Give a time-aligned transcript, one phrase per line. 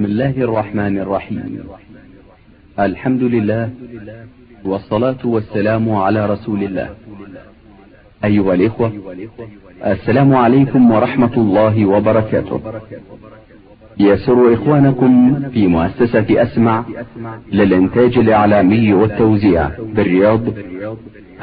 [0.00, 1.60] بسم الله الرحمن الرحيم.
[2.78, 3.70] الحمد لله
[4.64, 6.88] والصلاة والسلام على رسول الله.
[8.24, 8.92] أيها الإخوة
[9.84, 12.60] السلام عليكم ورحمة الله وبركاته.
[13.98, 16.84] يسر إخوانكم في مؤسسة أسمع
[17.52, 20.40] للإنتاج الإعلامي والتوزيع بالرياض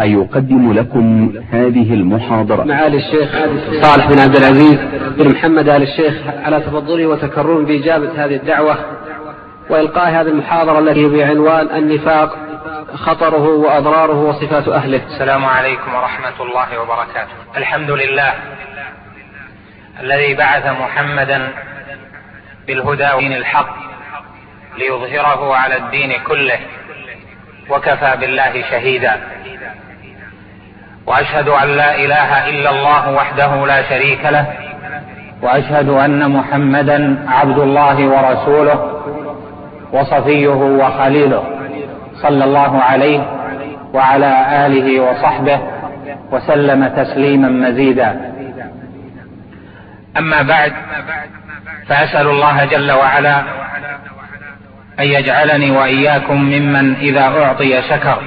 [0.01, 2.63] أن يقدم لكم هذه المحاضرة.
[2.63, 3.29] معالي الشيخ
[3.81, 4.79] صالح بن عبد العزيز
[5.17, 8.77] بن محمد آل الشيخ على تفضله وتكرمه بإجابة هذه الدعوة
[9.69, 12.37] وإلقاء هذه المحاضرة التي بعنوان النفاق
[12.93, 15.01] خطره وأضراره وصفات أهله.
[15.05, 17.57] السلام عليكم ورحمة الله وبركاته.
[17.57, 18.33] الحمد لله
[20.03, 21.47] الذي بعث محمدا
[22.67, 23.75] بالهدى ودين الحق
[24.77, 26.59] ليظهره على الدين كله
[27.69, 29.13] وكفى بالله شهيدا.
[31.05, 34.45] وأشهد أن لا إله إلا الله وحده لا شريك له
[35.41, 39.01] وأشهد أن محمدا عبد الله ورسوله
[39.91, 40.49] وصفيه
[40.81, 41.43] وخليله
[42.13, 43.19] صلى الله عليه
[43.93, 45.59] وعلى آله وصحبه
[46.31, 48.33] وسلم تسليما مزيدا.
[50.17, 50.73] أما بعد
[51.89, 53.39] فأسأل الله جل وعلا
[54.99, 58.21] أن يجعلني وإياكم ممن إذا أعطي شكر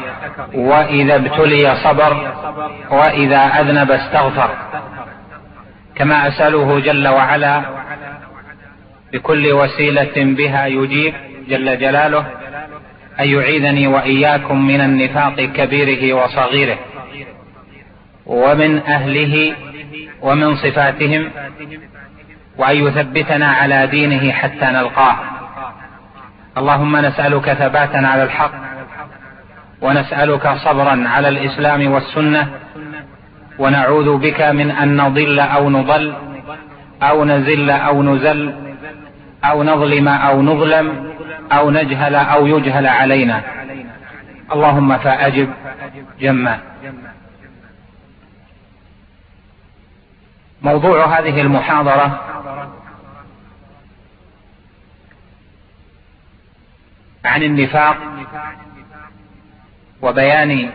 [0.54, 2.32] وإذا ابتلي صبر
[2.90, 4.50] وإذا أذنب استغفر.
[5.94, 7.62] كما أسأله جل وعلا
[9.12, 11.14] بكل وسيلة بها يجيب
[11.48, 12.26] جل جلاله
[13.20, 16.78] أن يعيذني وإياكم من النفاق كبيره وصغيره
[18.26, 19.54] ومن أهله
[20.22, 21.30] ومن صفاتهم
[22.60, 25.16] وأن يثبتنا على دينه حتى نلقاه.
[26.58, 28.52] اللهم نسألك ثباتا على الحق
[29.80, 32.48] ونسألك صبرا على الإسلام والسنة
[33.58, 36.14] ونعوذ بك من أن نضل أو نضل
[37.02, 38.54] أو نزل أو نزل
[39.44, 41.12] أو نظلم أو نظلم
[41.52, 43.40] أو نجهل أو يجهل علينا.
[44.52, 45.48] اللهم فأجب
[46.20, 46.58] جما.
[50.62, 52.20] موضوع هذه المحاضرة
[57.24, 57.96] عن النفاق
[60.02, 60.70] وبيان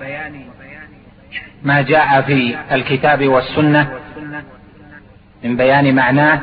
[1.64, 4.00] ما جاء في الكتاب والسنة
[5.44, 6.42] من بيان معناه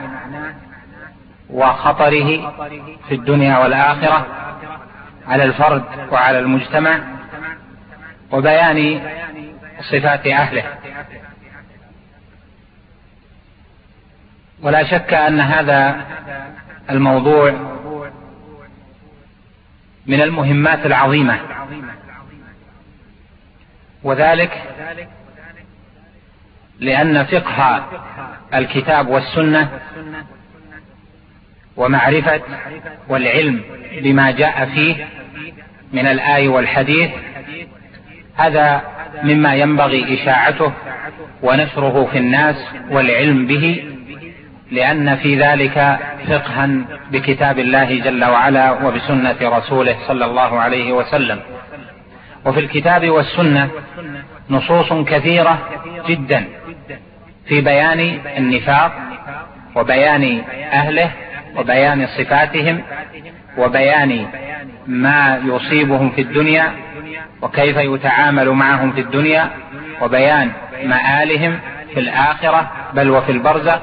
[1.50, 2.50] وخطره
[3.08, 4.26] في الدنيا والآخرة
[5.28, 7.00] على الفرد وعلى المجتمع
[8.32, 9.00] وبيان
[9.80, 10.64] صفات أهله.
[14.62, 16.06] ولا شك أن هذا
[16.90, 17.50] الموضوع
[20.06, 21.38] من المهمات العظيمة.
[24.02, 24.62] وذلك
[26.80, 27.84] لأن فقه
[28.54, 29.68] الكتاب والسنة
[31.76, 32.40] ومعرفة
[33.08, 33.60] والعلم
[34.02, 35.06] بما جاء فيه
[35.92, 37.10] من الآي والحديث
[38.36, 38.82] هذا
[39.22, 40.72] مما ينبغي إشاعته
[41.42, 42.56] ونشره في الناس
[42.90, 43.91] والعلم به
[44.72, 46.68] لأن في ذلك فقها
[47.10, 51.40] بكتاب الله جل وعلا وبسنة رسوله صلى الله عليه وسلم.
[52.44, 53.70] وفي الكتاب والسنة
[54.50, 55.58] نصوص كثيرة
[56.08, 56.44] جدا
[57.46, 58.92] في بيان النفاق
[59.76, 61.10] وبيان أهله
[61.56, 62.82] وبيان صفاتهم
[63.58, 64.26] وبيان
[64.86, 66.72] ما يصيبهم في الدنيا
[67.42, 69.50] وكيف يتعامل معهم في الدنيا
[70.02, 70.50] وبيان
[70.84, 71.58] مآلهم
[71.94, 73.80] في الآخرة بل وفي البرزخ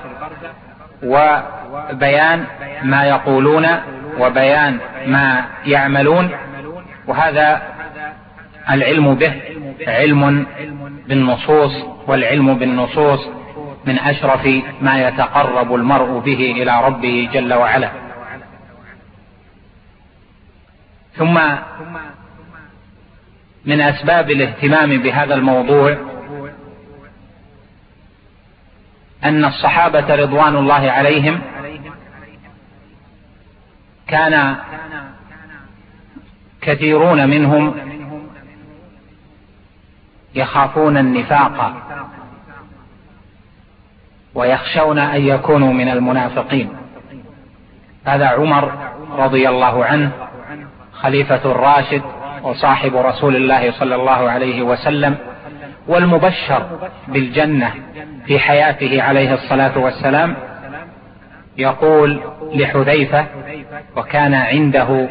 [1.03, 2.45] وبيان
[2.83, 3.67] ما يقولون
[4.19, 4.77] وبيان
[5.07, 6.29] ما يعملون.
[7.07, 7.61] وهذا
[8.69, 9.33] العلم به
[9.87, 10.45] علم
[11.07, 11.71] بالنصوص
[12.07, 13.27] والعلم بالنصوص
[13.85, 14.47] من أشرف
[14.81, 17.89] ما يتقرب المرء به إلى ربه جل وعلا.
[21.17, 21.39] ثم
[23.65, 25.97] من أسباب الاهتمام بهذا الموضوع
[29.23, 31.41] أن الصحابة رضوان الله عليهم
[34.07, 34.55] كان
[36.61, 37.75] كثيرون منهم
[40.35, 41.73] يخافون النفاق
[44.35, 46.69] ويخشون أن يكونوا من المنافقين.
[48.05, 50.11] هذا عمر رضي الله عنه
[50.93, 52.01] خليفة الراشد
[52.43, 55.17] وصاحب رسول الله صلى الله عليه وسلم
[55.89, 57.73] والمبشر بالجنة
[58.25, 60.35] في حياته عليه الصلاة والسلام
[61.57, 62.21] يقول
[62.53, 63.25] لحذيفة
[63.97, 65.09] وكان عنده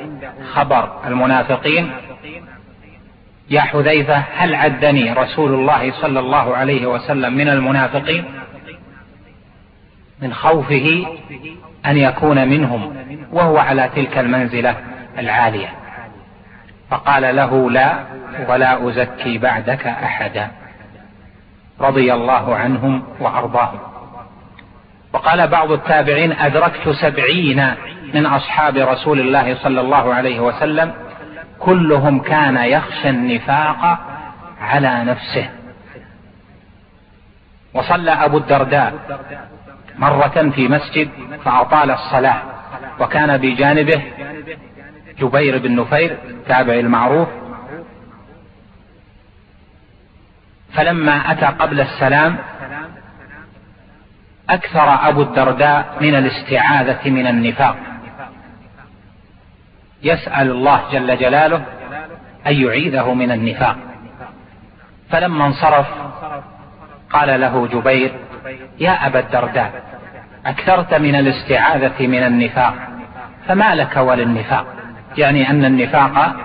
[0.52, 1.90] خبر المنافقين
[3.50, 8.24] يا حذيفة هل عدني رسول الله صلى الله عليه وسلم من المنافقين؟
[10.22, 11.06] من خوفه
[11.86, 12.96] أن يكون منهم
[13.32, 14.76] وهو على تلك المنزلة
[15.18, 15.68] العالية.
[16.90, 17.98] فقال له لا
[18.48, 20.50] ولا أزكي بعدك أحدا.
[21.80, 23.78] رضي الله عنهم وأرضاهم.
[25.12, 27.74] وقال بعض التابعين أدركت سبعين
[28.14, 30.92] من أصحاب رسول الله صلى الله عليه وسلم
[31.58, 33.98] كلهم كان يخشى النفاق
[34.60, 35.50] على نفسه.
[37.74, 38.94] وصلى أبو الدرداء
[39.98, 41.08] مرة في مسجد
[41.44, 42.42] فأطال الصلاة
[43.00, 44.02] وكان بجانبه
[45.18, 47.28] جبير بن نفير تابع المعروف
[50.78, 52.36] فلما أتى قبل السلام
[54.50, 57.76] أكثر أبو الدرداء من الاستعاذة من النفاق.
[60.02, 61.64] يسأل الله جل جلاله
[62.46, 63.76] أن يعيذه من النفاق.
[65.10, 65.86] فلما انصرف
[67.10, 68.12] قال له جبير
[68.78, 69.82] يا أبا الدرداء
[70.46, 72.74] أكثرت من الاستعاذة من النفاق
[73.46, 74.66] فما لك وللنفاق؟
[75.16, 76.36] يعني أن النفاق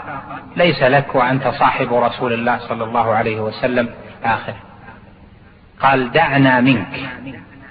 [0.56, 4.03] ليس لك وأنت صاحب رسول الله صلى الله عليه وسلم.
[4.24, 4.54] آخر.
[5.80, 7.10] قال دعنا منك.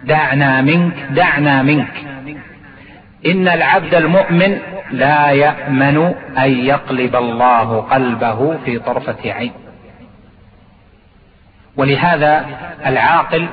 [0.04, 2.04] دعنا منك دعنا منك.
[3.26, 4.58] إن العبد المؤمن
[4.90, 9.52] لا يأمن أن يقلب الله قلبه في طرفة عين.
[11.76, 12.46] ولهذا
[12.86, 13.48] العاقل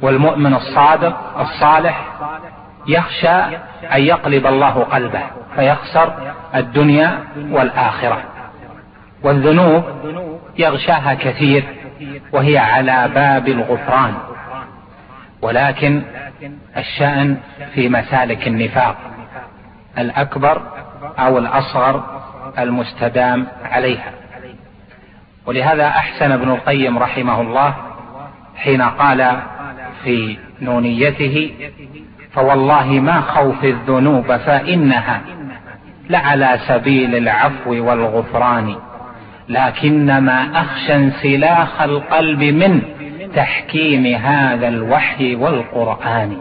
[0.00, 2.06] والمؤمن الصادق الصالح
[2.86, 3.56] يخشى
[3.94, 5.22] أن يقلب الله قلبه
[5.54, 8.22] فيخسر الدنيا والآخرة.
[9.22, 9.84] والذنوب
[10.58, 11.81] يغشاها كثير.
[12.32, 14.14] وهي على باب الغفران.
[15.42, 16.02] ولكن
[16.76, 17.36] الشأن
[17.74, 18.96] في مسالك النفاق
[19.98, 20.62] الأكبر
[21.18, 22.22] أو الأصغر
[22.58, 24.12] المستدام عليها.
[25.46, 27.74] ولهذا أحسن ابن القيم رحمه الله
[28.56, 29.40] حين قال
[30.04, 31.54] في نونيته
[32.32, 35.20] فوالله ما خوف الذنوب فإنها
[36.10, 38.76] لعلى سبيل العفو والغفران.
[39.48, 42.82] لكنما أخشى انسلاخ القلب من
[43.36, 46.36] تحكيم هذا الوحي والقرآن.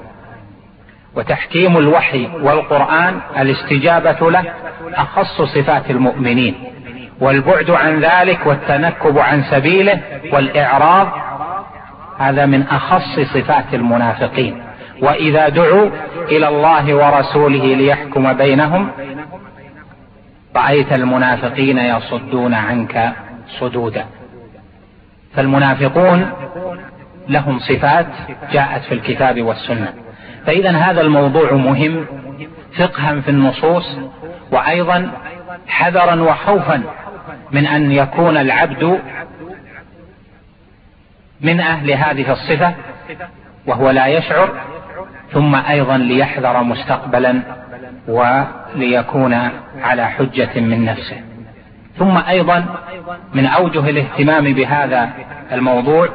[1.15, 4.44] وتحكيم الوحي والقرآن الاستجابة له
[4.95, 6.56] أخص صفات المؤمنين
[7.21, 10.01] والبعد عن ذلك والتنكب عن سبيله
[10.33, 11.07] والإعراض
[12.19, 14.63] هذا من أخص صفات المنافقين.
[15.01, 15.89] وإذا دعوا
[16.31, 18.89] إلى الله ورسوله ليحكم بينهم
[20.56, 23.13] رأيت المنافقين يصدون عنك
[23.59, 24.06] صدودا.
[25.36, 26.31] فالمنافقون
[27.27, 28.07] لهم صفات
[28.51, 29.94] جاءت في الكتاب والسنة.
[30.45, 32.06] فإذا هذا الموضوع مهم
[32.77, 33.98] فقها في النصوص
[34.51, 35.12] وأيضا
[35.68, 36.83] حذرا وخوفا
[37.51, 39.00] من أن يكون العبد
[41.42, 42.74] من أهل هذه الصفة
[43.68, 44.50] وهو لا يشعر
[45.31, 47.42] ثم أيضا ليحذر مستقبلا
[48.07, 49.33] وليكون
[49.81, 51.21] على حجة من نفسه.
[51.98, 52.65] ثم أيضا
[53.33, 55.09] من أوجه الاهتمام بهذا
[55.51, 56.09] الموضوع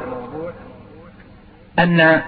[1.79, 2.21] أن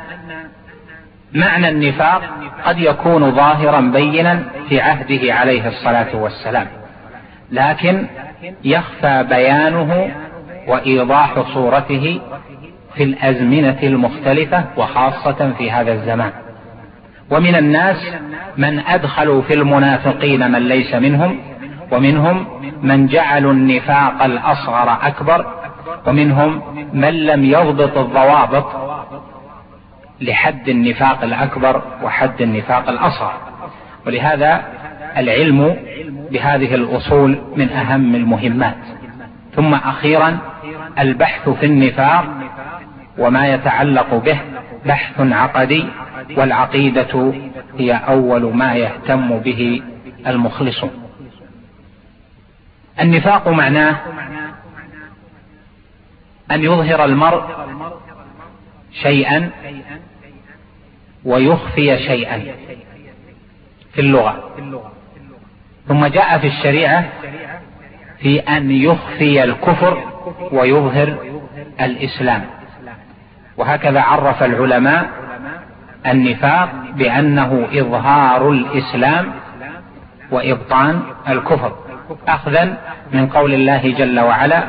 [1.34, 2.22] معنى النفاق
[2.66, 6.68] قد يكون ظاهرا بينا في عهده عليه الصلاة والسلام
[7.52, 8.08] لكن
[8.64, 10.12] يخفى بيانه
[10.68, 12.22] وإيضاح صورته
[12.96, 16.32] في الأزمنة المختلفة وخاصة في هذا الزمان.
[17.32, 17.98] ومن الناس
[18.58, 21.40] من أدخلوا في المنافقين من ليس منهم
[21.92, 22.48] ومنهم
[22.82, 25.46] من جعلوا النفاق الأصغر أكبر
[26.08, 26.62] ومنهم
[26.94, 28.66] من لم يضبط الضوابط
[30.22, 33.34] لحد النفاق الأكبر وحد النفاق الأصغر.
[34.08, 34.64] ولهذا
[35.18, 35.76] العلم
[36.32, 38.78] بهذه الأصول من أهم المهمات.
[39.56, 40.38] ثم أخيرا
[41.00, 42.26] البحث في النفاق
[43.18, 44.40] وما يتعلق به
[44.86, 45.86] بحث عقدي
[46.38, 47.34] والعقيدة
[47.78, 49.82] هي أول ما يهتم به
[50.28, 50.92] المخلصون
[53.00, 53.98] النفاق معناه
[56.52, 57.44] أن يظهر المرء
[59.02, 59.50] شيئا
[61.26, 62.46] ويخفي شيئا
[63.94, 64.50] في اللغة.
[65.88, 67.10] ثم جاء في الشريعة
[68.20, 70.04] في أن يخفي الكفر
[70.52, 71.18] ويظهر
[71.82, 72.46] الإسلام.
[73.58, 75.10] وهكذا عرف العلماء
[76.08, 79.26] النفاق بأنه إظهار الإسلام
[80.32, 81.72] وإبطان الكفر.
[82.28, 82.78] أخذا
[83.14, 84.64] من قول الله جل وعلا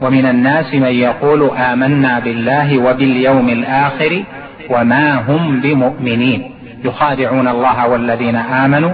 [0.00, 4.24] ومن الناس من يقول آمنا بالله وباليوم الآخر
[4.70, 6.52] وما هم بمؤمنين.
[6.84, 8.92] يخادعون الله والذين آمنوا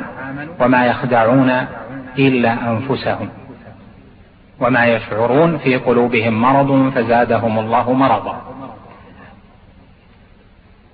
[0.60, 1.66] وما يخدعون
[2.18, 3.28] إلا أنفسهم
[4.60, 8.51] وما يشعرون في قلوبهم مرض فزادهم الله مرضا.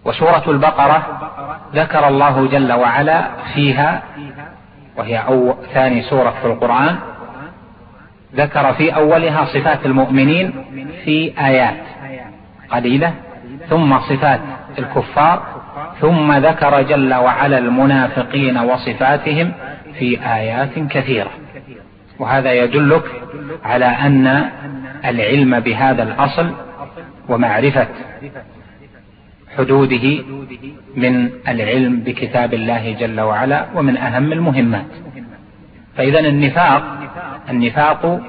[0.08, 1.02] وسورة البقرة
[1.74, 4.02] ذكر الله جل وعلا فيها
[4.96, 6.96] وهي أو ثاني سورة في القرآن
[8.34, 10.52] ذكر في أولها صفات المؤمنين
[11.04, 11.76] في آيات
[12.70, 13.14] قليلة
[13.68, 14.40] ثم صفات
[14.78, 15.42] الكفار
[16.00, 19.52] ثم ذكر جل وعلا المنافقين وصفاتهم
[19.98, 21.30] في آيات كثيرة.
[22.18, 23.04] وهذا يدلك
[23.64, 24.50] على أن
[25.04, 26.50] العلم بهذا الأصل
[27.28, 27.86] ومعرفة
[29.58, 30.24] حدوده
[30.96, 34.86] من العلم بكتاب الله جل وعلا ومن أهم المهمات.
[35.96, 36.98] فإذا النفاق
[37.50, 38.20] النفاق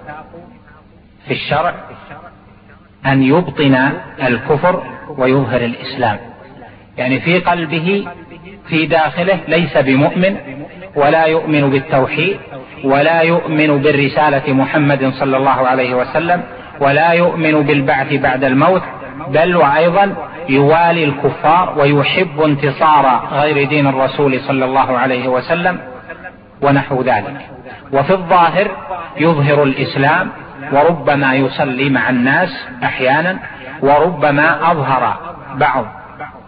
[1.27, 1.73] في الشرع
[3.05, 3.89] أن يبطن
[4.23, 4.83] الكفر
[5.17, 6.17] ويظهر الإسلام.
[6.97, 8.07] يعني في قلبه
[8.67, 10.35] في داخله ليس بمؤمن
[10.95, 12.37] ولا يؤمن بالتوحيد
[12.83, 16.43] ولا يؤمن بالرسالة محمد صلى الله عليه وسلم
[16.79, 18.81] ولا يؤمن بالبعث بعد الموت
[19.27, 25.79] بل وأيضا يوالي الكفار ويحب انتصار غير دين الرسول صلى الله عليه وسلم
[26.61, 27.37] ونحو ذلك.
[27.93, 28.67] وفي الظاهر
[29.17, 30.29] يظهر الإسلام
[30.73, 32.49] وربما يصلي مع الناس
[32.83, 33.39] أحيانا
[33.81, 35.17] وربما أظهر
[35.55, 35.85] بعض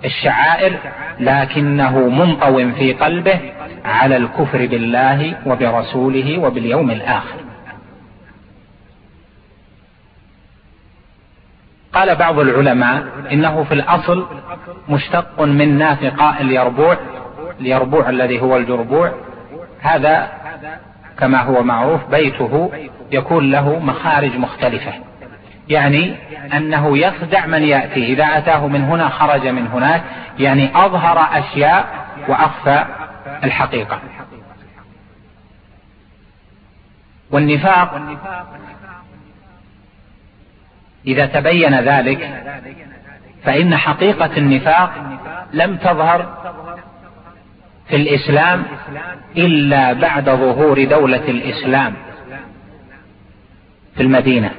[0.05, 0.73] الشعائر
[1.19, 3.39] لكنه منطو في قلبه
[3.85, 7.50] على الكفر بالله وبرسوله وباليوم الآخر.
[11.93, 14.27] قال بعض العلماء إنه في الأصل
[14.89, 16.97] مشتق من نافقاء اليربوع
[17.61, 19.13] اليربوع الذي هو الجربوع.
[19.81, 20.31] هذا
[21.19, 22.71] كما هو معروف بيته
[23.11, 24.93] يكون له مخارج مختلفة.
[25.69, 26.15] يعني
[26.53, 30.03] أنه يخدع من يأتي إذا أتاه من هنا خرج من هناك
[30.39, 31.85] يعني أظهر أشياء
[32.27, 32.85] وأخفى
[33.43, 33.99] الحقيقة.
[37.31, 38.01] والنفاق
[41.07, 42.29] إذا تبين ذلك
[43.43, 44.91] فإن حقيقة النفاق
[45.53, 46.41] لم تظهر
[47.87, 48.63] في الإسلام
[49.37, 51.93] إلا بعد ظهور دولة الإسلام
[53.95, 54.51] في المدينة.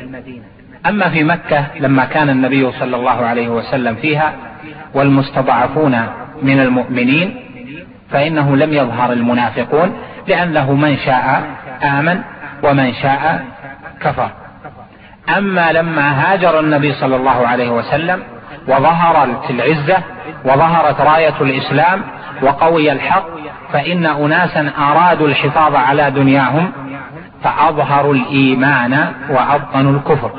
[0.87, 4.35] أما في مكة لما كان النبي صلى الله عليه وسلم فيها
[4.95, 6.07] والمستضعفون
[6.43, 7.37] من المؤمنين
[8.11, 9.97] فإنه لم يظهر المنافقون
[10.29, 11.45] لأنه من شاء
[11.83, 12.21] آمن
[12.63, 13.45] ومن شاء
[14.01, 14.42] كفر.
[15.29, 18.23] أما لما هاجر النبي صلى الله عليه وسلم
[18.69, 19.99] وظهرت العزة
[20.45, 22.03] وظهرت راية الإسلام
[22.43, 23.27] وقوي الحق
[23.73, 26.73] فإن أناسا أرادوا الحفاظ على دنياهم
[27.45, 30.33] فأظهروا الإيمان وأبطنوا الكفر.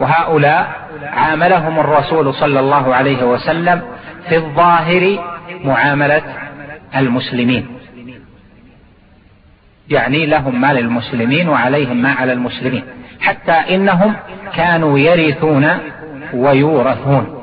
[0.00, 3.82] وهؤلاء عاملهم الرسول صلى الله عليه وسلم
[4.28, 5.18] في الظاهر
[5.64, 6.22] معاملة
[6.96, 7.66] المسلمين.
[9.88, 12.84] يعني لهم ما للمسلمين وعليهم ما على المسلمين.
[13.20, 14.16] حتى إنهم
[14.54, 15.68] كانوا يرثون
[16.34, 17.40] ويورثون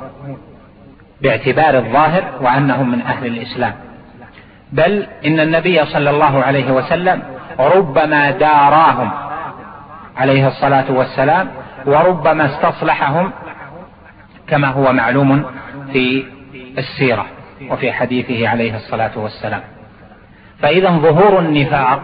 [1.22, 3.74] باعتبار الظاهر وأنهم من أهل الإسلام.
[4.72, 7.22] بل إن النبي صلى الله عليه وسلم
[7.60, 9.12] ربما داراهم
[10.18, 11.48] عليه الصلاة والسلام
[11.86, 13.32] وربما استصلحهم
[14.48, 15.46] كما هو معلوم
[15.94, 16.26] في
[16.78, 17.26] السيرة
[17.70, 19.62] وفي حديثه عليه الصلاة والسلام.
[20.62, 22.02] فإذا ظهور النفاق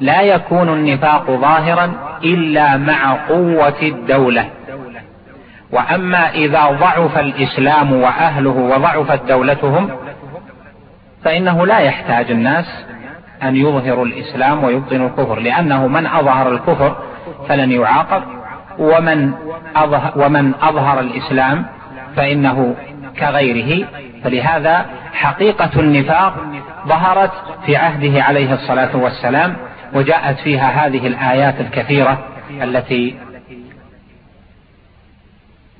[0.00, 1.92] لا يكون النفاق ظاهرا
[2.24, 4.50] إلا مع قوة الدولة.
[5.72, 9.90] وأما إذا ضعف الإسلام وأهله وضعفت دولتهم
[11.24, 12.84] فإنه لا يحتاج الناس
[13.42, 16.96] أن يظهروا الإسلام ويبطنوا الكفر لأنه من أظهر الكفر
[17.48, 18.22] فلن يعاقب
[18.78, 19.32] ومن
[19.76, 21.66] أظهر, ومن أظهر الإسلام
[22.16, 22.74] فإنه
[23.18, 23.86] كغيره.
[24.24, 26.34] فلهذا حقيقة النفاق
[26.88, 27.32] ظهرت
[27.66, 29.56] في عهده عليه الصلاة والسلام
[29.92, 33.16] وجاءت فيها هذه الآيات الكثيرة التي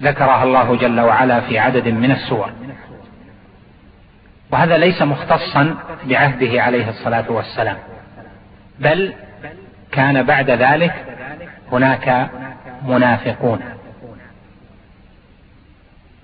[0.02, 2.52] ذكرها الله جل وعلا في عدد من السور.
[4.52, 7.76] وهذا ليس مختصا بعهده عليه الصلاة والسلام
[8.78, 9.12] بل
[9.92, 11.04] كان بعد ذلك
[11.72, 12.30] هناك
[12.82, 13.60] منافقون.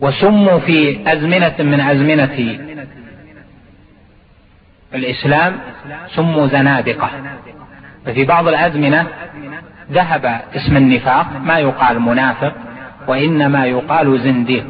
[0.01, 2.59] وسموا في أزمنة من أزمنة
[4.95, 5.61] الإسلام
[6.15, 7.11] سموا زنادقة.
[8.07, 9.07] ففي بعض الأزمنة
[9.93, 12.53] ذهب اسم النفاق ما يقال منافق
[13.09, 14.65] وإنما يقال زنديق.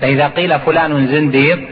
[0.00, 1.68] فإذا قيل فلان زنديق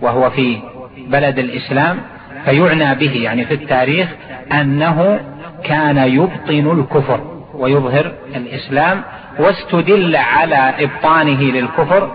[0.00, 0.60] وهو في
[1.08, 1.98] بلد الإسلام
[2.44, 4.08] فيعنى به يعني في التاريخ
[4.52, 5.20] أنه
[5.64, 7.20] كان يبطن الكفر
[7.54, 9.02] ويظهر الإسلام
[9.38, 12.10] واستدل على إبطانه للكفر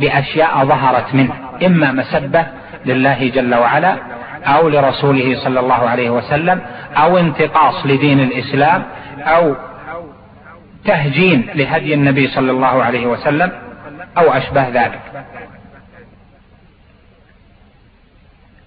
[0.00, 1.32] بأشياء ظهرت منه
[1.66, 2.46] إما مسبة
[2.86, 3.96] لله جل وعلا
[4.44, 6.60] أو لرسوله صلى الله عليه وسلم
[6.96, 8.84] أو انتقاص لدين الإسلام
[9.18, 9.54] أو
[10.84, 13.52] تهجين لهدي النبي صلى الله عليه وسلم
[14.18, 15.00] أو أشبه ذلك.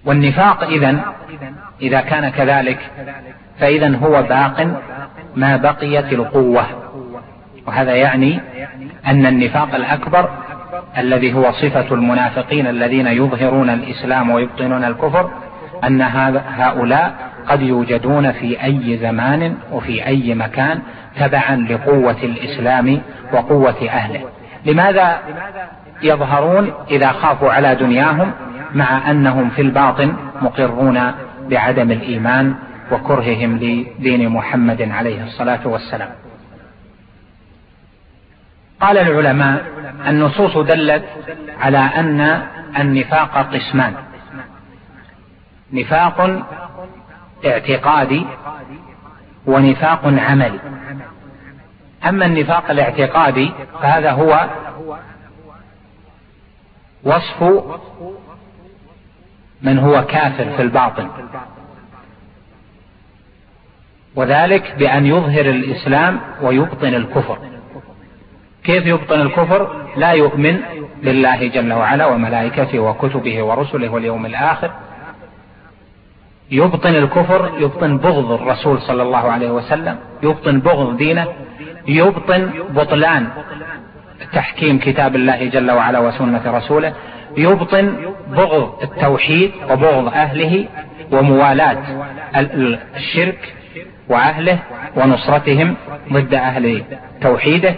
[0.05, 1.13] والنفاق إذا
[1.81, 2.79] إذا كان كذلك
[3.59, 4.81] فإذا هو باق
[5.35, 6.65] ما بقيت القوة.
[7.67, 8.39] وهذا يعني
[9.05, 10.29] أن النفاق الأكبر
[10.97, 15.31] الذي هو صفة المنافقين الذين يظهرون الإسلام ويبطنون الكفر
[15.83, 16.01] أن
[16.57, 20.81] هؤلاء قد يوجدون في أي زمان وفي أي مكان
[21.19, 23.01] تبعا لقوة الإسلام
[23.33, 24.21] وقوة أهله.
[24.65, 25.19] لماذا
[26.01, 28.31] يظهرون إذا خافوا على دنياهم
[28.73, 31.11] مع أنهم في الباطن مقرون
[31.49, 32.55] بعدم الإيمان
[32.91, 36.09] وكرههم لدين محمد عليه الصلاة والسلام؟
[38.81, 39.65] قال العلماء
[40.07, 41.03] النصوص دلت
[41.59, 42.41] على أن
[42.79, 43.93] النفاق قسمان.
[45.73, 46.45] نفاق
[47.45, 48.25] اعتقادي
[49.45, 50.59] ونفاق عملي
[52.05, 54.49] أما النفاق الاعتقادي فهذا هو
[57.03, 57.43] وصف
[59.61, 61.09] من هو كافر في الباطن.
[64.15, 67.37] وذلك بأن يظهر الإسلام ويبطن الكفر.
[68.63, 70.59] كيف يبطن الكفر؟ لا يؤمن
[71.03, 74.71] بالله جل وعلا وملائكته وكتبه ورسله واليوم الآخر
[76.51, 81.27] يبطن الكفر يبطن بغض الرسول صلى الله عليه وسلم يبطن بغض دينه
[81.87, 83.27] يبطن بطلان
[84.33, 86.93] تحكيم كتاب الله جل وعلا وسنة رسوله
[87.37, 90.67] يبطن بغض التوحيد وبغض أهله
[91.11, 91.77] وموالاة
[92.95, 93.53] الشرك
[94.09, 94.59] وأهله
[94.95, 95.75] ونصرتهم
[96.13, 96.83] ضد أهل
[97.21, 97.75] توحيده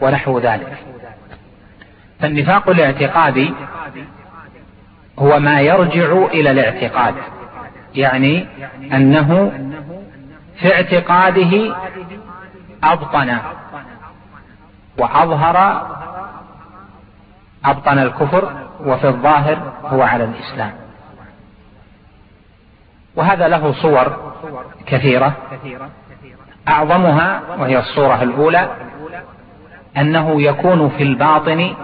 [0.00, 0.72] ونحو ذلك.
[2.20, 3.52] فالنفاق الاعتقادي
[5.18, 7.14] هو ما يرجع إلى الاعتقاد.
[7.94, 8.46] يعني
[8.92, 9.52] أنه
[10.60, 11.76] في اعتقاده
[12.84, 13.38] أبطن.
[14.98, 15.86] وأظهر
[17.64, 20.72] أبطن الكفر وفي الظاهر هو على الإسلام.
[23.16, 24.32] وهذا له صور
[24.86, 25.36] كثيرة.
[26.68, 28.76] أعظمها وهي الصورة الأولى
[29.96, 31.74] أنه يكون في الباطن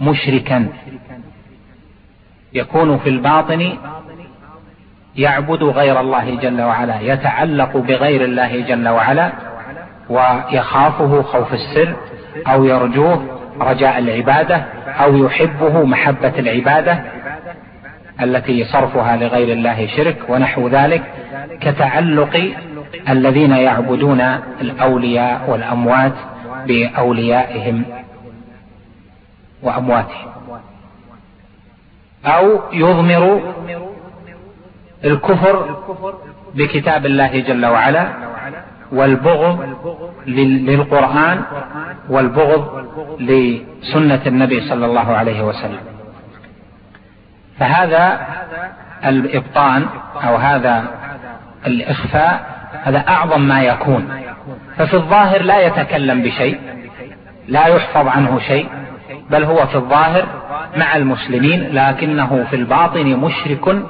[0.00, 0.68] مشركا.
[2.52, 3.78] يكون في الباطن
[5.16, 9.32] يعبد غير الله جل وعلا يتعلق بغير الله جل وعلا
[10.08, 11.94] ويخافه خوف السر
[12.46, 13.22] أو يرجوه
[13.60, 14.64] رجاء العبادة
[15.00, 17.02] أو يحبه محبة العبادة
[18.22, 21.02] التي صرفها لغير الله شرك ونحو ذلك
[21.60, 22.52] كتعلق
[23.08, 24.20] الذين يعبدون
[24.60, 26.12] الأولياء والأموات
[26.66, 27.84] بأوليائهم
[29.62, 30.30] وأمواتهم.
[32.24, 33.40] أو يضمر
[35.04, 35.76] الكفر
[36.54, 38.08] بكتاب الله جل وعلا
[38.92, 39.76] والبغض
[40.26, 41.42] للقرآن
[42.08, 42.86] والبغض
[43.20, 45.80] لسنة النبي صلى الله عليه وسلم.
[47.58, 48.20] فهذا
[49.04, 49.86] الإبطان
[50.24, 50.84] أو هذا
[51.66, 54.08] الإخفاء هذا أعظم ما يكون.
[54.76, 56.60] ففي الظاهر لا يتكلم بشيء
[57.48, 58.68] لا يحفظ عنه شيء
[59.30, 60.24] بل هو في الظاهر
[60.76, 63.82] مع المسلمين لكنه في الباطن مشرك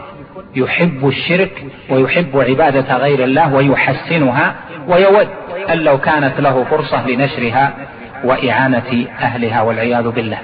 [0.54, 4.54] يحب الشرك ويحب عبادة غير الله ويحسنها
[4.88, 5.28] ويود
[5.72, 7.72] أن لو كانت له فرصة لنشرها
[8.24, 10.38] وإعانة أهلها والعياذ بالله.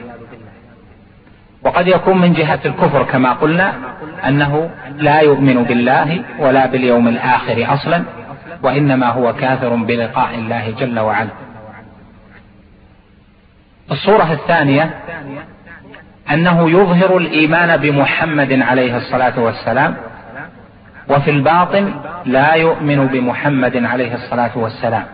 [1.63, 3.75] وقد يكون من جهة الكفر كما قلنا
[4.29, 8.03] أنه لا يؤمن بالله ولا باليوم الآخر أصلا
[8.63, 11.31] وإنما هو كافر بلقاء الله جل وعلا.
[13.91, 14.95] الصورة الثانية
[16.33, 19.97] أنه يظهر الإيمان بمحمد عليه الصلاة والسلام
[21.09, 25.05] وفي الباطن لا يؤمن بمحمد عليه الصلاة والسلام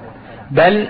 [0.50, 0.88] بل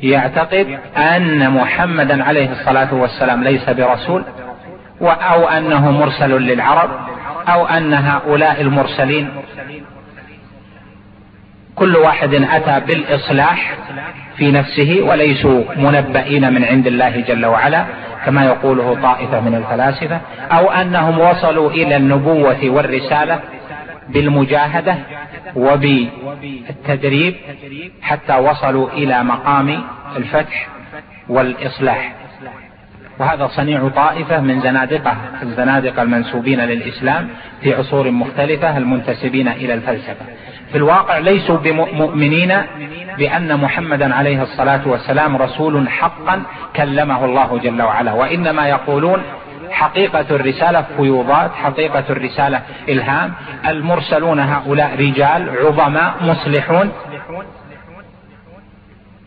[0.00, 4.24] يعتقد أن محمدا عليه الصلاة والسلام ليس برسول
[5.02, 6.90] أو أنه مرسل للعرب
[7.48, 9.30] أو أن هؤلاء المرسلين
[11.74, 13.74] كل واحد أتى بالإصلاح
[14.36, 17.84] في نفسه وليسوا منبئين من عند الله جل وعلا.
[18.26, 20.20] كما يقوله طائفة من الفلاسفة
[20.52, 23.40] أو أنهم وصلوا إلى النبوة والرسالة
[24.08, 24.96] بالمجاهدة
[25.56, 27.34] وبالتدريب
[28.02, 29.80] حتى وصلوا إلى مقام
[30.16, 30.68] الفتح
[31.28, 32.14] والإصلاح.
[33.20, 37.28] وهذا صنيع طائفة من زنادقة الزنادقة المنسوبين للإسلام
[37.62, 40.24] في عصور مختلفة المنتسبين إلى الفلسفة.
[40.70, 42.52] في الواقع ليسوا بمؤمنين
[43.18, 46.42] بأن محمدا عليه الصلاة والسلام رسول حقا
[46.76, 48.12] كلمه الله جل وعلا.
[48.12, 49.22] وإنما يقولون
[49.70, 53.32] حقيقة الرسالة فيوضات حقيقة الرسالة إلهام.
[53.68, 56.92] المرسلون هؤلاء رجال عظماء مصلحون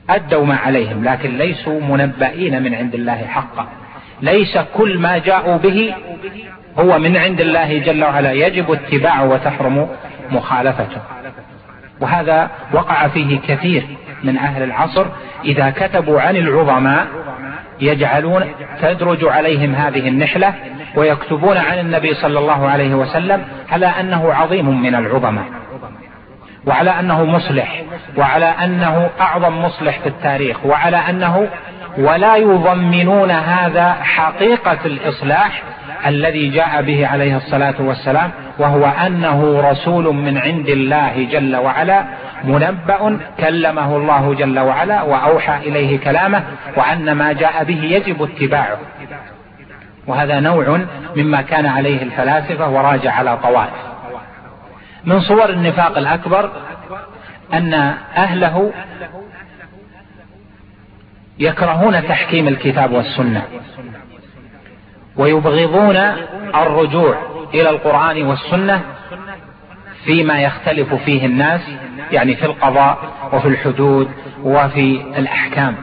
[0.09, 3.82] أدوا ما عليهم لكن ليسوا منبئين من عند الله حقا.
[4.23, 5.93] ليس كل ما جاءوا به
[6.79, 8.31] هو من عند الله جل وعلا.
[8.31, 9.89] يجب اتباعه وتحرم
[10.31, 11.01] مخالفته.
[12.01, 13.83] وهذا وقع فيه كثير
[14.23, 15.05] من أهل العصر.
[15.45, 17.07] إذا كتبوا عن العظماء
[17.81, 18.43] يجعلون
[18.81, 20.53] تدرج عليهم هذه النحلة
[20.95, 25.45] ويكتبون عن النبي صلى الله عليه وسلم على أنه عظيم من العظماء
[26.65, 27.83] وعلى أنه مصلح
[28.17, 31.47] وعلى أنه أعظم مصلح في التاريخ وعلى أنه
[31.97, 35.63] ولا يضمنون هذا حقيقة الإصلاح
[36.05, 42.03] الذي جاء به عليه الصلاة والسلام وهو أنه رسول من عند الله جل وعلا
[42.43, 46.43] منبأ كلمه الله جل وعلا وأوحى إليه كلامه
[46.77, 48.77] وأن ما جاء به يجب اتباعه.
[50.07, 50.79] وهذا نوع
[51.15, 53.73] مما كان عليه الفلاسفة وراجع على طوائف.
[55.05, 56.49] من صور النفاق الأكبر
[57.53, 57.73] أن
[58.17, 58.71] أهله
[61.39, 63.43] يكرهون تحكيم الكتاب والسنة
[65.15, 65.97] ويبغضون
[66.55, 67.17] الرجوع
[67.53, 68.81] إلى القرآن والسنة
[70.05, 71.61] فيما يختلف فيه الناس
[72.11, 72.97] يعني في القضاء
[73.33, 74.11] وفي الحدود
[74.43, 75.75] وفي الأحكام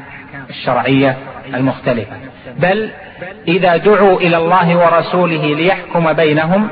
[0.50, 1.16] الشرعية
[1.54, 2.16] المختلفة
[2.56, 2.90] بل
[3.48, 6.68] إذا دعوا إلى الله ورسوله ليحكم بينهم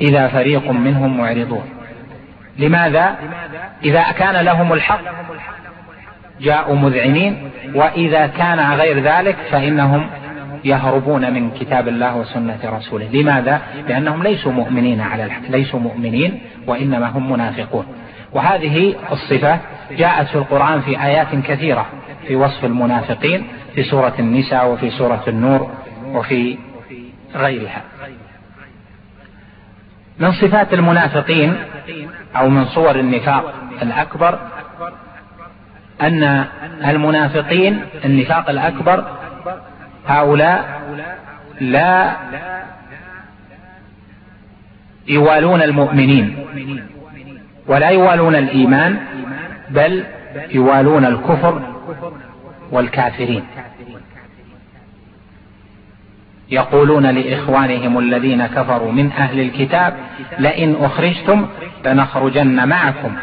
[0.00, 1.64] إذا فريق منهم معرضون
[2.58, 3.16] لماذا؟
[3.84, 5.00] إذا كان لهم الحق
[6.40, 10.06] جاءوا مذعنين وإذا كان غير ذلك فإنهم
[10.64, 13.08] يهربون من كتاب الله وسنة رسوله.
[13.12, 17.86] لماذا؟ لأنهم ليسوا مؤمنين على الحق ليسوا مؤمنين وإنما هم منافقون.
[18.32, 19.58] وهذه الصفة
[19.90, 21.86] جاءت في القرآن في آيات كثيرة
[22.26, 25.70] في وصف المنافقين في سورة النساء وفي سورة النور
[26.06, 26.58] وفي
[27.34, 27.82] غيرها.
[30.18, 31.56] من صفات المنافقين
[32.36, 34.38] أو من صور النفاق الأكبر
[36.00, 36.44] أن
[36.86, 39.04] المنافقين النفاق الأكبر
[40.06, 40.82] هؤلاء
[41.60, 42.16] لا
[45.08, 46.46] يوالون المؤمنين
[47.66, 48.98] ولا يوالون الإيمان
[49.70, 50.04] بل
[50.50, 51.74] يوالون الكفر
[52.70, 53.44] والكافرين.
[56.50, 59.96] يقولون لإخوانهم الذين كفروا من أهل الكتاب
[60.38, 61.46] لئن أخرجتم
[61.84, 63.16] لنخرجن معكم.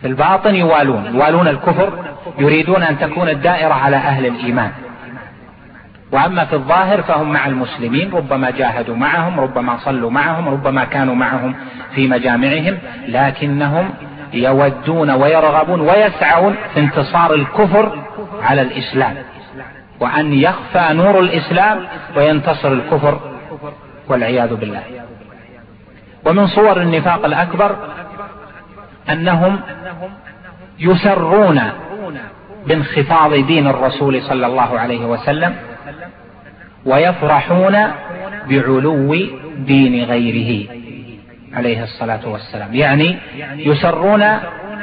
[0.00, 1.14] في الباطن يوالون.
[1.14, 1.92] يوالون الكفر
[2.38, 4.70] يريدون أن تكون الدائرة على أهل الإيمان.
[6.12, 11.54] وأما في الظاهر فهم مع المسلمين ربما جاهدوا معهم ربما صلوا معهم ربما كانوا معهم
[11.94, 13.90] في مجامعهم لكنهم
[14.32, 17.98] يودون ويرغبون ويسعون في انتصار الكفر
[18.42, 19.14] على الإسلام.
[20.00, 23.20] وأن يخفى نور الإسلام وينتصر الكفر
[24.08, 24.82] والعياذ بالله.
[26.26, 27.76] ومن صور النفاق الأكبر
[29.10, 29.60] أنهم
[30.78, 31.60] يسرون
[32.66, 35.56] بانخفاض دين الرسول صلى الله عليه وسلم
[36.84, 37.76] ويفرحون
[38.48, 39.16] بعلو
[39.58, 40.68] دين غيره
[41.54, 42.74] عليه الصلاة والسلام.
[42.74, 43.18] يعني
[43.56, 44.24] يسرون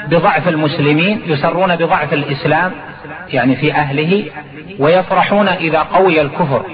[0.08, 2.72] بضعف المسلمين يسرون بضعف الإسلام
[3.30, 4.26] يعني في أهله
[4.80, 6.66] ويفرحون إذا قوي الكفر.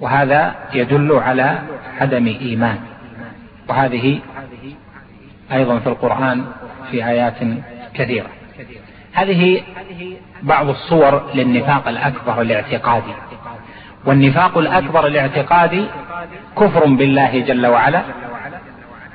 [0.00, 1.58] وهذا يدل على
[2.00, 2.78] عدم إيمان.
[3.68, 4.20] وهذه
[5.52, 6.44] أيضا في القرآن
[6.90, 7.36] في آيات
[7.94, 8.26] كثيرة.
[9.12, 9.60] هذه
[10.42, 13.12] بعض الصور للنفاق الأكبر الاعتقادي
[14.06, 15.84] والنفاق الأكبر الاعتقادي
[16.58, 18.02] كفر بالله جل وعلا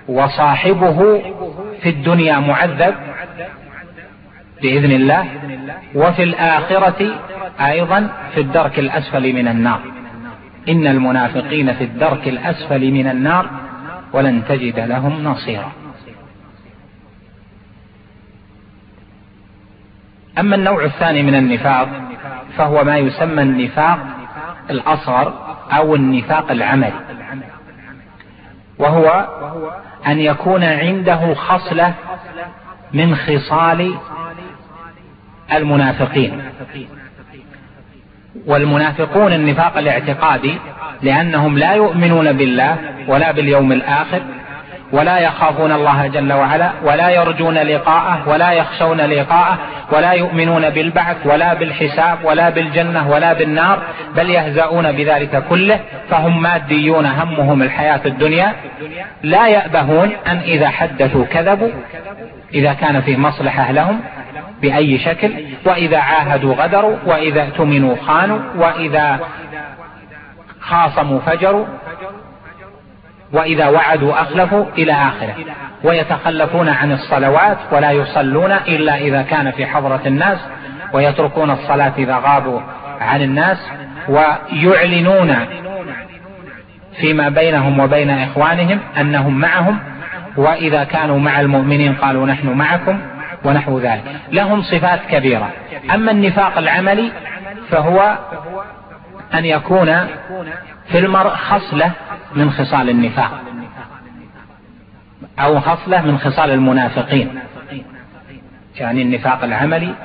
[0.08, 1.22] وصاحبه
[1.82, 2.96] في الدنيا معذب
[4.62, 5.26] بإذن الله
[5.96, 7.20] وفي الآخرة
[7.62, 9.80] أيضا في الدرك الأسفل من النار.
[10.70, 13.50] إن المنافقين في الدرك الأسفل من النار
[14.14, 15.72] ولن تجد لهم نصيرا.
[20.40, 21.90] أما النوع الثاني من النفاق
[22.58, 24.00] فهو ما يسمى النفاق
[24.70, 25.34] الأصغر
[25.72, 26.94] أو النفاق العملي
[28.80, 29.28] وهو
[30.08, 31.94] أن يكون عنده خصلة
[32.94, 33.96] من خصال
[35.54, 36.42] المنافقين.
[38.46, 40.58] والمنافقون النفاق الاعتقادي
[41.02, 44.22] لأنهم لا يؤمنون بالله ولا باليوم الآخر
[44.94, 49.58] ولا يخافون الله جل وعلا ولا يرجون لقاءه ولا يخشون لقاءه
[49.92, 53.80] ولا يؤمنون بالبعث ولا بالحساب ولا بالجنة ولا بالنار
[54.16, 55.80] بل يهزؤون بذلك كله
[56.10, 58.54] فهم ماديون همهم الحياة الدنيا.
[59.24, 61.72] لا يأبهون أن إذا حدثوا كذبوا
[62.54, 64.00] إذا كان فيه مصلحة لهم
[64.62, 65.32] بأي شكل
[65.66, 69.20] وإذا عاهدوا غدروا وإذا اؤتمنوا خانوا وإذا
[70.62, 71.66] خاصموا فجروا.
[73.34, 75.36] وإذا وعدوا أخلفوا إلى آخره.
[75.84, 80.38] ويتخلفون عن الصلوات ولا يصلون إلا إذا كان في حضرة الناس
[80.94, 82.60] ويتركون الصلاة إذا غابوا
[83.02, 83.58] عن الناس
[84.10, 85.36] ويعلنون
[87.02, 89.80] فيما بينهم وبين إخوانهم أنهم معهم
[90.38, 93.00] وإذا كانوا مع المؤمنين قالوا نحن معكم
[93.46, 94.04] ونحو ذلك.
[94.32, 95.50] لهم صفات كبيرة.
[95.94, 97.12] أما النفاق العملي
[97.70, 98.18] فهو
[99.34, 99.90] أن يكون
[100.88, 101.92] في المرء خصلة
[102.36, 103.42] من خصال النفاق.
[105.40, 107.40] أو خصلة من خصال المنافقين.
[108.80, 109.96] يعني النفاق العملي.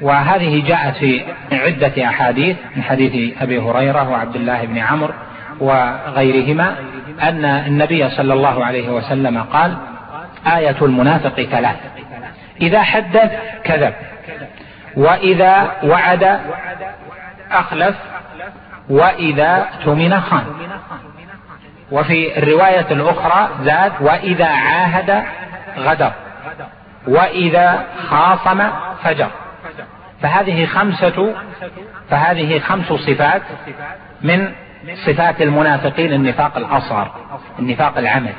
[0.00, 5.14] وهذه جاءت في عدة أحاديث من حديث أبي هريرة وعبد الله بن عمرو
[5.60, 6.76] وغيرهما
[7.22, 9.76] أن النبي صلى الله عليه وسلم قال
[10.46, 11.76] آية المنافق ثلاث.
[12.60, 13.32] إذا حدث
[13.64, 13.94] كذب
[14.96, 16.40] وإذا وعد
[17.50, 17.96] أخلف
[18.92, 20.44] وإذا تمن خان.
[21.90, 25.24] وفي الرواية الأخرى زاد وإذا عاهد
[25.78, 26.12] غدر.
[27.06, 28.68] وإذا خاصم
[29.02, 29.28] فجر.
[30.22, 31.34] فهذه خمسة
[32.10, 33.42] فهذه خمس صفات
[34.22, 34.52] من
[35.06, 37.10] صفات المنافقين النفاق الأصغر
[37.58, 38.34] النفاق العملي.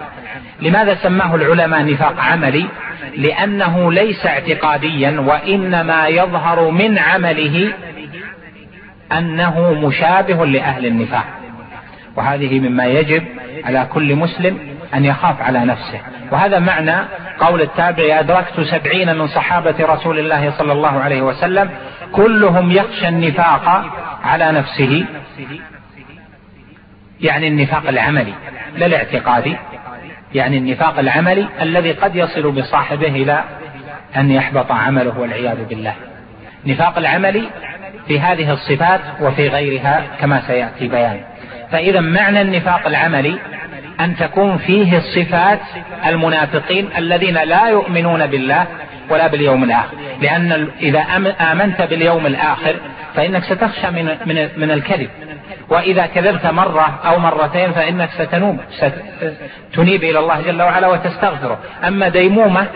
[0.62, 2.68] لماذا سماه العلماء نفاق عملي؟
[3.18, 7.74] لأنه ليس اعتقاديا وإنما يظهر من عمله
[9.18, 11.26] أنه مشابه لأهل النفاق.
[12.16, 13.24] وهذه مما يجب
[13.66, 14.58] على كل مسلم
[14.94, 16.02] أن يخاف على نفسه.
[16.32, 16.96] وهذا معنى
[17.40, 21.70] قول التابع أدركت سبعين من صحابة رسول الله صلى الله عليه وسلم
[22.12, 23.86] كلهم يخشى النفاق
[24.24, 25.06] على نفسه.
[27.22, 28.34] يعني النفاق العملي
[28.76, 29.58] لا الاعتقادي.
[30.34, 33.44] يعني النفاق العملي الذي قد يصل بصاحبه إلى
[34.16, 35.94] أن يحبط عمله والعياذ بالله.
[36.66, 37.50] نفاق العملي
[38.08, 41.20] في هذه الصفات وفي غيرها كما سيأتي بيان
[41.72, 43.40] فإذا معنى النفاق العملي
[44.00, 45.60] أن تكون فيه صفات
[46.08, 48.66] المنافقين الذين لا يؤمنون بالله
[49.10, 49.98] ولا باليوم الآخر.
[50.22, 51.06] لأن إذا
[51.52, 52.76] آمنت باليوم الآخر
[53.16, 55.10] فإنك ستخشى من, من, من الكذب.
[55.70, 58.60] وإذا كذبت مرة أو مرتين فإنك ستنوب
[59.72, 61.60] ستنيب إلى الله جل وعلا وتستغفره.
[61.88, 62.68] أما ديمومة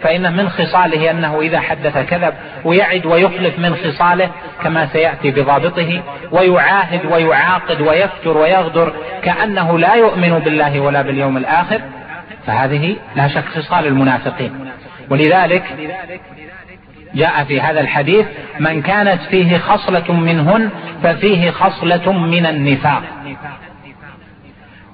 [0.00, 4.30] فإن من خصاله أنه إذا حدث كذب ويعد ويخلف من خصاله
[4.62, 11.80] كما سيأتي بضابطه ويعاهد ويعاقد ويفجر ويغدر كأنه لا يؤمن بالله ولا باليوم الآخر.
[12.46, 14.70] فهذه لا شك خصال المنافقين.
[15.10, 15.62] ولذلك
[17.14, 18.26] جاء في هذا الحديث
[18.60, 20.70] من كانت فيه خصلة منهن
[21.02, 23.02] ففيه خصلة من النفاق.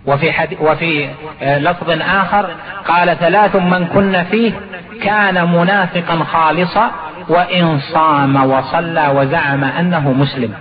[0.07, 1.09] وفي, حد وفي
[1.43, 2.51] آه، لفظ آخر
[2.89, 4.53] قال ثلاث من كن فيه
[5.03, 6.91] كان منافقا خالصا
[7.29, 10.55] وإن صام وصلى وزعم أنه مسلم.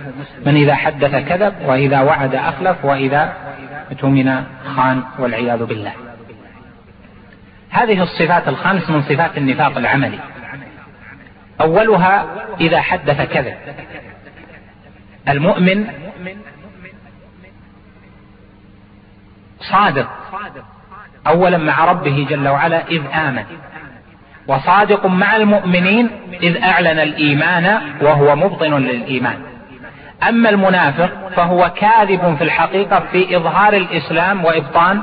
[0.46, 3.32] من إذا حدث كذب وإذا وعد أخلف وإذا
[3.90, 4.42] اؤتمن
[4.76, 5.92] خان والعياذ بالله.
[7.70, 10.18] هذه الصفات الخمس من صفات النفاق العملي.
[11.60, 12.26] أولها
[12.60, 13.54] إذا حدث كذب.
[15.28, 15.86] المؤمن
[19.60, 20.08] صادق
[21.26, 23.44] أولا مع ربه جل وعلا إذ آمن.
[24.48, 26.10] وصادق مع المؤمنين
[26.42, 29.42] إذ أعلن الإيمان وهو مبطن للإيمان.
[30.28, 35.02] أما المنافق فهو كاذب في الحقيقة في إظهار الإسلام وإبطان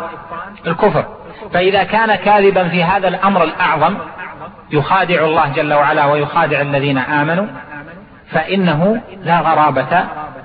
[0.68, 1.06] الكفر.
[1.54, 3.98] فإذا كان كاذبا في هذا الأمر الأعظم
[4.74, 7.48] يخادع الله جل وعلا ويخادع الذين آمنوا
[8.32, 10.00] فإنه لا غرابة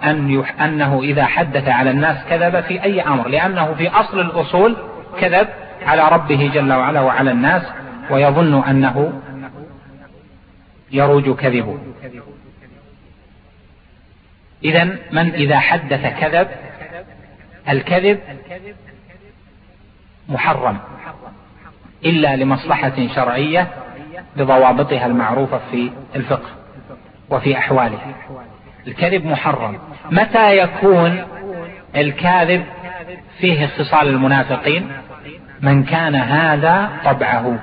[0.04, 4.76] أن أنه إذا حدث على الناس كذب في أي أمر لأنه في أصل الأصول
[5.20, 5.48] كذب
[5.86, 7.62] على ربه جل وعلا وعلى الناس
[8.10, 9.20] ويظن أنه
[10.92, 11.78] يروج كذبه.
[14.64, 16.48] إذا من إذا حدث كذب
[17.68, 18.20] الكذب
[20.28, 20.78] محرم
[22.04, 23.68] إلا لمصلحة شرعية
[24.36, 26.48] بضوابطها المعروفة في الفقه
[27.30, 27.98] وفي أحواله.
[28.86, 29.78] الكذب محرم.
[30.10, 31.24] متى يكون
[31.96, 32.64] الكاذب
[33.38, 34.88] فيه خصال المنافقين
[35.62, 37.58] من كان هذا طبعه.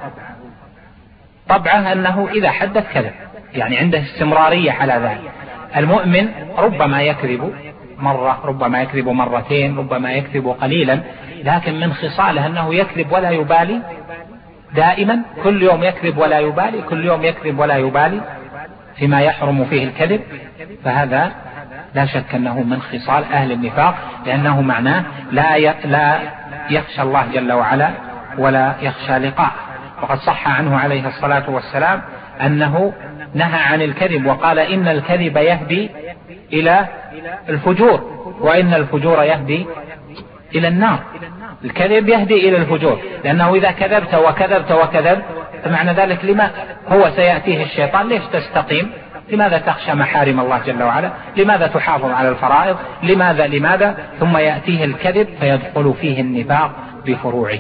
[1.50, 3.14] طبعه أنه إذا حدث كذب
[3.54, 5.32] يعني عنده استمرارية على ذلك.
[5.78, 7.54] المؤمن ربما يكذب
[7.98, 11.00] مرة ربما يكذب مرتين ربما يكذب قليلا
[11.44, 13.82] لكن من خصاله أنه يكذب ولا يبالي
[14.74, 18.22] دائما كل يوم يكذب ولا يبالي كل يوم يكذب ولا يبالي
[18.96, 20.22] فيما يحرم فيه الكذب
[20.84, 21.32] فهذا
[21.96, 26.20] لا شك أنه من خصال أهل النفاق لأنه معناه لا لا
[26.70, 27.90] يخشى الله جل وعلا
[28.38, 29.52] ولا يخشى لقاء
[30.02, 32.02] وقد صح عنه عليه الصلاة والسلام
[32.42, 32.94] أنه
[33.34, 35.90] نهى عن الكذب وقال إن الكذب يهدي
[36.54, 36.88] إلى
[37.50, 38.04] الفجور
[38.42, 39.66] وإن الفجور يهدي
[40.56, 41.00] إلى النار.
[41.66, 45.24] الكذب يهدي إلى الفجور لأنه إذا كذبت وكذبت وكذبت
[45.64, 46.52] فمعنى ذلك لما
[46.88, 48.92] هو سيأتيه الشيطان ليش تستقيم؟
[49.32, 55.28] لماذا تخشى محارم الله جل وعلا؟ لماذا تحافظ على الفرائض؟ لماذا لماذا؟ ثم يأتيه الكذب
[55.40, 56.72] فيدخل فيه النفاق
[57.06, 57.60] بفروعه.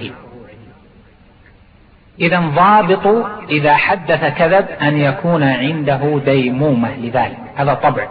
[2.19, 8.07] إذا ضابط إذا حدث كذب أن يكون عنده ديمومة لذلك هذا طبع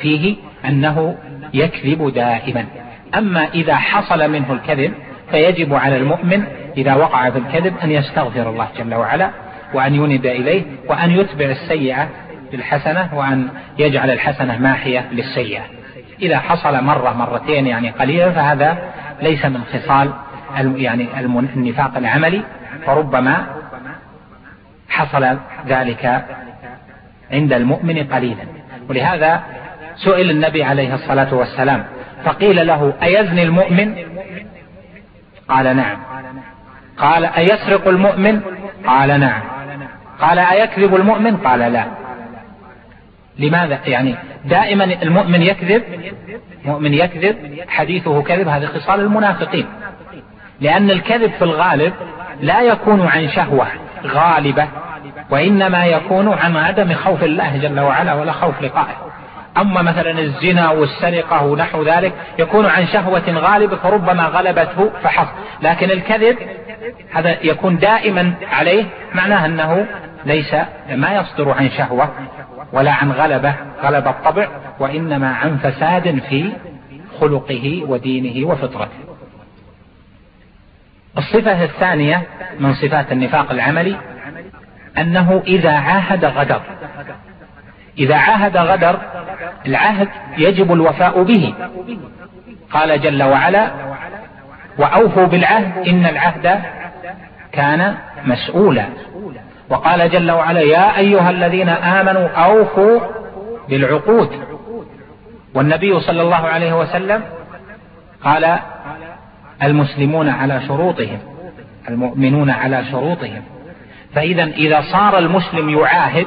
[0.00, 1.16] فيه أنه
[1.54, 2.64] يكذب دائما.
[3.14, 4.94] أما إذا حصل منه الكذب
[5.30, 6.44] فيجب على المؤمن
[6.76, 9.30] إذا وقع في الكذب أن يستغفر الله جل وعلا
[9.74, 12.08] وأن ينب إليه وأن يتبع السيئة
[12.52, 15.62] بالحسنة وأن يجعل الحسنة ماحية للسيئة.
[16.20, 18.78] إذا حصل مرة مرتين يعني قليلا فهذا
[19.22, 20.12] ليس من خصال
[20.76, 21.08] يعني
[21.56, 22.42] النفاق العملي
[22.86, 23.46] فربما
[24.88, 26.24] حصل ذلك
[27.32, 28.42] عند المؤمن قليلا.
[28.88, 29.42] ولهذا
[29.96, 31.84] سئل النبي عليه الصلاة والسلام
[32.24, 33.94] فقيل له أيزني المؤمن
[35.48, 35.98] قال نعم.
[36.98, 38.40] قال أيسرق المؤمن؟
[38.86, 39.42] قال نعم.
[40.20, 41.86] قال أيكذب المؤمن؟ قال لا.
[43.38, 45.82] لماذا؟ يعني دائما المؤمن يكذب
[46.64, 47.36] مؤمن يكذب
[47.68, 49.66] حديثه كذب هذه خصال المنافقين.
[50.60, 51.92] لأن الكذب في الغالب
[52.40, 53.66] لا يكون عن شهوة
[54.06, 54.68] غالبة
[55.30, 59.07] وإنما يكون عن عدم خوف الله جل وعلا ولا خوف لقائه.
[59.58, 65.28] أما مثلا الزنا والسرقة ونحو ذلك يكون عن شهوة غالبة فربما غلبته فحص.
[65.62, 66.36] لكن الكذب
[67.12, 69.86] هذا يكون دائما عليه معناه أنه
[70.24, 70.54] ليس
[70.90, 72.10] ما يصدر عن شهوة
[72.72, 74.48] ولا عن غلبة غلبة الطبع
[74.80, 76.52] وإنما عن فساد في
[77.20, 78.98] خلقه ودينه وفطرته.
[81.18, 82.22] الصفة الثانية
[82.60, 83.96] من صفات النفاق العملي
[84.98, 86.60] أنه إذا عاهد غدر.
[87.98, 88.98] إذا عاهد غدر
[89.66, 90.08] العهد
[90.38, 91.54] يجب الوفاء به.
[92.72, 93.70] قال جل وعلا
[94.78, 96.60] وأوفوا بالعهد إن العهد
[97.52, 98.84] كان مسؤولا.
[99.70, 103.00] وقال جل وعلا يا أيها الذين آمنوا أوفوا
[103.68, 104.30] بالعقود.
[105.54, 107.22] والنبي صلى الله عليه وسلم
[108.24, 108.58] قال
[109.62, 111.18] المسلمون على شروطهم
[111.88, 113.42] المؤمنون على شروطهم.
[114.14, 116.26] فإذا إذا صار المسلم يعاهد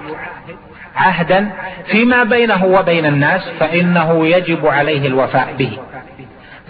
[1.01, 1.49] عهدا
[1.85, 5.77] فيما بينه وبين الناس فإنه يجب عليه الوفاء به.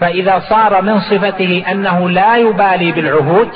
[0.00, 3.48] فإذا صار من صفته أنه لا يبالي بالعهود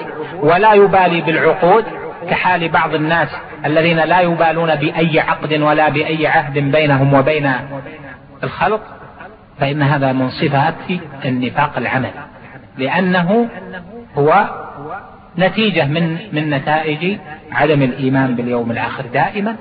[0.43, 1.85] ولا يبالي بالعقود
[2.31, 3.29] كحال بعض الناس
[3.65, 7.53] الذين لا يبالون بأي عقد ولا بأي عهد بينهم وبين
[8.45, 8.81] الخلق
[9.61, 10.75] فإن هذا من صفات
[11.25, 12.11] النفاق العمل
[12.79, 13.49] لأنه
[14.19, 14.49] هو
[15.39, 17.19] نتيجة من من نتائج
[17.53, 19.57] عدم الإيمان باليوم الآخر دائما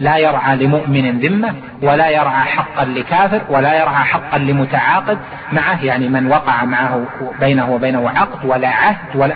[0.00, 5.18] لا يرعى لمؤمن ذمة ولا يرعى حقا لكافر ولا يرعى حقا لمتعاقد
[5.52, 5.84] معه.
[5.84, 7.04] يعني من وقع معه
[7.40, 9.34] بينه وبينه عقد ولا عهد ولا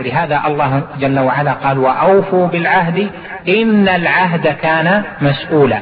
[0.00, 3.10] ولهذا الله جل وعلا قال وأوفوا بالعهد
[3.48, 5.80] إن العهد كان مسؤولا.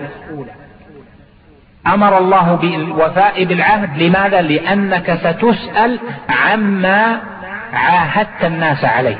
[1.87, 4.03] أمر الله بالوفاء بالعهد.
[4.03, 7.21] لماذا؟ لأنك ستسأل عما
[7.73, 9.19] عاهدت الناس عليه.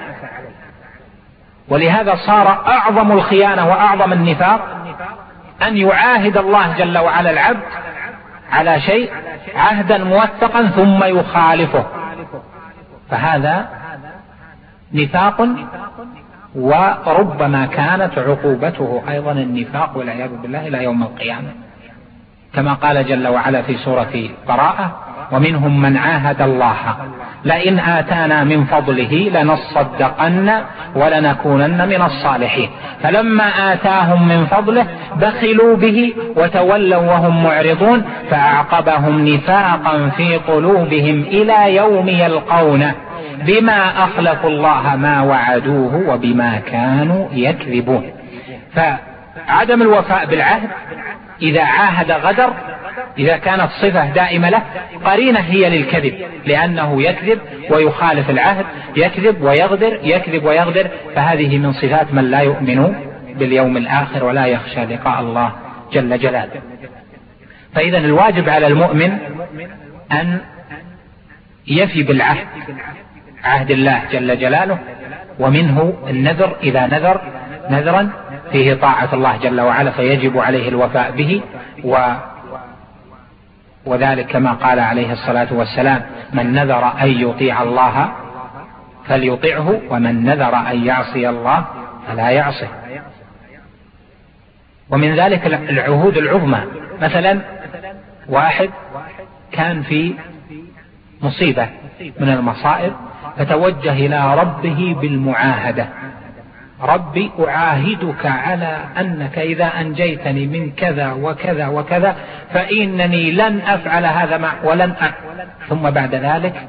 [1.69, 4.61] ولهذا صار أعظم الخيانة وأعظم النفاق
[5.63, 7.63] أن يعاهد الله جل وعلا العبد
[8.53, 9.13] على شيء
[9.57, 11.87] عهدا موثقا ثم يخالفه.
[13.11, 13.69] فهذا
[14.93, 15.49] نفاق
[16.55, 21.53] وربما كانت عقوبته أيضا النفاق والعياذ بالله إلى يوم القيامة.
[22.55, 26.97] كما قال جل وعلا في سورة براءة ومنهم من عاهد الله.
[27.45, 30.51] لئن آتانا من فضله لنصدقن
[30.95, 32.69] ولنكونن من الصالحين.
[33.03, 34.87] فلما آتاهم من فضله
[35.21, 42.95] بخلوا به وتولوا وهم معرضون فأعقبهم نفاقا في قلوبهم إلى يوم يلقونه.
[43.47, 48.05] بما أخلفوا الله ما وعدوه وبما كانوا يكذبون.
[49.37, 50.71] فعدم الوفاء بالعهد
[51.43, 52.55] إذا عاهد غدر
[53.19, 54.63] إذا كانت صفة دائمة له
[55.05, 56.15] قرينة هي للكذب
[56.47, 57.39] لأنه يكذب
[57.71, 58.67] ويخالف العهد
[58.97, 62.95] يكذب ويغدر يكذب ويغدر فهذه من صفات من لا يؤمن
[63.39, 65.53] باليوم الآخر ولا يخشى لقاء الله
[65.93, 66.61] جل جلاله.
[67.75, 69.19] فإذا الواجب على المؤمن
[70.13, 70.41] أن
[71.67, 72.47] يفي بالعهد
[73.45, 74.79] عهد الله جل جلاله
[75.39, 77.21] ومنه النذر إذا نذر
[77.71, 78.11] نذرا
[78.53, 81.43] فيه طاعة الله جل وعلا فيجب عليه الوفاء به
[81.85, 82.15] و
[83.87, 88.13] وذلك كما قال عليه الصلاة والسلام من نذر أن يطيع الله
[89.07, 91.65] فليطعه ومن نذر أن يعصي الله
[92.09, 92.69] فلا يعصه.
[94.91, 96.61] ومن ذلك العهود العظمى.
[97.03, 97.41] مثلا
[98.29, 98.71] واحد
[99.53, 100.15] كان في
[101.23, 101.69] مصيبة
[102.21, 102.93] من المصائب
[103.37, 105.89] فتوجه إلى ربه بالمعاهدة.
[106.83, 112.17] ربي أعاهدك على أنك إذا أنجيتني من كذا وكذا وكذا
[112.53, 115.11] فإنني لن أفعل هذا مع ولن أ...
[115.69, 116.69] ثم بعد ذلك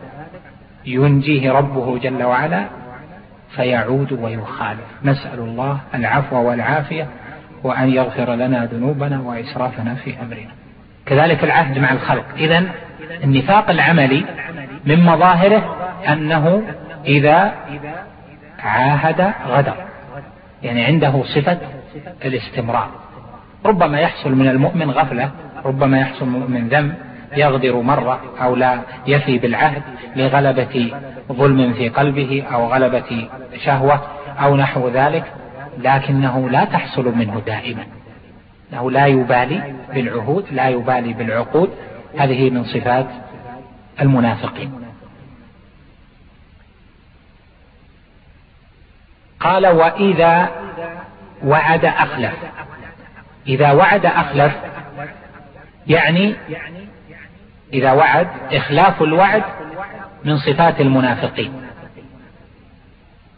[0.86, 2.66] ينجيه ربه جل وعلا
[3.56, 4.86] فيعود ويخالف.
[5.04, 7.08] نسأل الله العفو والعافية
[7.64, 10.52] وأن يغفر لنا ذنوبنا وإسرافنا في أمرنا.
[11.06, 12.26] كذلك العهد مع الخلق.
[12.38, 12.64] إذا
[13.24, 14.26] النفاق العملي
[14.86, 15.76] من مظاهره
[16.08, 16.64] أنه
[17.06, 17.54] إذا
[18.60, 19.76] عاهد غدر.
[20.64, 21.58] يعني عنده صفة
[22.26, 22.90] الاستمرار.
[23.66, 25.32] ربما يحصل من المؤمن غفلة
[25.66, 26.94] ربما يحصل من ذنب
[27.38, 29.82] يغدر مرة أو لا يفي بالعهد
[30.16, 30.94] لغلبة
[31.32, 33.28] ظلم في قلبه أو غلبة
[33.66, 34.02] شهوة
[34.40, 35.24] أو نحو ذلك
[35.78, 37.84] لكنه لا تحصل منه دائما.
[38.74, 41.70] أنه لا يبالي بالعهود لا يبالي بالعقود.
[42.18, 43.08] هذه من صفات
[44.02, 44.83] المنافقين.
[49.44, 50.50] قال وإذا
[51.44, 52.34] وعد أخلف.
[53.48, 54.54] إذا وعد أخلف
[55.88, 56.36] يعني
[57.74, 59.44] إذا وعد إخلاف الوعد
[60.26, 61.54] من صفات المنافقين.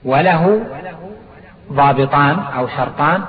[0.03, 0.66] وله
[1.72, 3.24] ضابطان أو شرطان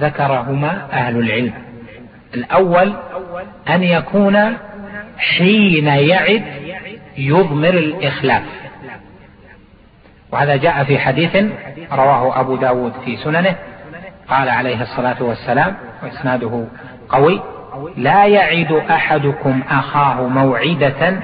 [0.00, 1.52] ذكرهما أهل العلم.
[2.34, 2.94] الأول
[3.68, 4.56] أن يكون
[5.18, 6.44] حين يعد
[7.18, 8.42] يضمر الإخلاف.
[10.36, 11.36] وهذا جاء في حديث
[11.92, 13.56] رواه أبو داود في سننه.
[14.28, 16.66] قال عليه الصلاة والسلام وإسناده
[17.08, 17.42] قوي
[17.96, 21.20] لا يعد أحدكم أخاه موعدة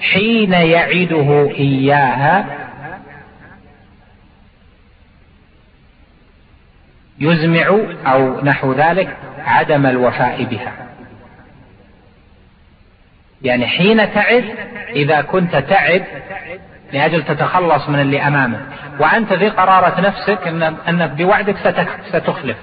[0.00, 2.46] حين يعده إياها.
[7.18, 7.66] يزمع
[8.06, 10.72] أو نحو ذلك عدم الوفاء بها.
[13.42, 14.44] يعني حين تعد
[14.88, 16.04] إذا كنت تعد
[16.92, 18.60] لأجل تتخلص من اللي أمامك.
[19.00, 21.56] وأنت في قرارة نفسك إن أنك بوعدك
[22.12, 22.56] ستخلف.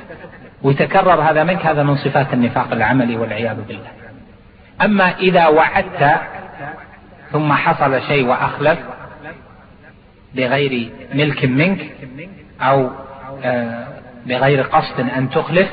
[0.63, 1.65] ويتكرر هذا منك.
[1.65, 3.87] هذا من صفات النفاق العملي والعياذ بالله.
[4.81, 6.19] أما إذا وعدت
[7.31, 8.79] ثم حصل شيء وأخلف
[10.35, 11.79] بغير ملك منك
[12.61, 12.89] أو
[13.43, 13.87] آه،
[14.25, 15.69] بغير قصد أن تخلف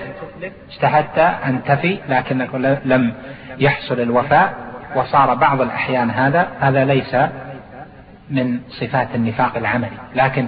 [0.71, 3.15] اجتهدت أن تفي لكنك لم
[3.59, 4.71] يحصل الوفاء.
[4.95, 7.17] وصار بعض الأحيان هذا هذا ليس
[8.31, 9.97] من صفات النفاق العملي.
[10.15, 10.47] لكن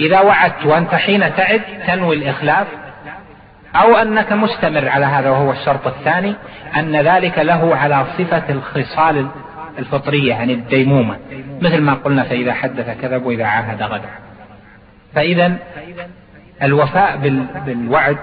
[0.00, 2.66] إذا وعدت وأنت حين تعد تنوي الإخلاف
[3.76, 6.34] أو أنك مستمر على هذا وهو الشرط الثاني
[6.76, 9.28] أن ذلك له على صفة الخصال
[9.78, 11.16] الفطرية يعني الديمومة.
[11.60, 14.08] مثل ما قلنا فإذا حدث كذب وإذا عاهد غدر.
[15.14, 15.56] فإذا
[16.62, 17.16] الوفاء
[17.66, 18.18] بالوعد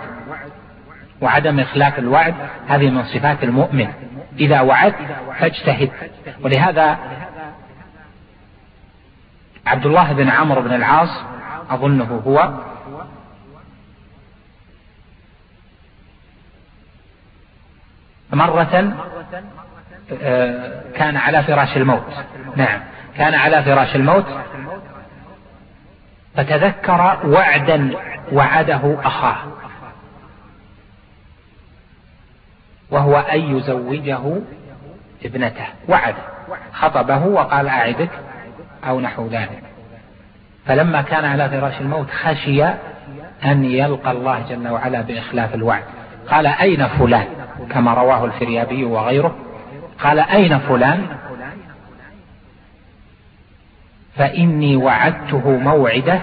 [1.22, 2.36] وعدم إخلاف الوعد
[2.68, 3.88] هذه من صفات المؤمن.
[4.40, 4.94] إذا وعد
[5.40, 5.90] فاجتهد.
[6.44, 6.98] ولهذا
[9.68, 11.24] عبد الله بن عمرو بن العاص
[11.70, 12.52] أظنه هو.
[18.34, 18.94] مرة
[20.22, 22.14] آه، كان على فراش الموت.
[22.56, 22.82] نعم
[23.18, 24.26] كان على فراش الموت.
[26.36, 27.92] فتذكر وعدا
[28.32, 29.38] وعده أخاه.
[32.92, 34.42] وهو أن يزوجه
[35.26, 35.68] ابنته.
[35.88, 36.16] وعد
[36.74, 38.10] خطبه وقال أعدك.
[38.84, 39.64] أو نحو ذلك.
[40.66, 42.64] فلما كان على فراش الموت خشي
[43.46, 45.84] أن يلقى الله جل وعلا بإخلاف الوعد.
[46.28, 47.26] قال أين فلان؟
[47.70, 49.36] كما رواه الفريابي وغيره.
[50.00, 51.06] قال أين فلان؟
[54.16, 56.22] فإني وعدته موعدة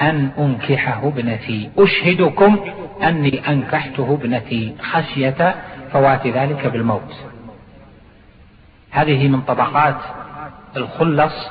[0.00, 1.70] أن أنكحه ابنتي.
[1.78, 2.58] أشهدكم
[3.02, 4.74] أني أنكحته ابنتي.
[4.82, 5.54] خشية
[5.92, 7.14] فوات ذلك بالموت.
[8.90, 9.96] هذه من طبقات
[10.76, 11.50] الخلص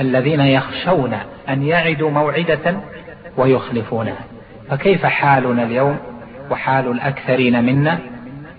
[0.00, 2.76] الذين يخشون أن يعدوا موعدة
[3.36, 4.24] ويخلفونها
[4.70, 5.98] فكيف حالنا اليوم
[6.50, 7.98] وحال الأكثرين منا؟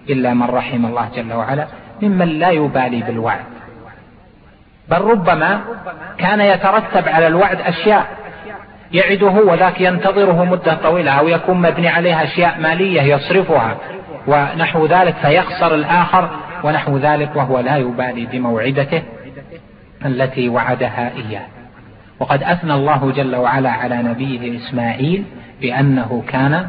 [0.09, 1.67] إلا من رحم الله جل وعلا
[2.01, 3.45] ممن لا يبالي بالوعد.
[4.89, 5.61] بل ربما
[6.17, 8.07] كان يترتب على الوعد أشياء.
[8.91, 13.77] يعده وذاك ينتظره مدة طويلة أو يكون مبني عليها أشياء مالية يصرفها
[14.27, 16.29] ونحو ذلك فيخسر الآخر
[16.63, 19.03] ونحو ذلك وهو لا يبالي بموعدته.
[20.07, 21.45] التي وعدها إياه.
[22.19, 25.23] وقد أثنى الله جل وعلا على نبيه إسماعيل
[25.61, 26.67] بأنه كان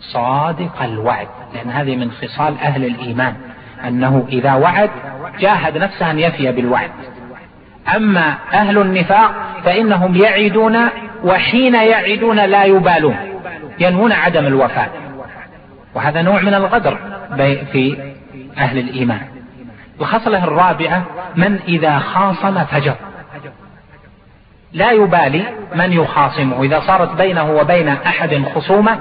[0.00, 3.34] صادق الوعد لأن هذه من خصال أهل الإيمان
[3.88, 4.90] أنه إذا وعد
[5.40, 6.90] جاهد نفسه أن يفي بالوعد.
[7.96, 10.78] أما أهل النفاق فإنهم يعدون
[11.24, 13.16] وحين يعدون لا يبالون
[13.80, 14.90] ينوون عدم الوفاء.
[15.94, 16.98] وهذا نوع من الغدر
[17.72, 18.12] في
[18.58, 19.20] أهل الإيمان.
[20.00, 21.04] الخصلة الرابعة
[21.36, 22.94] من إذا خاصم فجر.
[24.72, 29.00] لا يبالي من يخاصمه إذا صارت بينه وبين أحد خصومة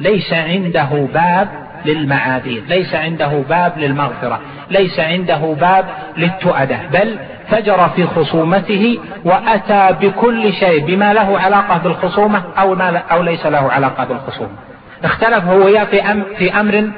[0.00, 1.48] ليس عنده باب
[1.84, 5.84] للمعاذير ليس عنده باب للمغفرة ليس عنده باب
[6.16, 6.78] للتؤدة.
[6.92, 7.18] بل
[7.48, 13.72] فجر في خصومته وأتى بكل شيء بما له علاقة بالخصومة أو, ما أو ليس له
[13.72, 14.63] علاقة بالخصومة.
[15.04, 16.90] اختلف هو وياه في, أم في أمر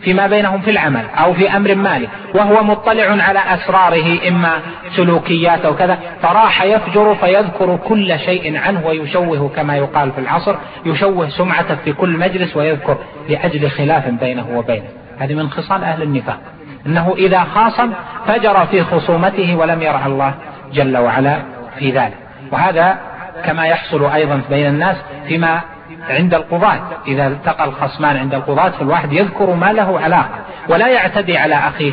[0.00, 4.52] فيما بينهم في العمل أو في أمر مالي وهو مطلع على أسراره إما
[4.96, 10.56] سلوكيات أو كذا فراح يفجر فيذكر كل شيء عنه ويشوه كما يقال في العصر
[10.86, 12.98] يشوه سمعته في كل مجلس ويذكر
[13.28, 14.88] لأجل خلاف بينه وبينه.
[15.18, 16.38] هذه من خصال أهل النفاق.
[16.86, 17.90] أنه إذا خاصم
[18.26, 20.34] فجر في خصومته ولم يرعى الله
[20.72, 21.42] جل وعلا
[21.78, 22.16] في ذلك.
[22.52, 22.98] وهذا
[23.44, 24.96] كما يحصل أيضا بين الناس
[25.28, 25.60] فيما
[26.08, 26.80] عند القضاة.
[27.06, 30.38] إذا التقى الخصمان عند القضاة فالواحد يذكر ما له علاقة.
[30.68, 31.92] ولا يعتدي على أخيه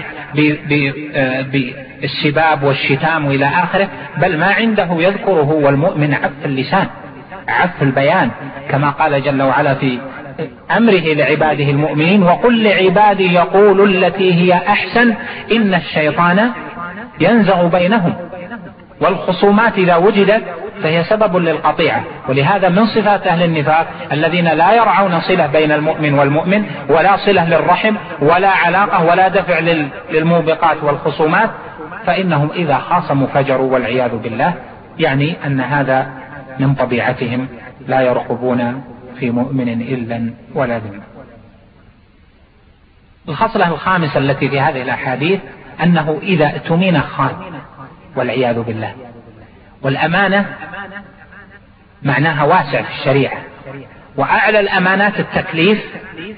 [1.15, 3.87] آه، بالسباب والشتام وإلى آخره
[4.17, 6.87] بل ما عنده يذكره والمؤمن عف اللسان
[7.47, 8.31] عف البيان.
[8.69, 9.99] كما قال جل وعلا في
[10.77, 15.13] أمره لعباده المؤمنين وقل لعبادي يقول التي هي أحسن
[15.51, 16.51] إن الشيطان
[17.19, 18.13] ينزغ بينهم.
[19.01, 20.43] والخصومات إذا وجدت
[20.83, 22.03] فهي سبب للقطيعة.
[22.29, 27.95] ولهذا من صفات أهل النفاق الذين لا يرعون صلة بين المؤمن والمؤمن ولا صلة للرحم
[28.21, 29.59] ولا علاقة ولا دفع
[30.11, 31.49] للموبقات والخصومات
[32.05, 34.53] فإنهم إذا خاصموا فجروا والعياذ بالله.
[34.99, 36.07] يعني أن هذا
[36.59, 37.47] من طبيعتهم
[37.87, 38.83] لا يرقبون
[39.19, 41.03] في مؤمن إلا ولا ذمة.
[43.29, 45.39] الخصلة الخامسة التي في هذه الأحاديث
[45.83, 47.35] أنه إذا اؤتمن خان
[48.15, 48.93] والعياذ بالله.
[49.85, 50.45] والأمانة
[52.03, 53.37] معناها واسع في الشريعة.
[54.17, 55.79] وأعلى الأمانات التكليف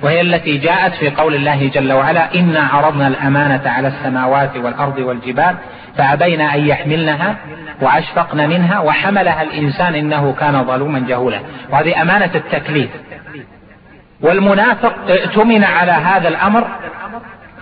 [0.02, 5.56] وهي التي جاءت في قول الله جل وعلا إنا عرضنا الأمانة على السماوات والأرض والجبال
[5.98, 7.36] فأبين أن يحملنها
[7.82, 11.40] وأشفقن منها وحملها الإنسان إنه كان ظلوما جهولا.
[11.70, 12.90] وهذه أمانة التكليف.
[14.22, 16.68] والمنافق ائتمن على هذا الأمر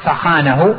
[0.04, 0.76] فخانه.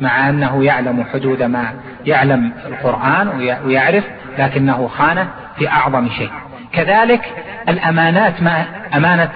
[0.00, 1.72] مع أنه يعلم حدود ما
[2.06, 3.28] يعلم القرآن
[3.64, 4.04] ويعرف
[4.38, 6.30] لكنه خانه في أعظم شيء.
[6.72, 7.20] كذلك
[7.68, 8.64] الأمانات ما
[8.96, 9.30] أمانة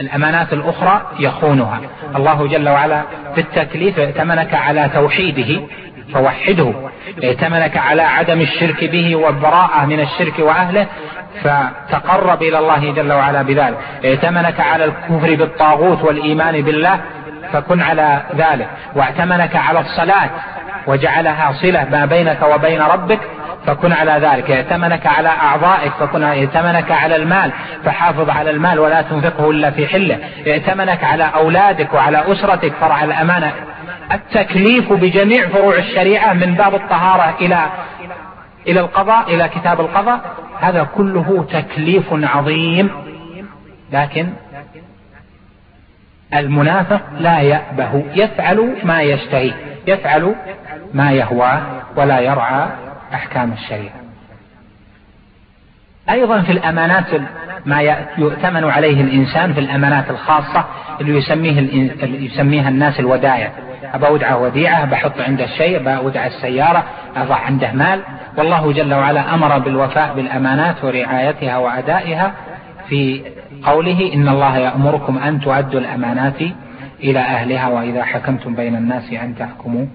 [0.00, 1.80] الأمانات الأخرى يخونها.
[2.16, 3.02] الله جل وعلا
[3.34, 5.62] في التكليف ائتمنك على توحيده
[6.12, 6.74] فوحده.
[7.24, 10.86] ائتمنك على عدم الشرك به والبراءة من الشرك وأهله
[11.42, 13.78] فتقرب إلى الله جل وعلا بذلك.
[14.04, 17.00] ائتمنك على الكفر بالطاغوت والإيمان بالله
[17.52, 18.68] فكن على ذلك.
[18.94, 20.30] واعتمنك على الصلاة
[20.86, 23.20] وجعلها صلة ما بينك وبين ربك
[23.66, 24.50] فكن على ذلك.
[24.50, 27.52] ائتمنك على أعضائك فكن ائتمنك على المال
[27.84, 30.18] فحافظ على المال ولا تنفقه إلا في حلة.
[30.46, 33.52] ائتمنك على أولادك وعلى أسرتك فرع الأمانة.
[34.12, 37.58] التكليف بجميع فروع الشريعة من باب الطهارة إلى
[38.66, 40.20] إلى القضاء إلى كتاب القضاء
[40.60, 42.90] هذا كله تكليف عظيم.
[43.92, 44.28] لكن
[46.34, 49.52] المنافق لا يأبه يفعل ما يشتهي
[49.86, 50.34] يفعل
[50.94, 51.62] ما يهواه
[51.96, 52.68] ولا يرعى
[53.14, 53.94] أحكام الشريعة.
[56.10, 57.06] أيضا في الأمانات
[57.66, 57.80] ما
[58.18, 60.64] يؤتمن عليه الإنسان في الأمانات الخاصة
[61.00, 61.60] اللي يسميه
[62.02, 63.52] يسميها الناس الودائع
[63.94, 66.84] أبا أودع وديعة بحط عنده شيء أبا أودع السيارة
[67.16, 68.00] أضع عنده مال.
[68.36, 72.32] والله جل وعلا أمر بالوفاء بالأمانات ورعايتها وأدائها
[72.88, 73.22] في
[73.64, 76.40] قوله إن الله يأمركم أن تؤدوا الأمانات
[77.00, 79.86] إلى أهلها وإذا حكمتم بين الناس أن تحكموا.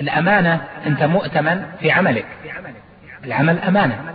[0.00, 2.26] الأمانة أنت مؤتمن في عملك.
[3.24, 4.14] العمل أمانة.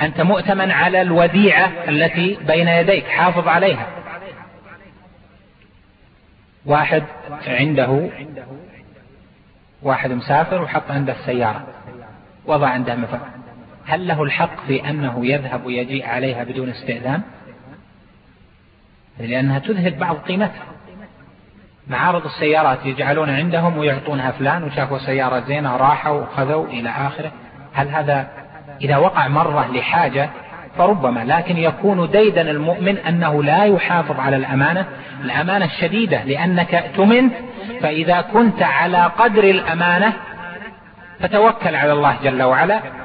[0.00, 3.86] أنت مؤتمن على الوديعة التي بين يديك حافظ عليها.
[6.66, 7.02] واحد
[7.46, 8.10] عنده
[9.82, 11.66] واحد مسافر وحط عنده السيارة
[12.46, 13.28] وضع عنده مفاتيح
[13.86, 17.22] هل له الحق في أنه يذهب ويجيء عليها بدون استئذان؟
[19.18, 20.64] لأنها تذهب بعض قيمتها.
[21.86, 27.32] معارض السيارات يجعلون عندهم ويعطونها فلان وشافوا سيارة زينة راحوا وخذوا إلى آخره.
[27.74, 28.28] هل هذا
[28.80, 30.30] إذا وقع مرة لحاجة
[30.78, 34.86] فربما لكن يكون ديدا المؤمن أنه لا يحافظ على الأمانة.
[35.24, 37.34] الأمانة الشديدة لأنك اؤتمنت
[37.80, 40.12] فإذا كنت على قدر الأمانة
[41.20, 43.03] فتوكل على الله جل وعلا.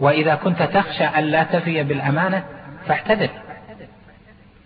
[0.00, 2.42] وإذا كنت تخشى أن لا تفي بالأمانة
[2.86, 3.28] فاعتذر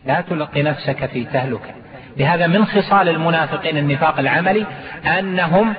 [0.06, 1.70] لا تلقي نفسك في تهلكة.
[2.16, 4.66] لهذا من خصال المنافقين النفاق العملي
[5.18, 5.74] أنهم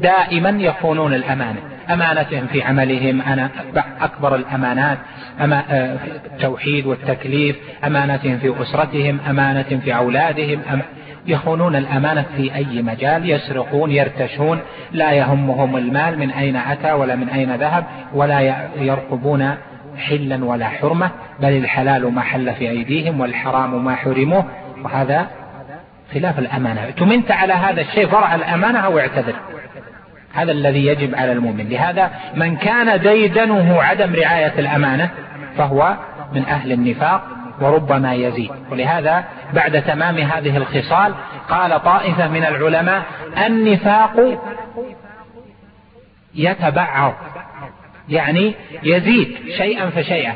[0.00, 1.60] دائما يخونون الأمانة.
[1.90, 3.50] أمانتهم في عملهم أنا
[4.00, 4.98] أكبر الأمانات
[5.40, 5.64] أما
[6.26, 10.62] التوحيد والتكليف أمانتهم في أسرتهم أمانتهم في أولادهم
[11.28, 14.60] يخونون الأمانة في أي مجال يسرقون يرتشون
[14.92, 18.40] لا يهمهم المال من أين أتى ولا من أين ذهب ولا
[18.76, 19.54] يرقبون
[19.98, 21.10] حلا ولا حرمة
[21.40, 24.44] بل الحلال ما حل في أيديهم والحرام ما حرموه.
[24.84, 25.26] وهذا
[26.14, 26.84] خلاف الأمانة.
[26.84, 29.34] اؤتمنت على هذا الشيء فرع الأمانة أو اعتذر؟
[30.34, 31.68] هذا الذي يجب على المؤمن.
[31.68, 35.10] لهذا من كان ديدنه عدم رعاية الأمانة
[35.58, 35.96] فهو
[36.32, 37.37] من أهل النفاق.
[37.60, 38.50] وربما يزيد.
[38.70, 41.14] ولهذا بعد تمام هذه الخصال
[41.48, 43.02] قال طائفة من العلماء
[43.46, 44.40] النفاق
[46.34, 47.14] يتبعض
[48.08, 50.34] يعني يزيد شيئا فشيئا.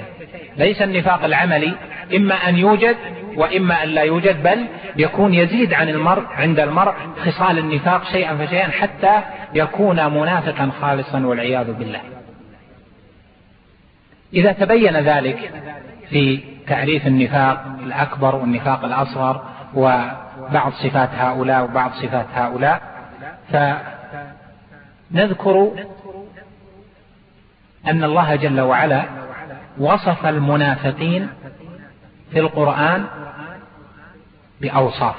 [0.57, 1.75] ليس النفاق العملي
[2.17, 2.97] إما أن يوجد
[3.37, 4.67] وإما أن لا يوجد بل
[4.97, 6.95] يكون يزيد عن المرء عند المرء
[7.25, 9.21] خصال النفاق شيئا فشيئا حتى
[9.55, 12.01] يكون منافقا خالصا والعياذ بالله.
[14.35, 15.53] إذا تبين ذلك
[16.11, 19.45] في تعريف النفاق الأكبر والنفاق الأصغر
[19.75, 22.83] وبعض صفات هؤلاء وبعض صفات هؤلاء.
[25.11, 25.73] فنذكر
[27.87, 29.05] أن الله جل وعلا
[29.79, 31.29] وصف المنافقين
[32.31, 33.05] في القرآن
[34.61, 35.17] بأوصاف.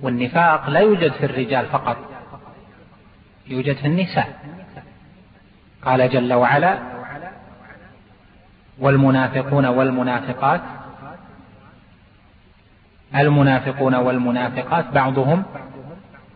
[0.00, 1.96] والنفاق لا يوجد في الرجال فقط
[3.46, 4.40] يوجد في النساء.
[5.84, 6.95] قال جل وعلا
[8.78, 10.60] والمنافقون والمنافقات
[13.16, 15.42] المنافقون والمنافقات بعضهم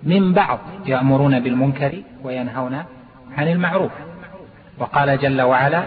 [0.02, 2.84] من بعض يأمرون بالمنكر وينهون
[3.38, 3.92] عن المعروف.
[4.78, 5.82] وقال جل وعلا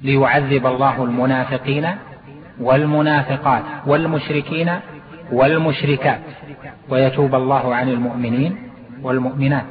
[0.00, 1.86] ليعذب الله المنافقين
[2.60, 4.70] والمنافقات والمشركين
[5.32, 6.20] والمشركات
[6.88, 8.56] ويتوب الله عن المؤمنين
[9.02, 9.64] والمؤمنات.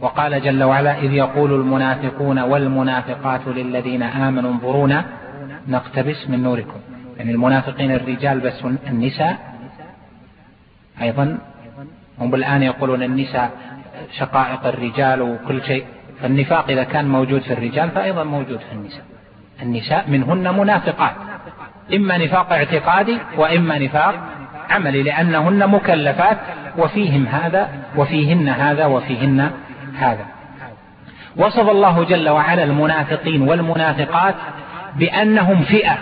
[0.00, 5.04] وقال جل وعلا إذ يقول المنافقون والمنافقات للذين آمنوا انظرونا
[5.68, 6.80] نقتبس من نوركم.
[7.18, 9.36] يعني المنافقين الرجال بس النساء
[11.02, 11.38] أيضا.
[12.18, 13.50] هم الآن يقولون النساء
[14.18, 15.84] شقائق الرجال وكل شيء.
[16.22, 19.04] فالنفاق إذا كان موجود في الرجال فأيضا موجود في النساء.
[19.62, 21.14] النساء منهن منافقات.
[21.94, 24.14] إما نفاق اعتقادي وإما نفاق
[24.70, 26.38] عملي لأنهن مكلفات
[26.78, 29.50] وفيهم هذا وفيهن هذا وفيهن
[29.98, 30.26] هذا.
[31.36, 34.34] وصف الله جل وعلا المنافقين والمنافقات
[34.96, 35.98] بأنهم فئة.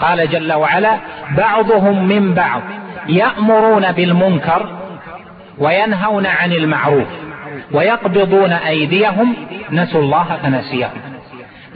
[0.00, 0.96] قال جل وعلا
[1.30, 2.62] بعضهم من بعض
[3.08, 4.78] يأمرون بالمنكر
[5.58, 7.08] وينهون عن المعروف
[7.72, 9.34] ويقبضون أيديهم
[9.70, 10.90] نسوا الله فنسيهم.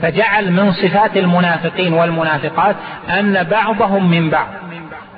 [0.01, 2.75] فجعل من صفات المنافقين والمنافقات
[3.09, 4.47] أن بعضهم من بعض.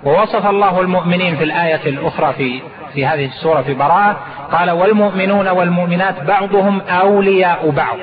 [0.04, 2.62] ووصف الله المؤمنين في الآية الأخرى في
[2.94, 4.18] في هذه السورة في براءة
[4.52, 7.98] قال والمؤمنون والمؤمنات بعضهم أولياء بعض.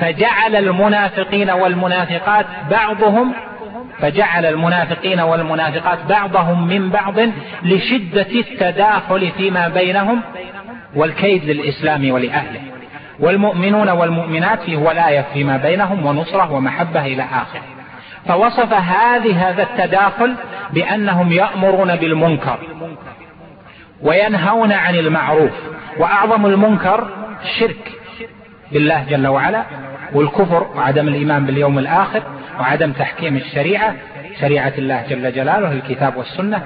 [0.00, 3.32] فجعل المنافقين والمنافقات بعضهم
[4.00, 7.14] فجعل المنافقين والمنافقات بعضهم من بعض
[7.62, 10.22] لشدة التداخل فيما بينهم
[10.94, 12.60] والكيد للإسلام ولأهله.
[13.20, 17.62] والمؤمنون والمؤمنات في ولاية فيما بينهم ونصرة ومحبة إلى آخره
[18.28, 20.34] فوصف هذه هذا التداخل
[20.72, 22.58] بأنهم يأمرون بالمنكر.
[24.02, 25.52] وينهون عن المعروف.
[25.98, 27.08] وأعظم المنكر
[27.42, 27.92] الشرك
[28.72, 29.64] بالله جل وعلا
[30.12, 32.22] والكفر وعدم الإيمان باليوم الآخر
[32.60, 33.94] وعدم تحكيم الشريعة
[34.40, 36.62] شريعة الله جل جلاله الكتاب والسنة.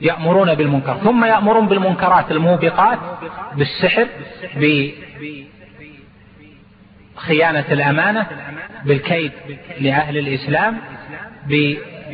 [0.00, 2.98] يأمرون بالمنكر ثم يأمرون بالمنكرات الموبقات
[3.56, 4.06] بالسحر
[7.16, 8.26] بخيانة الأمانة
[8.84, 9.32] بالكيد
[9.80, 10.78] لأهل الإسلام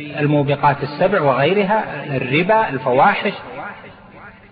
[0.01, 1.83] بالموبقات السبع وغيرها
[2.15, 3.33] الربا الفواحش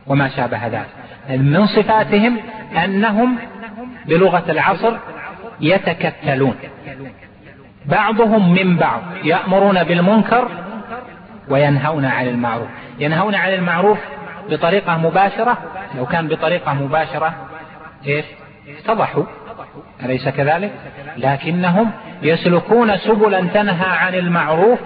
[0.08, 0.90] وما شابه ذلك.
[1.30, 2.38] من صفاتهم
[2.84, 3.38] أنهم
[4.06, 4.98] بلغة العصر
[5.62, 6.56] يتكتلون.
[7.86, 10.48] بعضهم من بعض يأمرون بالمنكر
[11.50, 12.68] وينهون عن المعروف.
[13.00, 14.00] ينهون عن المعروف
[14.50, 15.58] بطريقة مباشرة
[15.96, 17.36] لو كان بطريقة مباشرة
[18.08, 18.26] إيش؟
[18.80, 19.24] اتضحوا.
[20.04, 20.72] أليس كذلك؟
[21.18, 21.92] لكنهم
[22.22, 24.80] يسلكون سبلا تنهى عن المعروف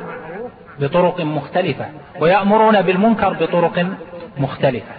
[0.80, 1.86] بطرق مختلفة
[2.19, 3.88] ويأمرون بالمنكر بطرق
[4.38, 4.93] مختلفة.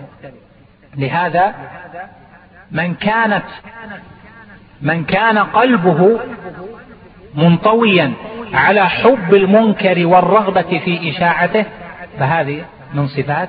[0.96, 1.54] لهذا
[2.70, 3.44] من كانت
[4.82, 6.20] من كان قلبه
[7.34, 8.12] منطويا
[8.52, 11.64] على حب المنكر والرغبة في إشاعته
[12.18, 12.64] فهذه
[12.94, 13.48] من صفات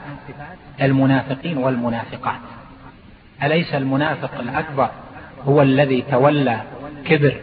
[0.82, 2.39] المنافقين والمنافقات.
[3.43, 4.89] أليس المنافق الأكبر
[5.47, 6.61] هو الذي تولى
[7.05, 7.36] كبر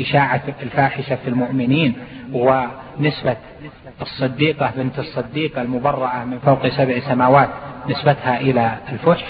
[0.00, 1.94] إشاعة الفاحشة في المؤمنين
[2.32, 3.36] ونسبة
[4.02, 7.48] الصديقة بنت الصديقة المبرأة من فوق سبع سماوات
[7.88, 9.24] نسبتها إلى الفحش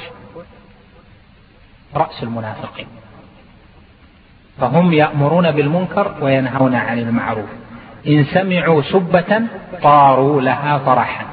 [1.95, 2.87] رأس المنافقين.
[4.61, 7.49] فهم يأمرون بالمنكر وينهون عن المعروف.
[8.07, 9.43] إن سمعوا سبة
[9.83, 11.27] طاروا لها فرحا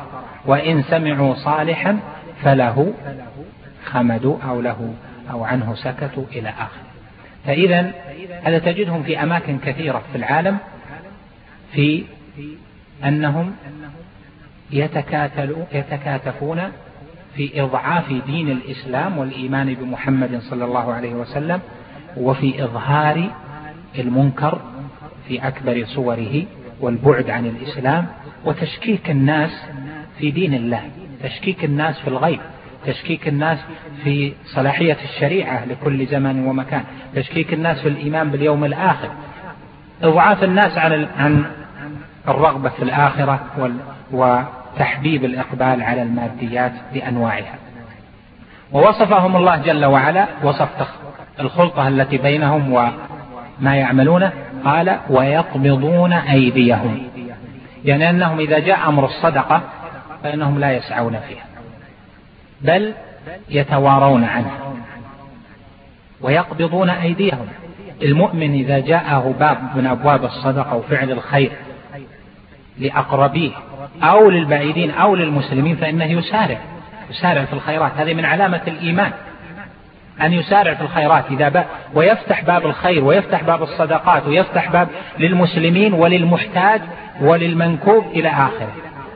[0.46, 2.00] وإن سمعوا صالحا
[2.44, 2.94] فله
[3.86, 4.94] خمدوا أو له
[5.32, 6.83] أو عنه سكتوا إلى آخره
[7.46, 7.92] فإذا
[8.44, 10.58] هذا تجدهم في أماكن كثيرة في العالم
[11.74, 12.04] في
[13.04, 13.56] أنهم
[15.74, 16.62] يتكاتفون
[17.36, 21.60] في إضعاف دين الإسلام والإيمان بمحمد صلى الله عليه وسلم
[22.18, 23.30] وفي إظهار
[24.00, 24.62] المنكر
[25.28, 26.44] في أكبر صوره
[26.82, 28.08] والبعد عن الإسلام
[28.46, 29.52] وتشكيك الناس
[30.20, 30.82] في دين الله
[31.24, 32.40] تشكيك الناس في الغيب.
[32.86, 33.58] تشكيك الناس
[34.04, 36.84] في صلاحية الشريعة لكل زمان ومكان.
[37.16, 39.10] تشكيك الناس في الإيمان باليوم الآخر.
[40.04, 41.46] إضعاف الناس عن عن
[42.28, 43.40] الرغبة في الآخرة
[44.12, 47.56] وتحبيب الإقبال على الماديات بأنواعها.
[48.72, 50.70] ووصفهم الله جل وعلا وصف
[51.40, 54.32] الخلطة التي بينهم وما يعملونه
[54.66, 57.08] قال ويقبضون أيديهم.
[57.86, 59.62] يعني أنهم إذا جاء أمر الصدقة
[60.24, 61.53] فإنهم لا يسعون فيها.
[62.64, 62.94] بل
[63.50, 64.74] يتوارون عنها
[66.22, 67.48] ويقبضون أيديهم.
[68.02, 71.52] المؤمن إذا جاءه باب من أبواب الصدقة وفعل الخير
[72.80, 73.52] لأقربيه
[74.04, 76.58] أو للبعيدين أو للمسلمين فإنه يسارع
[77.10, 77.92] يسارع في الخيرات.
[77.98, 79.12] هذه من علامة الإيمان
[80.22, 84.88] أن يسارع في الخيرات إذا باب ويفتح باب الخير ويفتح باب الصدقات ويفتح باب
[85.20, 86.82] للمسلمين وللمحتاج
[87.22, 88.72] وللمنكوب إلى آخره.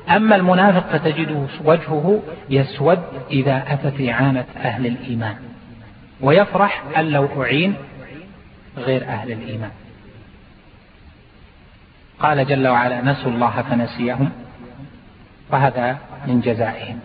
[0.09, 2.99] أما المنافق فتجده وجهه يسود
[3.31, 5.35] إذا أتت إعانة أهل الإيمان
[6.21, 7.73] ويفرح أن لو أعين
[8.77, 9.71] غير أهل الإيمان.
[12.19, 14.29] قال جل وعلا نسوا الله فنسيهم.
[15.51, 15.97] وهذا
[16.27, 16.99] من جزائهم.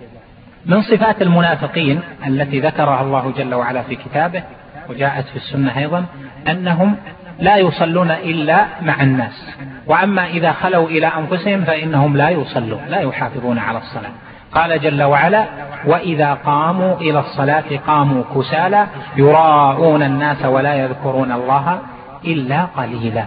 [0.66, 4.42] من صفات المنافقين التي ذكرها الله جل وعلا في كتابه
[4.88, 6.04] وجاءت في السنة أيضا
[6.48, 6.96] أنهم
[7.38, 9.46] لا يصلون إلا مع الناس.
[9.86, 14.12] وأما إذا خلوا إلى أنفسهم فإنهم لا يصلون لا يحافظون على الصلاة.
[14.52, 15.46] قال جل وعلا
[15.86, 21.78] وإذا قاموا إلى الصلاة قاموا كسالى يراءون الناس ولا يذكرون الله
[22.24, 23.24] إلا قليلا.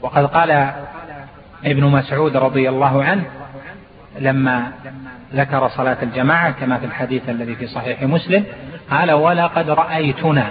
[0.00, 0.72] وقد قال
[1.64, 3.24] ابن مسعود رضي الله عنه
[4.18, 4.72] لما
[5.34, 8.44] ذكر صلاة الجماعة كما في الحديث الذي في صحيح مسلم
[8.90, 10.50] قال ولقد رأيتنا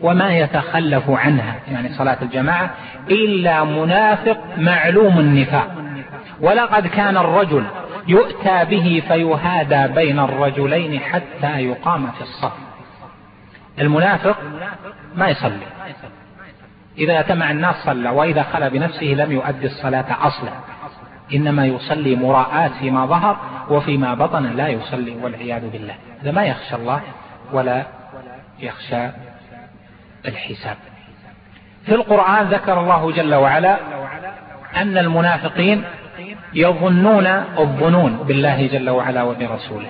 [0.00, 2.70] وما يتخلف عنها يعني صلاة الجماعة
[3.10, 5.74] إلا منافق معلوم النفاق.
[6.40, 7.64] ولقد كان الرجل
[8.08, 12.52] يؤتى به فيهادى بين الرجلين حتى يقام في الصف.
[13.78, 14.36] المنافق
[15.14, 15.66] ما يصلي.
[16.98, 20.50] إذا أتمع الناس صلى وإذا خلى بنفسه لم يؤدي الصلاة أصلا.
[21.34, 23.36] إنما يصلي مراءات فيما ظهر
[23.70, 25.94] وفيما بطن لا يصلي والعياذ بالله.
[26.22, 27.00] هذا ما يخشى الله
[27.52, 27.82] ولا
[28.58, 29.08] يخشى
[30.28, 30.76] الحساب.
[31.86, 33.78] في القرآن ذكر الله جل وعلا
[34.76, 35.84] أن المنافقين
[36.54, 37.26] يظنون
[37.58, 39.88] الظنون بالله جل وعلا وبرسوله.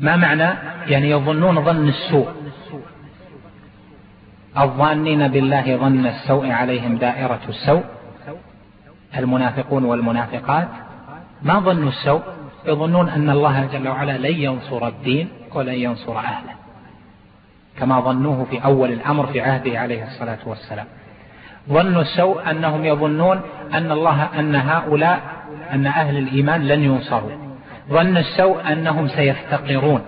[0.00, 0.54] ما معنى؟
[0.86, 2.28] يعني يظنون ظن السوء.
[4.58, 7.84] الظانين بالله ظن السوء عليهم دائرة السوء.
[9.16, 10.68] المنافقون والمنافقات
[11.42, 12.22] ما ظنوا السوء؟
[12.66, 16.63] يظنون أن الله جل وعلا لن ينصر الدين ولن ينصر أهله.
[17.78, 20.86] كما ظنوه في أول الأمر في عهده عليه الصلاة والسلام.
[21.68, 23.40] ظنوا السوء أنهم يظنون
[23.74, 25.20] أن الله أن هؤلاء
[25.72, 27.30] أن أهل الإيمان لن ينصروا.
[27.88, 30.00] ظن السوء أنهم سيفتقرون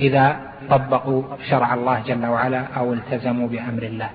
[0.00, 0.36] إذا
[0.70, 4.10] طبقوا شرع الله جل وعلا أو التزموا بأمر الله.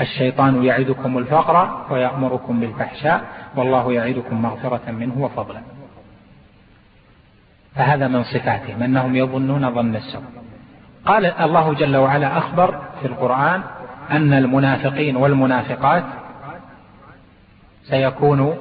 [0.00, 3.20] الشيطان يعدكم الفقر ويأمركم بالفحشاء
[3.56, 5.60] والله يعدكم مغفرة منه وفضلا.
[7.74, 10.22] فهذا من صفاتهم أنهم يظنون ظن السوء.
[11.08, 13.62] قال الله جل وعلا أخبر في القرآن
[14.10, 16.04] أن المنافقين والمنافقات
[17.84, 18.56] سيكون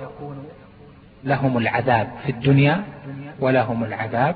[1.23, 2.83] لهم العذاب في الدنيا
[3.39, 4.35] ولهم العذاب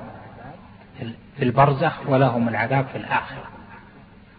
[1.36, 3.44] في البرزخ ولهم العذاب في الآخرة.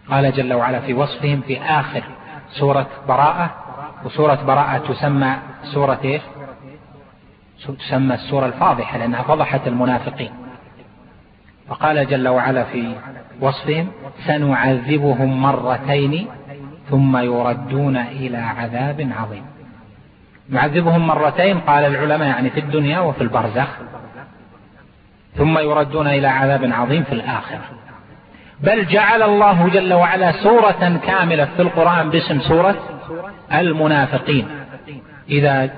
[0.10, 2.04] قال جل وعلا في وصفهم في آخر
[2.50, 3.56] سورة براءة
[4.06, 6.22] وسورة براءة تسمى سورة إيش؟
[7.80, 10.43] تسمى السورة الفاضحة لأنها فضحت المنافقين.
[11.74, 12.96] فقال جل وعلا في
[13.42, 13.88] وصفهم
[14.28, 16.28] سنعذبهم مرتين
[16.90, 19.46] ثم يردون إلى عذاب عظيم.
[20.50, 23.68] نعذبهم مرتين قال العلماء يعني في الدنيا وفي البرزخ.
[25.36, 27.62] ثم يردون إلى عذاب عظيم في الآخرة.
[28.60, 32.76] بل جعل الله جل وعلا سورة كاملة في القرآن باسم سورة
[33.54, 34.48] المنافقين.
[35.30, 35.70] إذا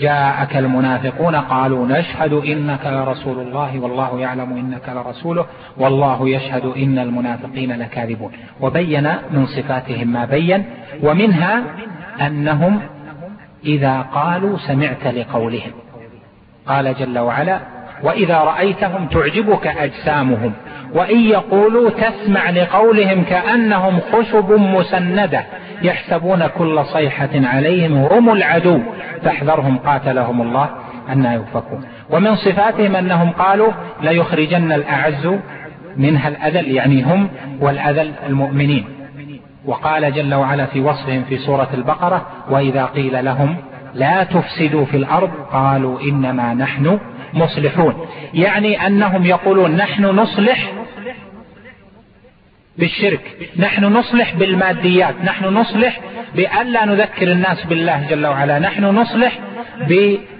[0.00, 5.46] جاءك المنافقون قالوا نشهد إنك لرسول الله والله يعلم إنك لرسوله
[5.76, 8.32] والله يشهد إن المنافقين لكاذبون.
[8.60, 10.64] وبين من صفاتهم ما بين
[11.02, 11.62] ومنها
[12.20, 12.80] أنهم
[13.64, 15.72] إذا قالوا سمعت لقولهم.
[16.66, 17.60] قال جل وعلا
[18.02, 20.52] وإذا رأيتهم تعجبك أجسامهم
[20.94, 25.44] وإن يقولوا تسمع لقولهم كأنهم خشب مسندة
[25.82, 28.80] يحسبون كل صيحة عليهم هم العدو.
[29.22, 30.68] فاحذرهم قاتلهم الله
[31.12, 31.84] أن يؤفكون.
[32.10, 33.72] ومن صفاتهم أنهم قالوا
[34.02, 35.28] ليخرجن الأعز
[35.96, 37.28] منها الأذل يعني هم
[37.60, 38.84] والأذل المؤمنين.
[39.64, 43.56] وقال جل وعلا في وصفهم في سورة البقرة وإذا قيل لهم
[43.94, 46.98] لا تفسدوا في الأرض قالوا إنما نحن
[47.34, 47.94] مصلحون.
[48.34, 50.72] يعني أنهم يقولون نحن نصلح
[52.78, 53.20] بالشرك.
[53.56, 56.00] نحن نصلح بالماديات نحن نصلح
[56.34, 59.38] بألا نذكر الناس بالله جل وعلا نحن نصلح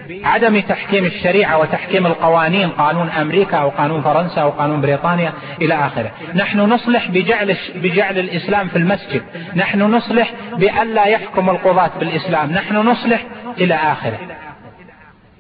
[0.08, 6.10] بعدم تحكيم الشريعة وتحكيم القوانين قانون أمريكا أو قانون فرنسا أو قانون بريطانيا إلى آخره.
[6.34, 9.22] نحن نصلح بجعل, بجعل الإسلام في المسجد.
[9.56, 12.52] نحن نصلح بألا يحكم القضاة بالإسلام.
[12.52, 13.24] نحن نصلح
[13.58, 14.18] إلى آخره.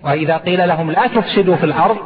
[0.04, 1.98] وإذا قيل لهم لا تفسدوا في الأرض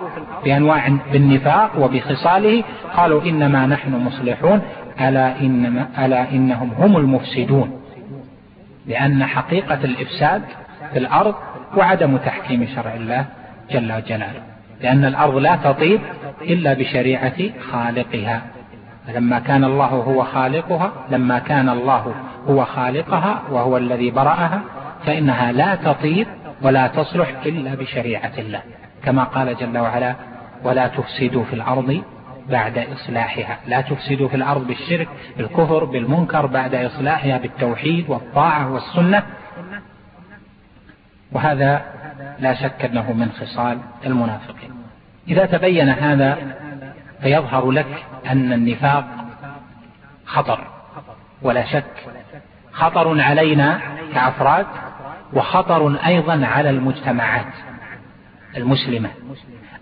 [0.45, 2.65] بأنواع بالنفاق وبخصاله
[2.97, 4.63] قالوا إنما نحن مصلحون
[5.09, 7.83] ألا, إنما ألا إنهم هم المفسدون.
[8.87, 10.43] لأن حقيقة الإفساد
[10.93, 11.35] في الأرض
[11.77, 13.25] وعدم تحكيم شرع الله
[13.71, 14.43] جل جلاله
[14.81, 16.01] لأن الأرض لا تطيب
[16.43, 17.39] إلا بشريعة
[17.73, 18.43] خالقها.
[19.15, 22.15] لما كان الله هو خالقها لما كان الله
[22.49, 24.61] هو خالقها وهو الذي برأها
[25.07, 26.27] فإنها لا تطيب
[26.63, 28.61] ولا تصلح إلا بشريعة الله.
[29.05, 30.15] كما قال جل وعلا
[30.65, 32.03] ولا تفسدوا في الأرض
[32.49, 33.59] بعد إصلاحها.
[33.67, 39.23] لا تفسدوا في الأرض بالشرك بالكفر بالمنكر بعد إصلاحها بالتوحيد والطاعة والسنة.
[41.33, 41.83] وهذا
[42.39, 44.71] لا شك أنه من خصال المنافقين.
[45.29, 46.39] إذا تبين هذا
[47.23, 49.05] فيظهر لك أن النفاق
[50.27, 50.67] خطر
[51.43, 52.09] ولا شك.
[52.73, 53.81] خطر علينا
[54.15, 54.67] كأفراد
[55.33, 57.53] وخطر أيضا على المجتمعات
[58.57, 59.11] المسلمة.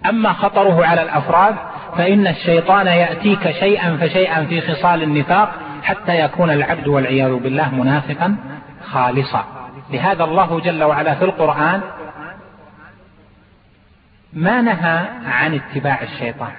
[0.07, 1.57] أما خطره على الأفراد
[1.97, 8.37] فإن الشيطان يأتيك شيئا فشيئا في خصال النفاق حتى يكون العبد والعياذ بالله منافقا
[8.85, 9.45] خالصا.
[9.91, 11.81] لهذا الله جل وعلا في القرآن
[14.33, 16.53] ما نهى عن اتباع الشيطان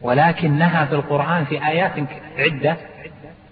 [0.00, 1.92] ولكن نهى في القرآن في آيات
[2.38, 2.76] عدة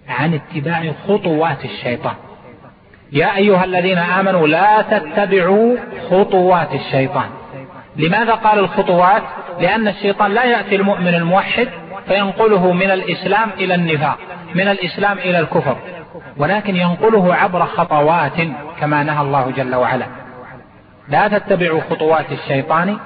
[0.09, 2.15] عن اتباع خطوات الشيطان.
[3.13, 5.77] يا أيها الذين آمنوا لا تتبعوا
[6.11, 7.31] خطوات الشيطان.
[7.97, 9.23] لماذا قال الخطوات؟
[9.61, 11.69] لأن الشيطان لا يأتي المؤمن الموحد
[12.09, 14.19] فينقله من الإسلام إلى النفاق
[14.55, 15.77] من الإسلام إلى الكفر
[16.37, 18.37] ولكن ينقله عبر خطوات
[18.81, 20.07] كما نهى الله جل وعلا.
[21.09, 22.99] لا تتبعوا خطوات الشيطان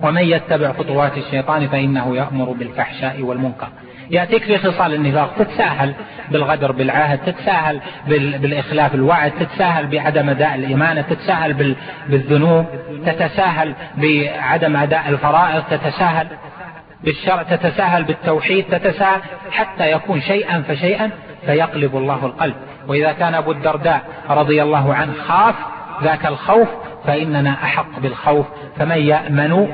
[0.00, 3.68] ومن يتبع خطوات الشيطان فإنه يأمر بالفحشاء والمنكر.
[4.10, 5.94] يأتيك في خصال النفاق تتساهل
[6.30, 11.76] بالغدر بالعهد تتساهل بالإخلاف الوعد تتساهل بعدم أداء الإيمانة تتساهل
[12.08, 12.66] بالذنوب
[13.06, 16.26] تتساهل بعدم أداء الفرائض تتساهل
[17.04, 21.10] بالشرع تتساهل بالتوحيد تتساهل حتى يكون شيئا فشيئا
[21.46, 22.54] فيقلب الله القلب.
[22.88, 24.00] وإذا كان أبو الدرداء
[24.30, 25.54] رضي الله عنه خاف
[26.02, 26.68] ذاك الخوف
[27.04, 28.46] فإننا أحق بالخوف
[28.78, 29.68] فمن يأمن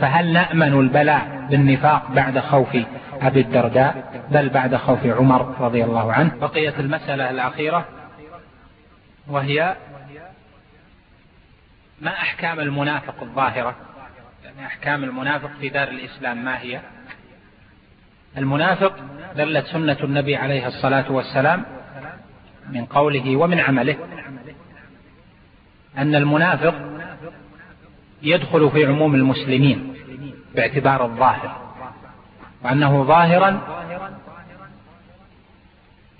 [0.00, 2.76] فهل نأمن البلاء بالنفاق بعد خوف
[3.20, 6.36] أبي الدرداء بل بعد خوف عمر رضي الله عنه.
[6.40, 7.88] بقيت المسألة الأخيرة
[9.28, 9.76] وهي
[12.00, 13.76] ما أحكام المنافق الظاهرة؟
[14.44, 16.80] يعني أحكام المنافق في دار الإسلام ما هي؟
[18.36, 18.96] المنافق
[19.36, 21.64] دلت سنة النبي عليه الصلاة والسلام
[22.70, 23.96] من قوله ومن عمله
[25.98, 26.74] أن المنافق
[28.22, 29.94] يدخل في عموم المسلمين
[30.54, 31.59] باعتبار الظاهر.
[32.64, 33.60] وأنه ظاهرا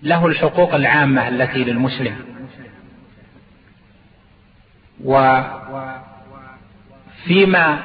[0.03, 2.16] له الحقوق العامة التي للمسلم.
[7.24, 7.78] وفيما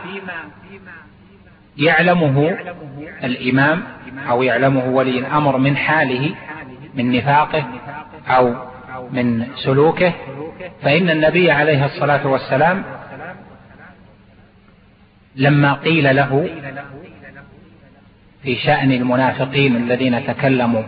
[1.77, 2.57] يعلمه
[3.23, 3.83] الإمام
[4.29, 6.35] أو يعلمه ولي الأمر من حاله
[6.93, 7.65] من نفاقه
[8.27, 8.55] أو
[9.11, 10.13] من سلوكه
[10.81, 12.83] فإن النبي عليه الصلاة والسلام
[15.35, 16.49] لما قيل له
[18.45, 20.83] في شأن المنافقين الذين تكلموا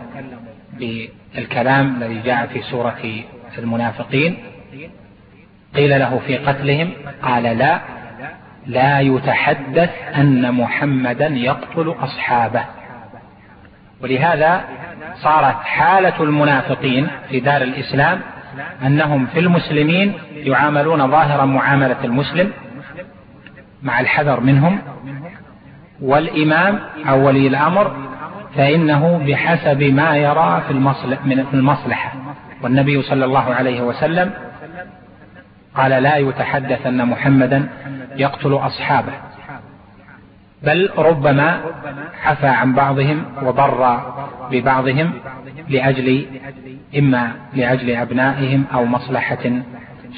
[0.78, 3.22] بالكلام الذي جاء في سورة
[3.58, 4.36] المنافقين.
[5.74, 6.90] قيل له في قتلهم
[7.22, 7.80] قال لا
[8.66, 12.64] لا يتحدث أن محمدا يقتل أصحابه.
[14.02, 14.64] ولهذا
[15.14, 18.20] صارت حالة المنافقين في دار الإسلام
[18.86, 22.52] أنهم في المسلمين يعاملون ظاهرا معاملة المسلم
[23.82, 24.78] مع الحذر منهم
[26.02, 26.78] والإمام
[27.08, 27.96] أو ولي الأمر
[28.56, 30.74] فإنه بحسب ما يرى في
[31.24, 32.12] من المصلحة.
[32.62, 34.30] والنبي صلى الله عليه وسلم
[35.74, 37.68] قال لا يتحدث أن محمدا
[38.16, 39.12] يقتل أصحابه
[40.62, 41.60] بل ربما
[42.24, 44.00] عفى عن بعضهم وبر
[44.50, 45.12] ببعضهم
[45.68, 46.26] لأجل
[46.98, 49.62] إما لأجل أبنائهم أو مصلحة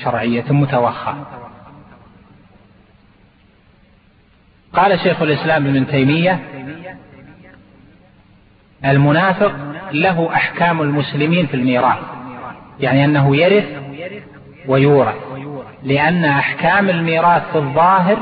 [0.04, 1.14] شرعية متوخى
[4.72, 6.38] قال شيخ الإسلام ابن تيمية
[8.84, 9.52] المنافق
[9.92, 11.98] له أحكام المسلمين في الميراث
[12.80, 13.64] يعني أنه يرث
[14.68, 15.14] ويورث
[15.84, 18.18] لأن أحكام الميراث في الظاهر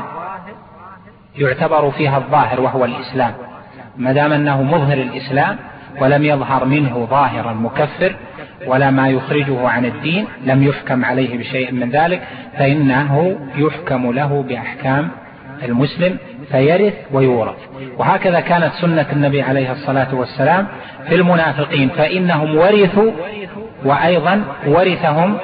[1.37, 3.33] يعتبر فيها الظاهر وهو الإسلام
[3.97, 5.57] ما دام أنه مظهر الإسلام
[6.01, 8.15] ولم يظهر منه ظاهرا مكفر
[8.67, 12.21] ولا ما يخرجه عن الدين لم يحكم عليه بشيء من ذلك
[12.57, 15.09] فإنه يحكم له بأحكام
[15.63, 16.17] المسلم
[16.51, 17.57] فيرث ويورث.
[17.97, 20.67] وهكذا كانت سنة النبي عليه الصلاة والسلام
[21.07, 23.11] في المنافقين فإنهم ورثوا
[23.85, 25.37] وأيضا ورثهم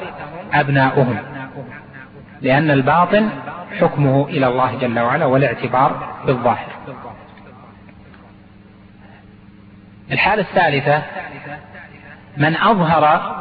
[0.53, 1.18] أبناؤهم
[2.41, 3.30] لأن الباطن
[3.80, 6.68] حكمه إلى الله جل وعلا والاعتبار بالظاهر.
[10.12, 11.01] الحالة الثالثة
[12.38, 13.36] من أظهر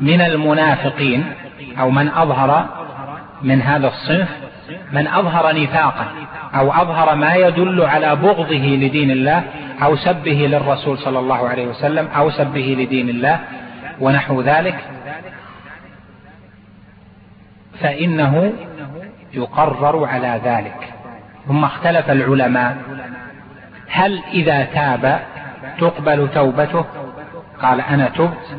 [0.00, 1.24] من المنافقين
[1.80, 2.66] أو من أظهر
[3.42, 4.28] من هذا الصنف
[4.92, 6.06] من أظهر نفاقا
[6.54, 9.44] أو أظهر ما يدل على بغضه لدين الله
[9.82, 13.40] أو سبه للرسول صلى الله عليه وسلم أو سبه لدين الله
[14.00, 14.78] ونحو ذلك
[17.80, 18.52] فإنه
[19.32, 20.94] يقرر على ذلك.
[21.48, 22.76] ثم اختلف العلماء
[23.90, 25.20] هل إذا تاب
[25.78, 26.84] تقبل توبته؟
[27.62, 28.56] قال أنا تبت.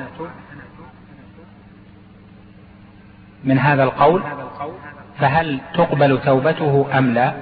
[3.44, 4.24] من هذا القول
[5.22, 7.34] فهل تقبل توبته أم لا؟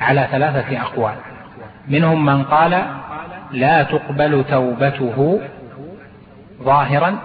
[0.00, 1.14] على ثلاثة أقوال.
[1.88, 2.82] منهم من قال
[3.52, 5.40] لا تقبل توبته
[6.62, 7.18] ظاهرا.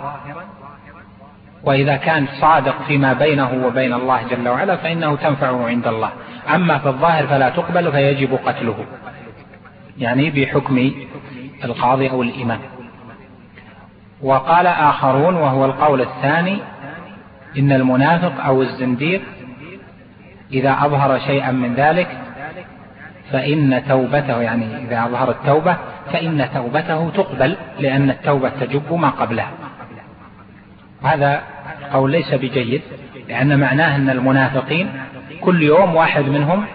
[1.64, 6.10] وإذا كان صادق فيما بينه وبين الله جل وعلا فإنه تنفعه عند الله.
[6.56, 8.86] أما في الظاهر فلا تقبل فيجب قتله.
[9.98, 10.92] يعني بحكم
[11.64, 12.60] القاضي أو الإمام.
[14.22, 16.58] وقال آخرون وهو القول الثاني
[17.58, 19.22] إن المنافق أو الزنديق
[20.54, 22.08] إذا أظهر شيئا من ذلك
[23.32, 25.78] فإن توبته يعني إذا أظهر التوبة
[26.14, 29.52] فإن توبته تقبل لأن التوبة تجب ما قبلها.
[31.04, 31.42] هذا
[31.94, 32.82] قول ليس بجيد
[33.30, 34.90] لأن معناه أن المنافقين
[35.42, 36.66] كل يوم واحد منهم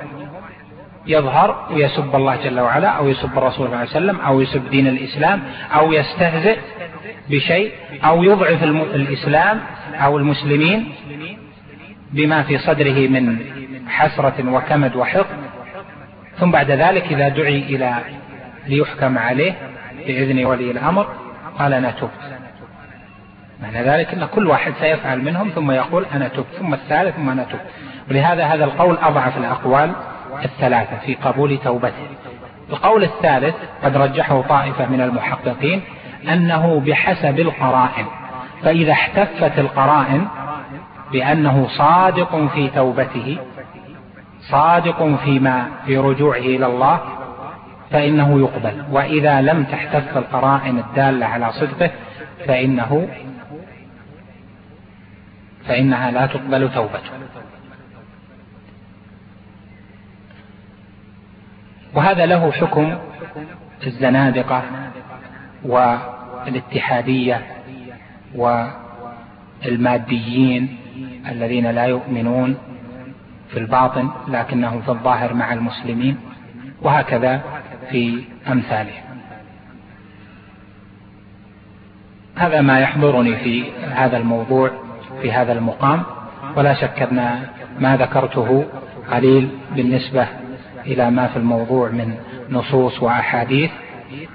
[1.06, 4.86] يظهر ويسب الله جل وعلا أو يسب الرسول صلى الله عليه وسلم أو يسب دين
[4.86, 5.42] الإسلام
[5.74, 6.58] أو يستهزئ
[7.30, 7.72] بشيء
[8.04, 8.62] أو يضعف
[8.94, 9.60] الإسلام
[9.94, 10.92] أو المسلمين
[12.12, 13.38] بما في صدره من
[13.88, 15.36] حسرة وكمد وحقد.
[16.38, 17.94] ثم بعد ذلك إذا دعي إلى
[18.66, 19.52] ليحكم عليه
[20.06, 21.06] بإذن ولي الأمر
[21.58, 22.10] قال أنا تبت.
[23.62, 27.44] معنى ذلك أن كل واحد سيفعل منهم ثم يقول أنا تبت ثم الثالث ثم أنا
[27.44, 27.66] تبت.
[28.10, 29.92] ولهذا هذا القول أضعف الأقوال
[30.44, 32.06] الثلاثة في قبول توبته.
[32.70, 35.82] القول الثالث قد رجحه طائفة من المحققين
[36.28, 38.06] أنه بحسب القرائن.
[38.62, 40.28] فإذا احتفت القرائن
[41.12, 43.38] بأنه صادق في توبته
[44.50, 47.00] صادق فيما في رجوعه إلى الله
[47.90, 48.84] فإنه يقبل.
[48.90, 51.90] وإذا لم تحتف القرائن الدالة على صدقه
[52.46, 53.08] فإنه
[55.66, 57.10] فإنها لا تقبل توبته.
[61.94, 62.98] وهذا له حكم
[63.86, 64.62] الزنادقة
[65.64, 67.42] والاتحادية
[69.64, 70.76] والماديين
[71.28, 72.56] الذين لا يؤمنون
[73.48, 76.18] في الباطن لكنهم في الظاهر مع المسلمين
[76.82, 77.42] وهكذا
[77.90, 78.92] في أمثاله.
[82.36, 84.70] هذا ما يحضرني في هذا الموضوع
[85.22, 86.02] في هذا المقام
[86.56, 87.46] ولا شك أن
[87.80, 88.64] ما ذكرته
[89.10, 90.26] قليل بالنسبة
[90.86, 92.14] إلى ما في الموضوع من
[92.50, 93.70] نصوص وأحاديث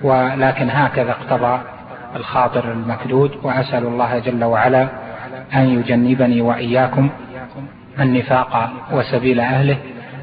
[0.02, 1.62] ولكن هكذا اقتضى
[2.16, 4.90] الخاطر المكدود وأسأل الله جل وعلا
[5.54, 7.10] أن يجنبني وإياكم
[8.00, 9.78] النفاق وسبيل أهله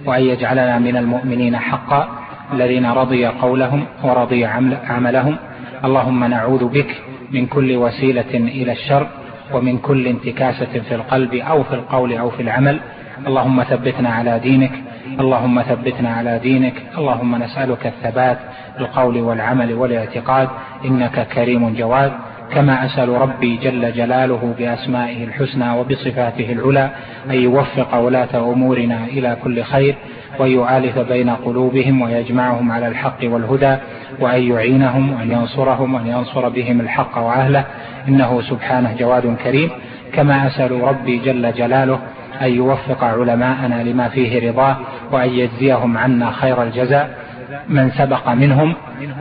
[0.06, 2.08] وأن يجعلنا من المؤمنين حقا
[2.52, 4.44] الذين رضي قولهم ورضي
[4.88, 5.36] عملهم.
[5.84, 6.90] اللهم نعوذ بك
[7.30, 9.06] من كل وسيلة إلى الشر
[9.52, 12.80] ومن كل انتكاسة في القلب أو في القول أو في العمل.
[13.26, 14.72] اللهم ثبتنا على دينك
[15.20, 16.74] اللهم ثبتنا على دينك.
[16.98, 18.38] اللهم نسألك الثبات
[18.78, 20.48] بالقول والعمل والاعتقاد
[20.84, 22.12] إنك كريم جواد.
[22.54, 26.90] كما أسأل ربي جل جلاله بأسمائه الحسنى وبصفاته العلى
[27.30, 29.94] أن يوفق ولاة أمورنا إلى كل خير
[30.38, 33.76] وأن يؤالف بين قلوبهم ويجمعهم على الحق والهدى
[34.20, 37.64] وأن يعينهم وأن ينصرهم وأن ينصر بهم الحق وأهله.
[38.08, 39.70] إنه سبحانه جواد كريم.
[40.12, 41.98] كما أسأل ربي جل جلاله
[42.42, 44.76] أن يوفق علماءنا لما فيه رضاه
[45.12, 47.28] وأن يجزيهم عنا خير الجزاء.
[47.68, 48.74] من سبق منهم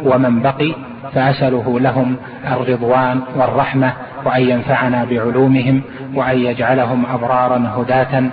[0.03, 0.75] ومن بقي
[1.14, 2.16] فأسأله لهم
[2.52, 3.93] الرضوان والرحمة
[4.26, 5.82] وأن ينفعنا بعلومهم
[6.16, 8.24] وأن يجعلهم أبرارا هداة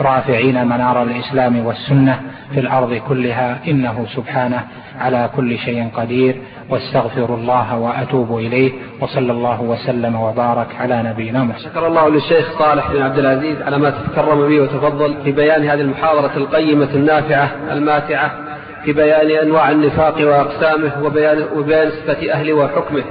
[0.00, 2.20] رافعين منار الإسلام والسنة
[2.52, 4.60] في الأرض كلها إنه سبحانه
[5.00, 6.36] على كل شيء قدير
[6.70, 11.60] واستغفر الله وأتوب إليه وصلى الله وسلم وبارك على نبينا محمد.
[11.60, 15.80] شكر الله للشيخ صالح بن عبد العزيز على ما تكرم به وتفضل في بيان هذه
[15.80, 18.45] المحاضرة القيمة النافعة الماتعة.
[18.86, 23.02] في بيان أنواع النفاق وأقسامه وبيان, وبيان صفة أهله وحكمه.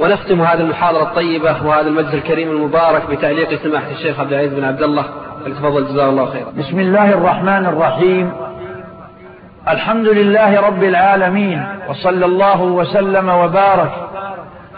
[0.00, 4.82] ونختم هذه المحاضرة الطيبة وهذا المجلس الكريم المبارك بتعليق سماحة الشيخ عبد العزيز بن عبد
[4.82, 5.04] الله.
[5.44, 6.50] فلتفضل جزاه الله خيرا.
[6.58, 8.32] بسم الله الرحمن الرحيم.
[9.68, 13.92] الحمد لله رب العالمين وصلى الله وسلم وبارك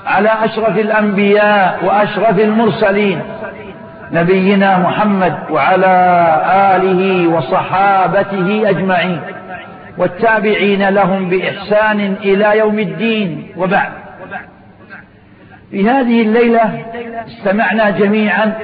[0.07, 3.23] على أشرف الأنبياء وأشرف المرسلين
[4.13, 5.95] نبينا محمد وعلى
[6.77, 9.21] آله وصحابته أجمعين.
[9.99, 13.93] والتابعين لهم بإحسان إلى يوم الدين وبعد.
[15.71, 16.85] في هذه الليلة
[17.27, 18.59] استمعنا جميعا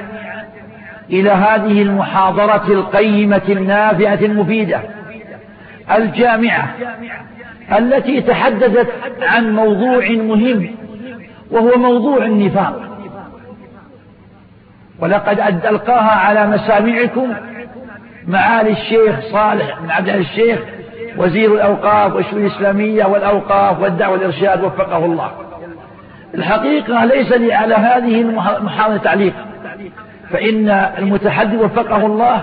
[1.09, 4.81] إلى هذه المحاضرة القيمة النافعة المفيدة
[5.95, 6.73] الجامعة
[7.77, 8.87] التي تحدثت
[9.21, 10.75] عن موضوع مهم
[11.51, 12.87] وهو موضوع النفاق.
[14.99, 17.33] ولقد ألقاها على مسامعكم
[18.27, 20.59] معالي الشيخ صالح بن عبد الشيخ
[21.17, 25.31] وزير الأوقاف والشؤون الإسلامية والأوقاف والدعوة والإرشاد وفقه الله.
[26.35, 29.33] الحقيقة ليس لي على هذه المحاضرة تعليق.
[30.29, 32.41] فإن المتحدث وفقه الله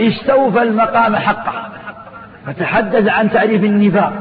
[0.00, 1.52] استوفى المقام حقه.
[2.46, 4.12] فتحدث عن تعريف النفاق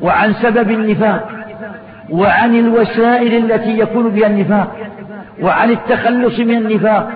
[0.00, 1.28] وعن سبب النفاق
[2.10, 4.76] وعن الوسائل التي يكون بها النفاق
[5.42, 7.10] وعن التخلص من النفاق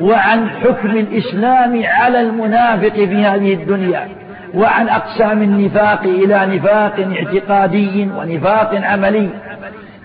[0.00, 4.08] وعن حكم الإسلام على المنافق في هذه الدنيا.
[4.54, 9.28] وعن أقسام النفاق إلى نفاق اعتقادي ونفاق عملي.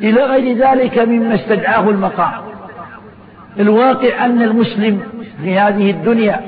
[0.01, 2.31] إلى غير ذلك مما استدعاه المقام.
[3.59, 5.01] الواقع أن المسلم
[5.43, 6.39] في هذه الدنيا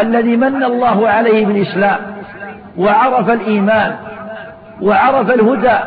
[0.00, 1.98] الذي من الله عليه بالإسلام
[2.78, 3.94] وعرف الإيمان
[4.82, 5.78] وعرف الهدى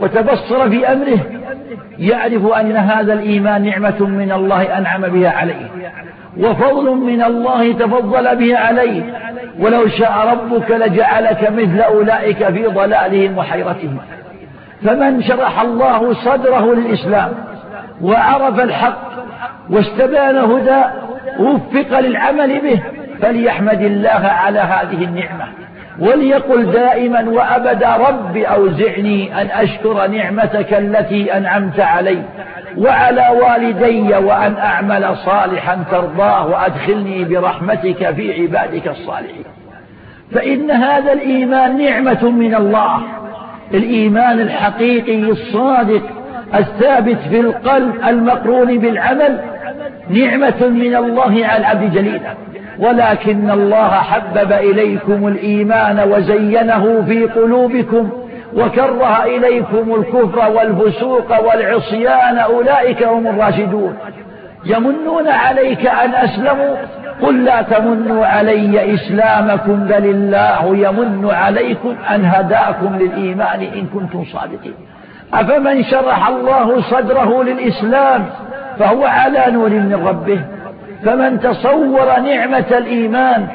[0.00, 1.18] وتبصر في أمره
[1.98, 5.70] يعرف أن هذا الإيمان نعمة من الله أنعم بها عليه
[6.38, 9.02] وفضل من الله تفضل به عليه
[9.60, 13.98] ولو شاء ربك لجعلك مثل أولئك في ضلالهم وحيرتهم.
[14.84, 17.32] فمن شرح الله صدره للإسلام
[18.02, 18.98] وعرف الحق
[19.70, 20.82] واستبان هدى
[21.38, 22.82] وفق للعمل به
[23.22, 25.44] فليحمد الله على هذه النعمة.
[25.98, 32.22] وليقل دائما وأبدا رب أوزعني أن أشكر نعمتك التي أنعمت علي.
[32.78, 39.44] وعلى والدي وأن أعمل صالحا ترضاه وأدخلني برحمتك في عبادك الصالحين.
[40.32, 43.02] فإن هذا الإيمان نعمة من الله.
[43.74, 46.02] الإيمان الحقيقي الصادق
[46.54, 49.40] الثابت في القلب المقرون بالعمل
[50.10, 52.34] نعمة من الله على العبد جليلا.
[52.78, 58.25] ولكن الله حبب إليكم الإيمان وزينه في قلوبكم
[58.56, 63.96] وكره إليكم الكفر والفسوق والعصيان أولئك هم الراشدون.
[64.64, 66.76] يمنون عليك أن أسلموا؟
[67.22, 74.74] قل لا تمنوا علي إسلامكم بل الله يمن عليكم أن هداكم للإيمان إن كنتم صادقين.
[75.34, 78.24] أفمن شرح الله صدره للإسلام
[78.78, 80.40] فهو على نور من ربه.
[81.04, 83.46] فمن تصور نعمة الإيمان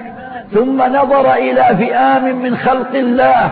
[0.53, 3.51] ثم نظر إلى فئام من خلق الله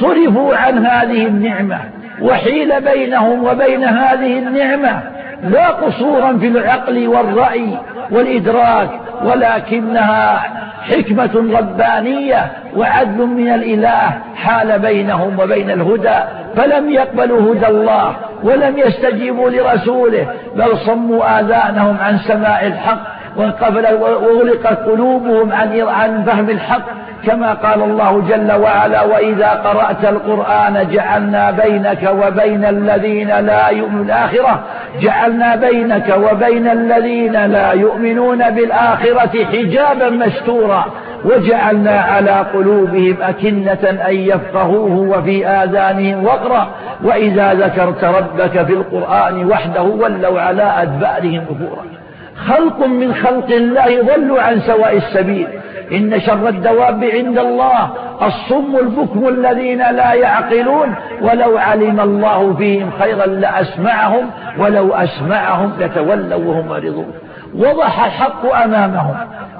[0.00, 1.78] صرفوا عن هذه النعمة
[2.22, 5.02] وحيل بينهم وبين هذه النعمة
[5.42, 7.78] لا قصورا في العقل والرأي
[8.10, 8.88] والإدراك
[9.24, 10.42] ولكنها
[10.82, 16.18] حكمة ربانية وعدل من الإله حال بينهم وبين الهدى
[16.56, 20.26] فلم يقبلوا هدى الله ولم يستجيبوا لرسوله
[20.56, 23.00] بل صموا آذانهم عن سماع الحق
[23.36, 26.82] وانقفل وغلقت قلوبهم عن عن فهم الحق.
[27.26, 34.62] كما قال الله جل وعلا وإذا قرأت القرآن جعلنا بينك وبين الذين لا يؤمنون الآخرة
[35.00, 40.84] جعلنا بينك وبين الذين لا يؤمنون بالآخرة حجابا مستورا
[41.24, 46.68] وجعلنا على قلوبهم أكنة أن يفقهوه وفي آذانهم وقرا
[47.04, 52.01] وإذا ذكرت ربك في القرآن وحده ولوا على أدبارهم نفورا
[52.48, 55.48] خلق من خلق الله ضلوا عن سواء السبيل.
[55.92, 57.90] إن شر الدواب عند الله
[58.22, 60.94] الصم البكم الذين لا يعقلون.
[61.22, 67.12] ولو علم الله فيهم خيرا لأسمعهم ولو أسمعهم لتولوا وهم معرضون.
[67.54, 69.14] وضح الحق أمامهم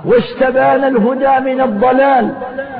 [0.04, 2.34] واستبان الهدى من الضلال.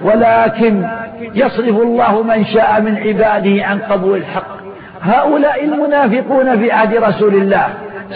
[0.04, 0.86] ولكن
[1.34, 4.62] يصرف الله من شاء من عباده عن قبول الحق.
[5.02, 7.68] هؤلاء المنافقون في عهد رسول الله.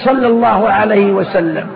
[0.05, 1.67] صلى الله عليه وسلم.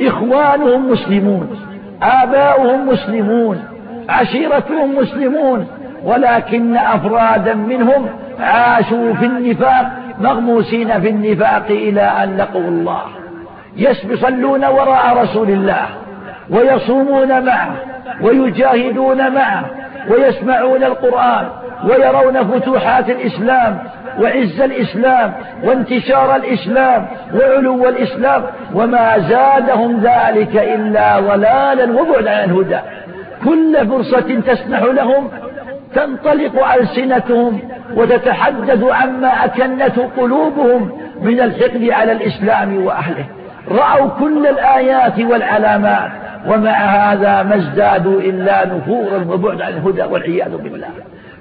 [0.00, 1.60] إخوانهم مسلمون
[2.02, 3.64] آباؤهم مسلمون
[4.08, 5.66] عشيرتهم مسلمون
[6.04, 8.06] ولكن أفرادا منهم
[8.40, 9.86] عاشوا في النفاق
[10.20, 13.02] مغموسين في النفاق إلى أن لقوا الله.
[13.76, 15.86] يصلون وراء رسول الله
[16.50, 17.74] ويصومون معه
[18.22, 19.64] ويجاهدون معه
[20.10, 21.48] ويسمعون القرآن
[21.84, 23.78] ويرون فتوحات الإسلام
[24.20, 25.32] وعز الإسلام
[25.64, 28.42] وانتشار الإسلام وعلو الإسلام
[28.74, 32.78] وما زادهم ذلك إلا ضلالا وبعدا عن الهدى.
[33.44, 35.28] كل فرصة تسنح لهم
[35.94, 37.60] تنطلق ألسنتهم
[37.96, 40.92] وتتحدث عما أكنته قلوبهم
[41.22, 43.24] من الحقد على الإسلام وأهله.
[43.70, 46.10] رأوا كل الآيات والعلامات
[46.46, 50.88] ومع هذا ما ازدادوا إلا نفورا وبعد عن الهدى والعياذ بالله.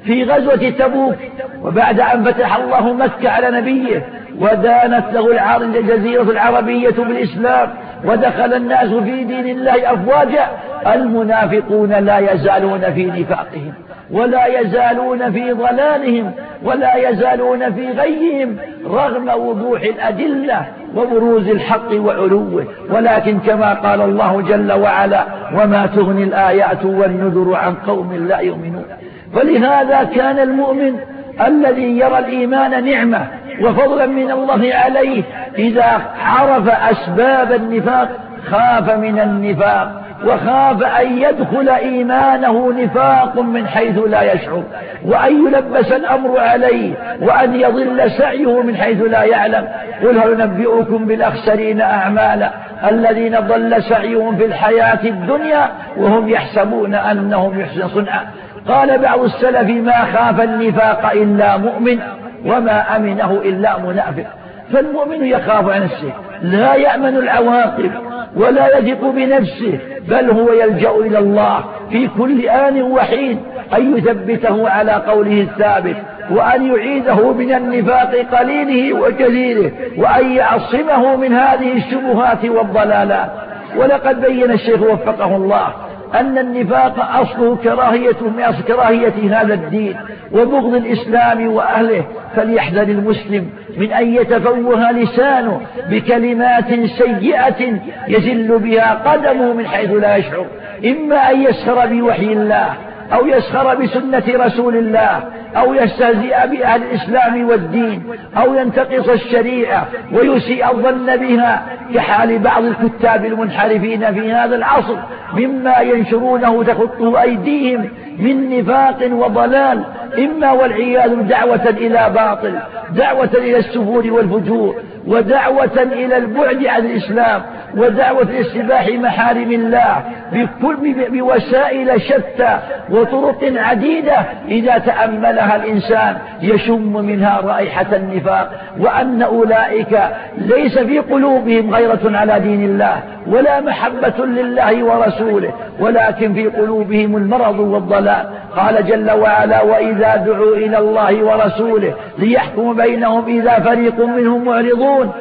[0.08, 1.16] في غزوة تبوك
[1.64, 4.06] وبعد أن فتح الله مكة على نبيه
[4.40, 7.70] ودانت له الجزيرة العربية بالإسلام
[8.06, 10.48] ودخل الناس في دين الله أفواجا
[10.94, 13.74] المنافقون لا يزالون في نفاقهم
[14.12, 16.32] ولا يزالون في ضلالهم
[16.64, 20.66] ولا يزالون في غيهم رغم وضوح الأدلة
[20.96, 22.66] وبروز الحق وعلوه.
[22.90, 25.24] ولكن كما قال الله جل وعلا
[25.54, 28.86] وما تغني الآيات والنذر عن قوم لا يؤمنون
[29.34, 30.99] فلهذا كان المؤمن
[31.48, 33.28] الذي يرى الإيمان نعمة
[33.62, 35.24] وفضلا من الله عليه
[35.58, 38.10] إذا عرف أسباب النفاق
[38.52, 44.64] خاف من النفاق وخاف أن يدخل إيمانه نفاق من حيث لا يشعر
[45.06, 49.68] وأن يلبس الأمر عليه وأن يضل سعيه من حيث لا يعلم.
[50.04, 52.52] قل هل نبئكم بالأخسرين أعمالا
[52.90, 58.26] الذين ضل سعيهم في الحياة الدنيا وهم يحسبون أنهم يحسن صنعا.
[58.68, 61.99] قال بعض السلف ما خاف النفاق إلا مؤمن
[62.45, 64.26] وما أمنه إلا منافق.
[64.73, 66.11] فالمؤمن يخاف عن نفسه
[66.41, 67.91] لا يأمن العواقب
[68.35, 73.39] ولا يثق بنفسه بل هو يلجأ إلى الله في كل آن وحين
[73.77, 75.95] أن يثبته على قوله الثابت
[76.31, 83.30] وأن يعيده من النفاق قليله وكثيره وأن يعصمه من هذه الشبهات والضلالات.
[83.77, 85.68] ولقد بين الشيخ وفقه الله
[86.16, 89.96] أن النفاق أصله كراهية من أصل كراهية هذا الدين
[90.32, 92.06] وبغض الإسلام وأهله.
[92.36, 100.46] فليحذر المسلم من أن يتفوه لسانه بكلمات سيئة يزل بها قدمه من حيث لا يشعر.
[100.86, 102.74] إما أن يسخر بوحي الله
[103.14, 105.24] أو يسخر بسنة رسول الله
[105.58, 108.04] أو يستهزئ بأهل الإسلام والدين
[108.38, 114.98] أو ينتقص الشريعة ويسيء الظن بها كحال بعض الكتاب المنحرفين في هذا العصر
[115.34, 119.84] مما ينشرونه تخطه أيديهم من نفاق وضلال
[120.18, 122.60] إما والعياذ دعوة إلى باطل
[122.95, 124.76] دعوة إلى السفور والفجور
[125.07, 127.41] ودعوة إلى البعد عن الإسلام
[127.77, 130.03] ودعوة لاستباح محارم الله
[130.34, 134.18] بكل بوسائل شتى وطرق عديدة
[134.48, 139.99] إذا تأملها الإنسان يشم منها رائحة النفاق وأن أولئك
[140.38, 147.60] ليس في قلوبهم غيرة على دين الله ولا محبة لله ورسوله ولكن في قلوبهم المرض
[147.60, 148.07] والضلال.
[148.56, 155.12] قال جل وعلا وإذا دعوا إلى الله ورسوله ليحكم بينهم إذا فريق منهم معرضون.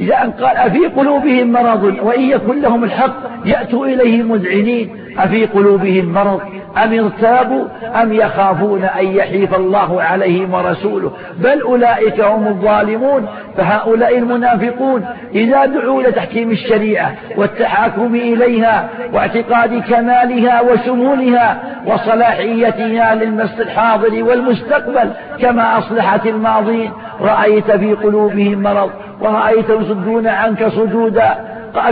[0.00, 4.90] إذا أن قال أفي قلوبهم مرض؟ وإن يكن لهم الحق يأتوا إليه مذعنين.
[5.18, 6.40] أفي قلوبهم مرض؟
[6.84, 7.64] أم ارتابوا؟
[8.02, 13.26] أم يخافون أن يحيف الله عليهم ورسوله؟ بل أولئك هم الظالمون.
[13.56, 15.04] فهؤلاء المنافقون
[15.34, 25.10] إذا دعوا لتحكيم الشريعة والتحاكم إليها واعتقاد كمالها وشمولها وصلاحيتها للمس الحاضر والمستقبل
[25.40, 31.34] كما أصلحت الماضين رأيت في قلوبهم مرض ورأيتهم يصدون عنك صدودا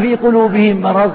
[0.00, 1.12] في قلوبهم مرض.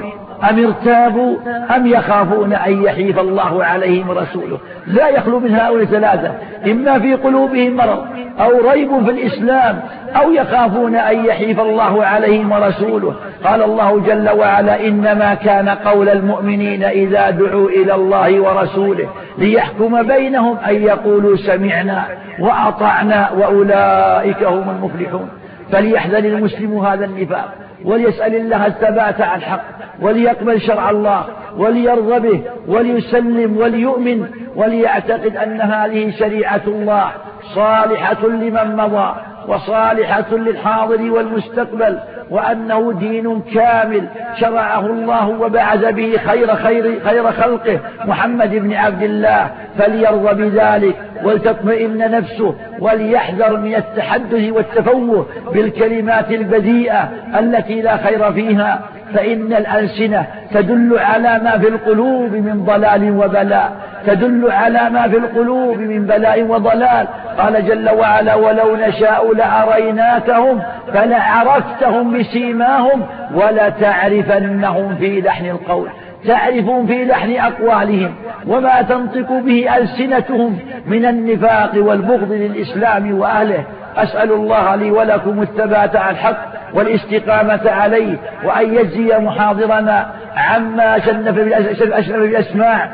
[0.49, 1.37] أم ارتابوا
[1.75, 6.31] أم يخافون أن يحيف الله عليهم رسوله؟ لا يخلو من هؤلاء ثلاثة
[6.71, 8.05] إما في قلوبهم مرض
[8.39, 9.79] أو ريب في الإسلام
[10.15, 13.15] أو يخافون أن يحيف الله عليهم ورسوله.
[13.43, 20.57] قال الله جل وعلا إنما كان قول المؤمنين إذا دعوا إلى الله ورسوله ليحكم بينهم
[20.57, 22.05] أن يقولوا سمعنا
[22.39, 25.29] وأطعنا وأولئك هم المفلحون.
[25.71, 27.53] فليحذر المسلم هذا النفاق.
[27.85, 29.63] وليسأل الله الثبات على الحق
[30.01, 31.25] وليقبل شرع الله
[31.57, 37.11] وليرضى به وليسلم وليؤمن وليعتقد أن هذه شريعة الله
[37.55, 39.15] صالحة لمن مضى
[39.47, 41.99] وصالحة للحاضر والمستقبل
[42.33, 44.03] وأنه دين كامل
[44.39, 51.97] شرعه الله وبعث به خير خير خير خلقه محمد بن عبد الله فليرضى بذلك ولتطمئن
[52.11, 58.81] نفسه وليحذر من التحدث والتفوه بالكلمات البذيئة التي لا خير فيها.
[59.13, 63.71] فإن الألسنة تدل على ما في القلوب من ضلال وبلاء.
[64.05, 67.07] تدل على ما في القلوب من بلاء وضلال.
[67.37, 70.61] قال جل وعلا ولو نشاء لأريناكهم
[70.93, 73.01] فلعرفتهم بسيماهم
[73.35, 75.89] ولتعرفنهم في لحن القول.
[76.27, 78.15] تعرفون في لحن أقوالهم
[78.47, 83.63] وما تنطق به ألسنتهم من النفاق والبغض للإسلام وأهله.
[83.97, 86.37] أسأل الله لي ولكم الثبات على الحق
[86.73, 91.35] والاستقامة عليه وأن يجزي محاضرنا عما شنف
[92.09, 92.91] بالأسماع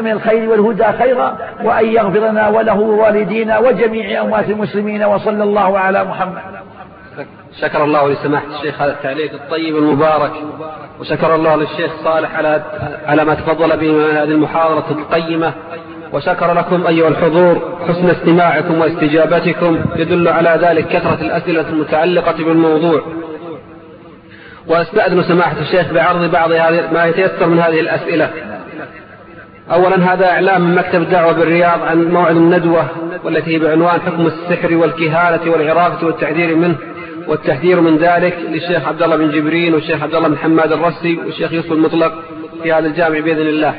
[0.00, 6.04] من الخير والهدى خيرا وأن يغفر لنا وله ووالدينا وجميع أموات المسلمين وصلى الله على
[6.04, 6.42] محمد.
[7.60, 10.32] شكر الله لسماحة الشيخ هذا التعليق الطيب المبارك
[11.00, 12.62] وشكر الله للشيخ صالح على
[13.06, 15.52] على ما تفضل به من هذه المحاضرة القيمة.
[16.12, 23.02] وشكر لكم أيها الحضور حسن استماعكم واستجابتكم يدل على ذلك كثرة الأسئلة المتعلقة بالموضوع.
[24.66, 26.50] وأستأذن سماحة الشيخ بعرض بعض
[26.92, 28.30] ما يتيسر من هذه الأسئلة.
[29.72, 32.86] أولا هذا إعلام من مكتب الدعوة بالرياض عن موعد الندوة
[33.24, 36.76] والتي بعنوان حكم السحر والكهانة والعرافة والتحذير منه
[37.28, 41.52] والتحذير من ذلك للشيخ عبد الله بن جبرين والشيخ عبد الله بن حماد الرسي والشيخ
[41.52, 42.12] يوسف المطلق
[42.62, 43.74] في هذا الجامع بإذن الله.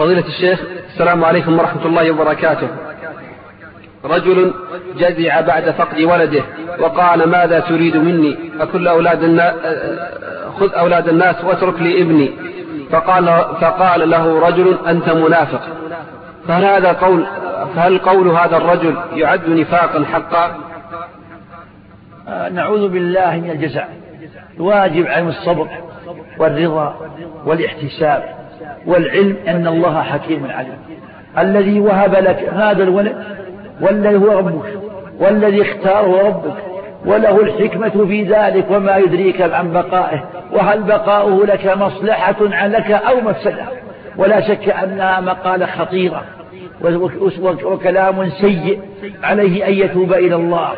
[0.00, 0.60] فضيلة الشيخ
[0.92, 2.68] السلام عليكم ورحمة الله وبركاته.
[4.04, 4.54] رجل
[4.98, 6.42] جزع بعد فقد ولده
[6.78, 9.54] وقال ماذا تريد مني؟ أكل أولاد الناس
[10.60, 12.30] خذ أولاد الناس واترك لي ابني.
[12.90, 13.26] فقال,
[13.60, 15.60] فقال له رجل أنت منافق.
[16.48, 17.26] فهل هذا قول
[17.74, 20.56] فهل قول هذا الرجل يعد نفاقا حقا؟
[22.28, 23.84] آه، نعوذ بالله من الجزع.
[24.56, 25.68] الواجب عن الصبر
[26.38, 27.10] والرضا
[27.46, 28.39] والاحتساب.
[28.86, 30.78] والعلم أن الله حكيم عليم.
[31.38, 33.16] الذي وهب لك هذا الولد
[33.80, 34.78] والذي هو ربك
[35.20, 36.56] والذي اختاره ربك
[37.06, 43.64] وله الحكمة في ذلك وما يدريك عن بقائه وهل بقاؤه لك مصلحة لك أو مفسدة.
[44.16, 46.24] ولا شك أنها مقالة خطيرة
[47.64, 48.80] وكلام سيء
[49.22, 50.70] عليه أن يتوب إلى الله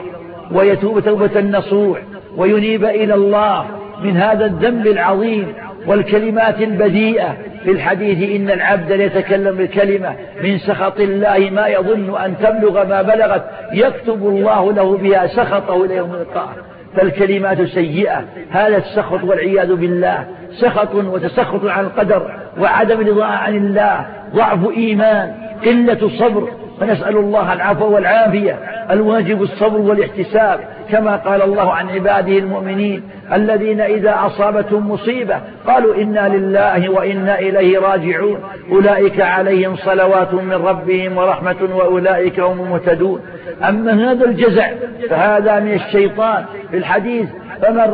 [0.52, 1.98] ويتوب توبة نصوح
[2.36, 3.66] وينيب إلى الله
[4.02, 5.54] من هذا الذنب العظيم.
[5.86, 12.86] والكلمات البذيئة في الحديث إن العبد ليتكلم بالكلمة من سخط الله ما يظن أن تبلغ
[12.88, 16.52] ما بلغت يكتب الله له بها سخطه إلى يوم القيامة.
[16.96, 20.26] فالكلمات سيئة هذا السخط والعياذ بالله.
[20.50, 22.30] سخط وتسخط عن القدر
[22.60, 24.06] وعدم رضا عن الله.
[24.34, 25.34] ضعف إيمان
[25.64, 26.48] قلة صبر
[26.80, 28.58] فنسأل الله العفو والعافية
[28.90, 30.60] الواجب الصبر والاحتساب.
[30.90, 33.02] كما قال الله عن عباده المؤمنين
[33.32, 38.40] الذين إذا أصابتهم مصيبة قالوا إنا لله وإنا إليه راجعون.
[38.72, 43.20] أولئك عليهم صلوات من ربهم ورحمة وأولئك هم المهتدون.
[43.68, 44.70] أما هذا الجزع
[45.10, 46.44] فهذا من الشيطان.
[46.70, 47.28] في الحديث
[47.62, 47.90] فمن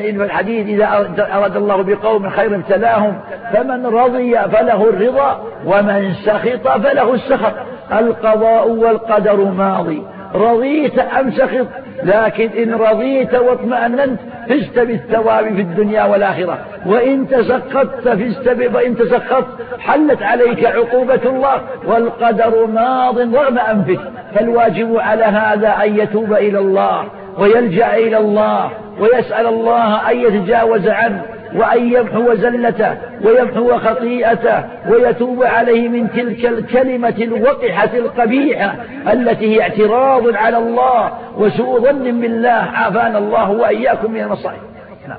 [0.00, 0.86] في الحديث إذا
[1.32, 3.20] أراد الله بقوم خير ابتلاهم
[3.52, 7.52] فمن رضي فله الرضا ومن سخط فله السخط.
[7.92, 10.02] القضاء والقدر ماضي.
[10.34, 11.66] رضيت أم سخط
[12.02, 16.58] لكن إن رضيت واطمأننت فزت بالثواب في الدنيا والآخرة.
[16.86, 19.46] وإن تسخطت فزت وإن تسخطت
[19.78, 24.00] حلت عليك عقوبة الله والقدر ماض رغم أنفك.
[24.34, 27.04] فالواجب على هذا أن يتوب إلى الله
[27.38, 28.70] ويلجأ إلى الله
[29.00, 31.22] ويسأل الله أن يتجاوز عنه.
[31.54, 38.74] وأن يمحو زلته ويمحو خطيئته ويتوب عليه من تلك الكلمة الوقحة القبيحة
[39.12, 42.50] التي هي اعتراض على الله وسوء ظن بالله.
[42.50, 44.60] عافانا الله وإياكم من المصائب
[45.08, 45.18] نعم.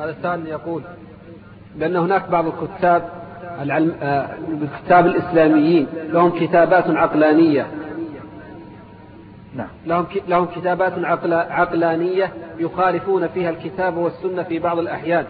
[0.00, 0.82] هذا الثاني يقول
[1.76, 3.02] بأن هناك بعض الكتاب
[3.62, 4.28] العلم آه،
[4.62, 7.66] الكتاب الإسلاميين لهم كتابات عقلانية
[9.56, 9.68] نعم.
[9.86, 10.92] لهم لهم كتابات
[11.50, 15.24] عقلانية يخالفون فيها الكتاب والسنة في بعض الأحيان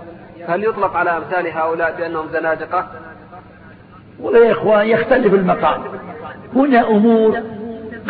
[0.48, 2.86] هل يطلق على أمثال هؤلاء بأنهم زنادقة؟
[4.20, 5.82] والله يا إخوان يختلف المقام
[6.56, 7.40] هنا أمور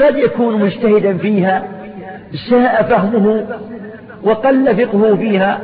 [0.00, 1.68] قد يكون مجتهدا فيها
[2.50, 3.46] ساء فهمه
[4.22, 5.60] وقل فقهه فيها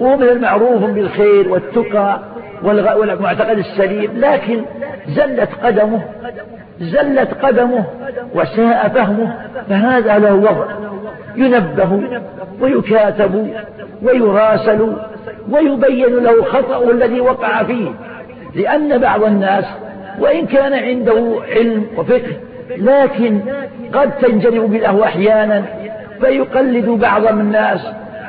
[0.00, 2.20] ومن المعروف بالخير والتقى
[2.62, 4.64] والمعتقد السليم لكن
[5.08, 6.02] زلت قدمه
[6.80, 7.84] زلت قدمه
[8.34, 9.34] وساء فهمه
[9.68, 10.66] فهذا له وضع.
[11.36, 12.02] ينبه
[12.60, 13.50] ويكاتب
[14.02, 14.96] ويراسل
[15.50, 17.88] ويبين له خطأه الذي وقع فيه.
[18.54, 19.64] لأن بعض الناس
[20.20, 22.36] وإن كان عنده علم وفقه
[22.76, 23.40] لكن
[23.92, 25.62] قد تنجرف بالأهوى أحيانا
[26.20, 27.80] فيقلد بعض الناس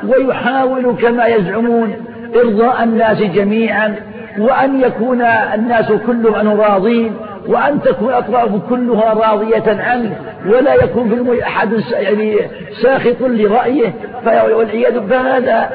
[0.08, 1.96] ويحاول كما يزعمون
[2.36, 3.96] إرضاء الناس جميعا
[4.40, 7.14] وأن يكون الناس كلهم راضين
[7.48, 10.16] وأن تكون الأطراف كلها راضية عنه
[10.46, 12.38] ولا يكون في المي أحد يعني
[12.84, 13.94] ساخط لرأيه
[14.26, 15.70] والعياذ فهذا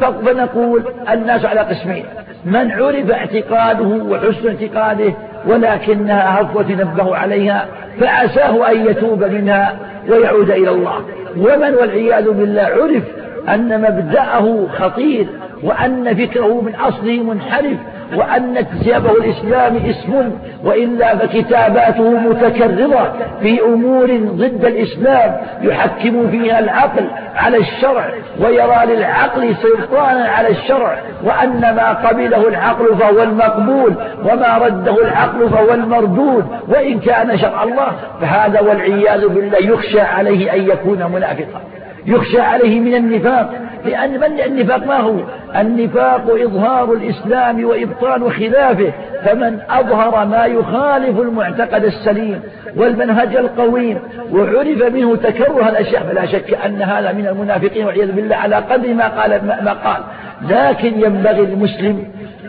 [0.00, 0.82] فنقول
[1.12, 2.04] الناس على قسمين.
[2.44, 5.12] من عرف اعتقاده وحسن اعتقاده
[5.46, 7.66] ولكنها هفوة نبه عليها
[8.00, 9.76] فعساه أن يتوب منها
[10.08, 11.04] ويعود إلى الله.
[11.36, 15.26] ومن والعياذ بالله عرف أن مبدأه خطير
[15.62, 17.76] وأن فكره من أصله منحرف
[18.16, 20.30] وأن كتابه الإسلام اسم
[20.64, 27.06] وإلا فكتاباته متكررة في أمور ضد الإسلام يحكم فيها العقل
[27.36, 28.10] على الشرع
[28.40, 33.94] ويرى للعقل سلطانا على الشرع وأن ما قبله العقل فهو المقبول
[34.24, 40.70] وما رده العقل فهو المردود وإن كان شرع الله فهذا والعياذ بالله يخشى عليه أن
[40.70, 41.60] يكون منافقا.
[42.06, 43.54] يخشى عليه من النفاق.
[43.84, 45.14] لأن من النفاق؟ ما هو؟
[45.56, 48.92] النفاق إظهار الإسلام وإبطال خلافه.
[49.24, 52.40] فمن أظهر ما يخالف المعتقد السليم
[52.76, 53.98] والمنهج القويم
[54.32, 59.08] وعرف منه تكره الأشياء فلا شك أن هذا من المنافقين والعياذ بالله على قدر ما
[59.08, 60.02] قال ما قال.
[60.50, 62.04] لكن ينبغي للمسلم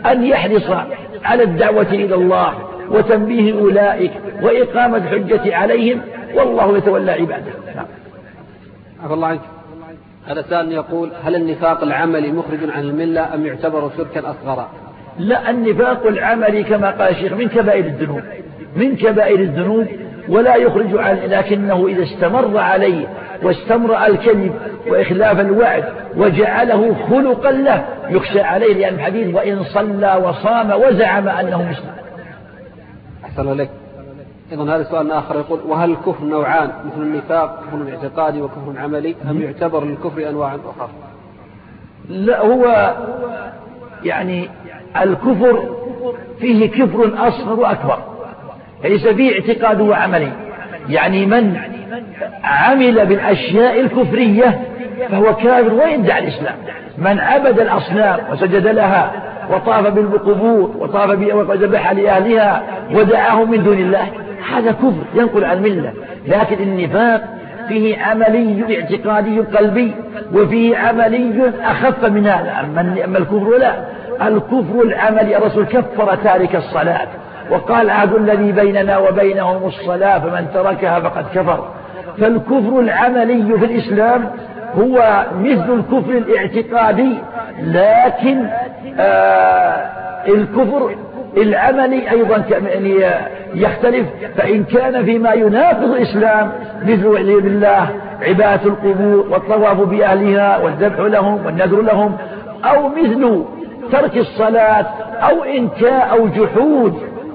[0.06, 0.70] أن يحرص
[1.24, 2.52] على الدعوة إلى الله
[2.90, 4.12] وتنبيه أولئك
[4.42, 6.00] وإقامة الحجة عليهم.
[6.34, 7.52] والله يتولى عباده.
[7.76, 7.86] نعم.
[9.04, 9.40] عفى الله عنك.
[10.26, 14.68] هذا سائل يقول هل النفاق العملي مخرج عن الملة أم يعتبر شركا أصغر
[15.18, 18.22] لا النفاق العملي كما قال الشيخ من كبائر الذنوب
[18.76, 19.86] من كبائر الذنوب
[20.28, 23.06] ولا يخرج عن لكنه إذا استمر عليه
[23.42, 24.54] واستمر الكذب
[24.86, 25.84] وإخلاف الوعد
[26.16, 31.94] وجعله خلقا له يخشى عليه لأن الحديث وإن صلى وصام وزعم أنه مسلم.
[33.24, 33.70] أحسن لك
[34.54, 39.42] أيضا هذا سؤال آخر يقول وهل الكفر نوعان؟ مثل النفاق كفر اعتقادي وكفر عملي أم
[39.42, 40.88] يعتبر للكفر أنواع أخرى؟
[42.08, 42.94] لا هو
[44.04, 44.48] يعني
[45.02, 45.76] الكفر
[46.40, 47.98] فيه كفر أصغر وأكبر
[48.84, 50.32] ليس فيه اعتقاد وعملي.
[50.88, 51.56] يعني من
[52.44, 54.60] عمل بالأشياء الكفرية
[55.10, 56.56] فهو كافر ويدعي الإسلام.
[56.98, 59.12] من عبد الأصنام وسجد لها
[59.50, 61.10] وطاف بالقبور وطاف
[61.50, 62.62] وذبح لأهلها
[62.92, 65.92] ودعاهم من دون الله هذا كفر ينقل عن الملة
[66.26, 67.22] لكن النفاق
[67.68, 69.94] فيه عملي اعتقادي قلبي
[70.34, 72.60] وفيه عملي أخف من هذا.
[73.04, 73.72] أما الكفر لا.
[74.28, 77.06] الكفر العملي الرسول كفر تارك الصلاة
[77.50, 81.68] وقال عهد الذي بيننا وبينهم الصلاة فمن تركها فقد كفر.
[82.18, 84.30] فالكفر العملي في الإسلام
[84.78, 87.18] هو مثل الكفر الاعتقادي
[87.60, 88.46] لكن
[88.98, 89.86] آه
[90.28, 90.96] الكفر
[91.36, 92.44] العملي أيضا
[93.54, 94.06] يختلف
[94.36, 96.52] فإن كان فيما يناقض الإسلام
[96.82, 97.88] مثل والعياذ بالله
[98.22, 102.16] عبادة القبور والطواف بأهلها والذبح لهم والنذر لهم
[102.64, 103.44] أو مثل
[103.92, 104.86] ترك الصلاة
[105.20, 106.94] أو إنكاء أو جحود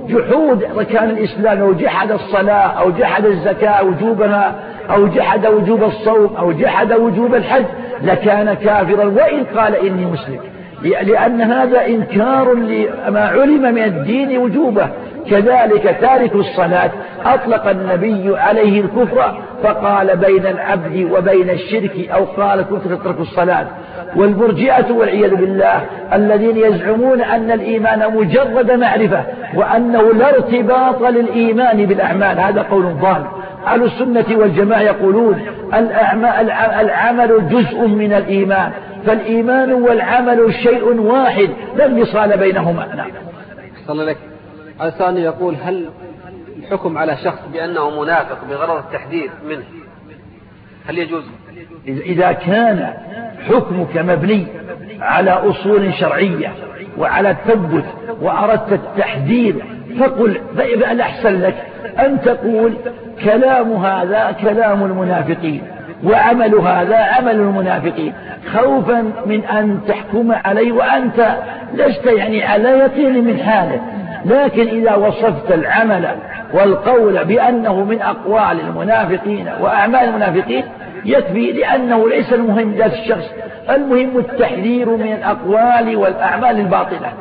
[0.09, 4.55] جحود ركان الإسلام أو جحد الصلاة أو جحد الزكاة وجوبها
[4.89, 7.65] أو جحد وجوب الصوم أو جحد وجوب الحج
[8.03, 10.39] لكان كافرا وإن قال إني مسلم.
[10.83, 14.89] لأن هذا إنكار لما علم من الدين وجوبه.
[15.29, 16.91] كذلك تارك الصلاة.
[17.25, 23.67] أطلق النبي عليه الكفر فقال بين العبد وبين الشرك أو قال كنت تترك الصلاة.
[24.15, 25.81] والمرجئة والعياذ بالله
[26.13, 29.23] الذين يزعمون أن الإيمان مجرد معرفة
[29.55, 32.39] وأنه لا ارتباط للإيمان بالأعمال.
[32.39, 33.23] هذا قول ضال
[33.65, 35.41] أهل السنة والجماعة يقولون
[36.81, 38.71] العمل جزء من الإيمان
[39.05, 42.95] فالإيمان والعمل شيء واحد لا انفصال بينهما.
[42.95, 43.11] نعم.
[43.87, 44.17] صلى لك
[44.81, 45.89] الثاني يقول هل
[46.57, 49.63] الحكم على شخص بأنه منافق بغرض التحذير منه؟
[50.87, 51.23] هل يجوز؟
[51.87, 52.93] إذا كان
[53.49, 54.47] حكمك مبني
[54.99, 56.53] على أصول شرعية
[56.97, 57.85] وعلى التثبت
[58.21, 59.65] وأردت التحذير
[59.99, 60.41] فقل
[60.91, 61.55] الأحسن لك
[61.99, 62.73] أن تقول
[63.23, 65.63] كلام هذا كلام المنافقين
[66.03, 68.13] وعمل هذا عمل المنافقين.
[68.53, 71.37] خوفا من أن تحكم عليه وأنت
[71.73, 73.81] لست يعني على يقين من حاله
[74.25, 76.07] لكن إذا وصفت العمل
[76.53, 80.63] والقول بأنه من أقوال المنافقين وأعمال المنافقين
[81.05, 83.31] يكفي لأنه ليس المهم ذات الشخص.
[83.69, 87.13] المهم التحذير من الأقوال والأعمال الباطلة.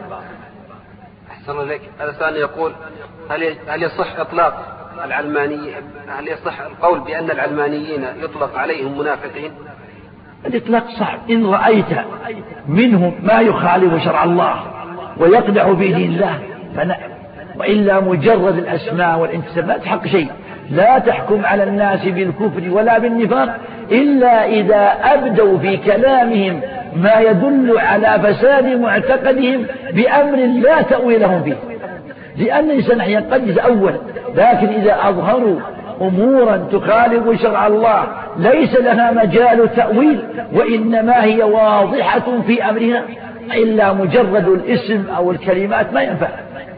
[1.30, 2.72] أحسن الله هذا سؤال يقول
[3.30, 5.74] هل هل يصح إطلاق العلماني
[6.18, 9.50] هل يصح القول بأن العلمانيين يطلق عليهم منافقين؟
[10.46, 11.86] الإطلاق صعب إن رأيت
[12.68, 14.62] منهم ما يخالف شرع الله
[15.18, 16.38] ويقدح في دين الله
[16.76, 17.10] فنعم
[17.56, 20.28] وإلا مجرد الأسماء والانتساب لا تحق شيء.
[20.70, 23.58] لا تحكم على الناس بالكفر ولا بالنفاق
[23.90, 26.60] إلا إذا أبدوا في كلامهم
[26.96, 31.56] ما يدل على فساد معتقدهم بأمر لا تأويل لهم فيه.
[32.38, 33.92] لأن الإنسان أحيانا قد يتأول
[34.34, 35.60] لكن إذا أظهروا
[36.00, 38.06] أمورا تخالف شرع الله
[38.36, 40.20] ليس لها مجال تأويل
[40.52, 43.02] وإنما هي واضحة في أمرها
[43.54, 46.28] إلا مجرد الاسم أو الكلمات ما ينفع.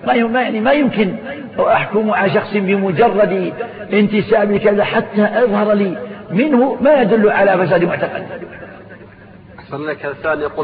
[0.06, 1.14] ما يعني ما يمكن.
[1.60, 3.52] أحكم على شخص بمجرد
[3.92, 5.96] انتساب كذا حتى أظهر لي
[6.30, 8.22] منه ما يدل على فساد معتقد.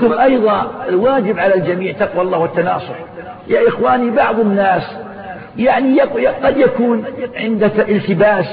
[0.00, 2.94] ثم أيضا الواجب على الجميع تقوى الله والتناصر
[3.48, 4.96] يا إخواني بعض الناس
[5.56, 6.00] يعني
[6.42, 7.04] قد يكون
[7.36, 8.46] عند التباس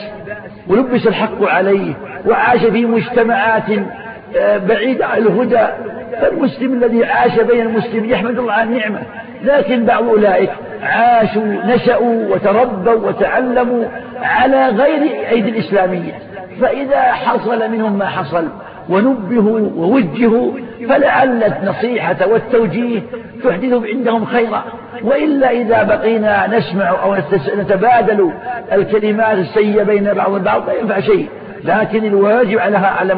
[0.67, 1.93] ولبس الحق عليه
[2.25, 3.63] وعاش في مجتمعات
[4.37, 5.67] آه، بعيدة عن الهدى.
[6.21, 8.99] فالمسلم الذي عاش بين المسلمين يحمد الله على النعمة.
[9.43, 10.49] لكن بعض أولئك
[10.83, 13.85] عاشوا نشأوا وتربوا وتعلموا
[14.21, 16.13] على غير أيدي الإسلامية.
[16.61, 18.47] فإذا حصل منهم ما حصل
[18.89, 20.51] ونبهوا ووجهوا
[20.89, 23.01] فلعل النصيحة والتوجيه
[23.43, 24.63] تحدث عندهم خيرا.
[25.03, 27.15] وإلا إذا بقينا نسمع أو
[27.57, 28.31] نتبادل
[28.73, 31.27] الكلمات السيئة بين بعض البعض لا ينفع شيء.
[31.63, 33.15] لكن الواجب على على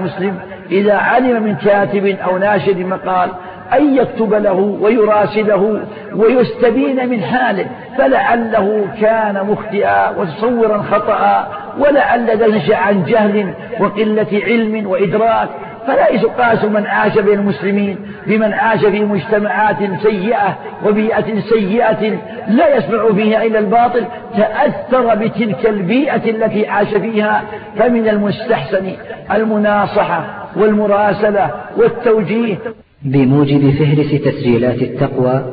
[0.71, 3.29] إذا علم من كاتب أو ناشد مقال
[3.73, 5.81] أن يكتب له ويراسله
[6.15, 7.65] ويستبين من حاله
[7.97, 11.47] فلعله كان مخطئا وتصورا خطأ
[11.79, 15.49] ولعل نشأ عن جهل وقلة علم وإدراك.
[15.87, 17.97] فلا يقاس من عاش بين المسلمين
[18.27, 24.05] بمن عاش في مجتمعات سيئة وبيئة سيئة لا يسمع فيها إلا الباطل.
[24.37, 27.43] تأثر بتلك البيئة التي عاش فيها.
[27.77, 28.91] فمن المستحسن
[29.31, 32.55] المناصحة والمراسلة والتوجيه.
[33.03, 35.43] بموجب فهرس تسجيلات التقوى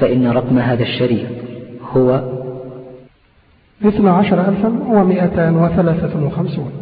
[0.00, 1.26] فإن رقم هذا الشريط
[1.92, 2.20] هو
[3.82, 6.72] اثنا عشر ألفا ومائتان وثلاثة وخمسون.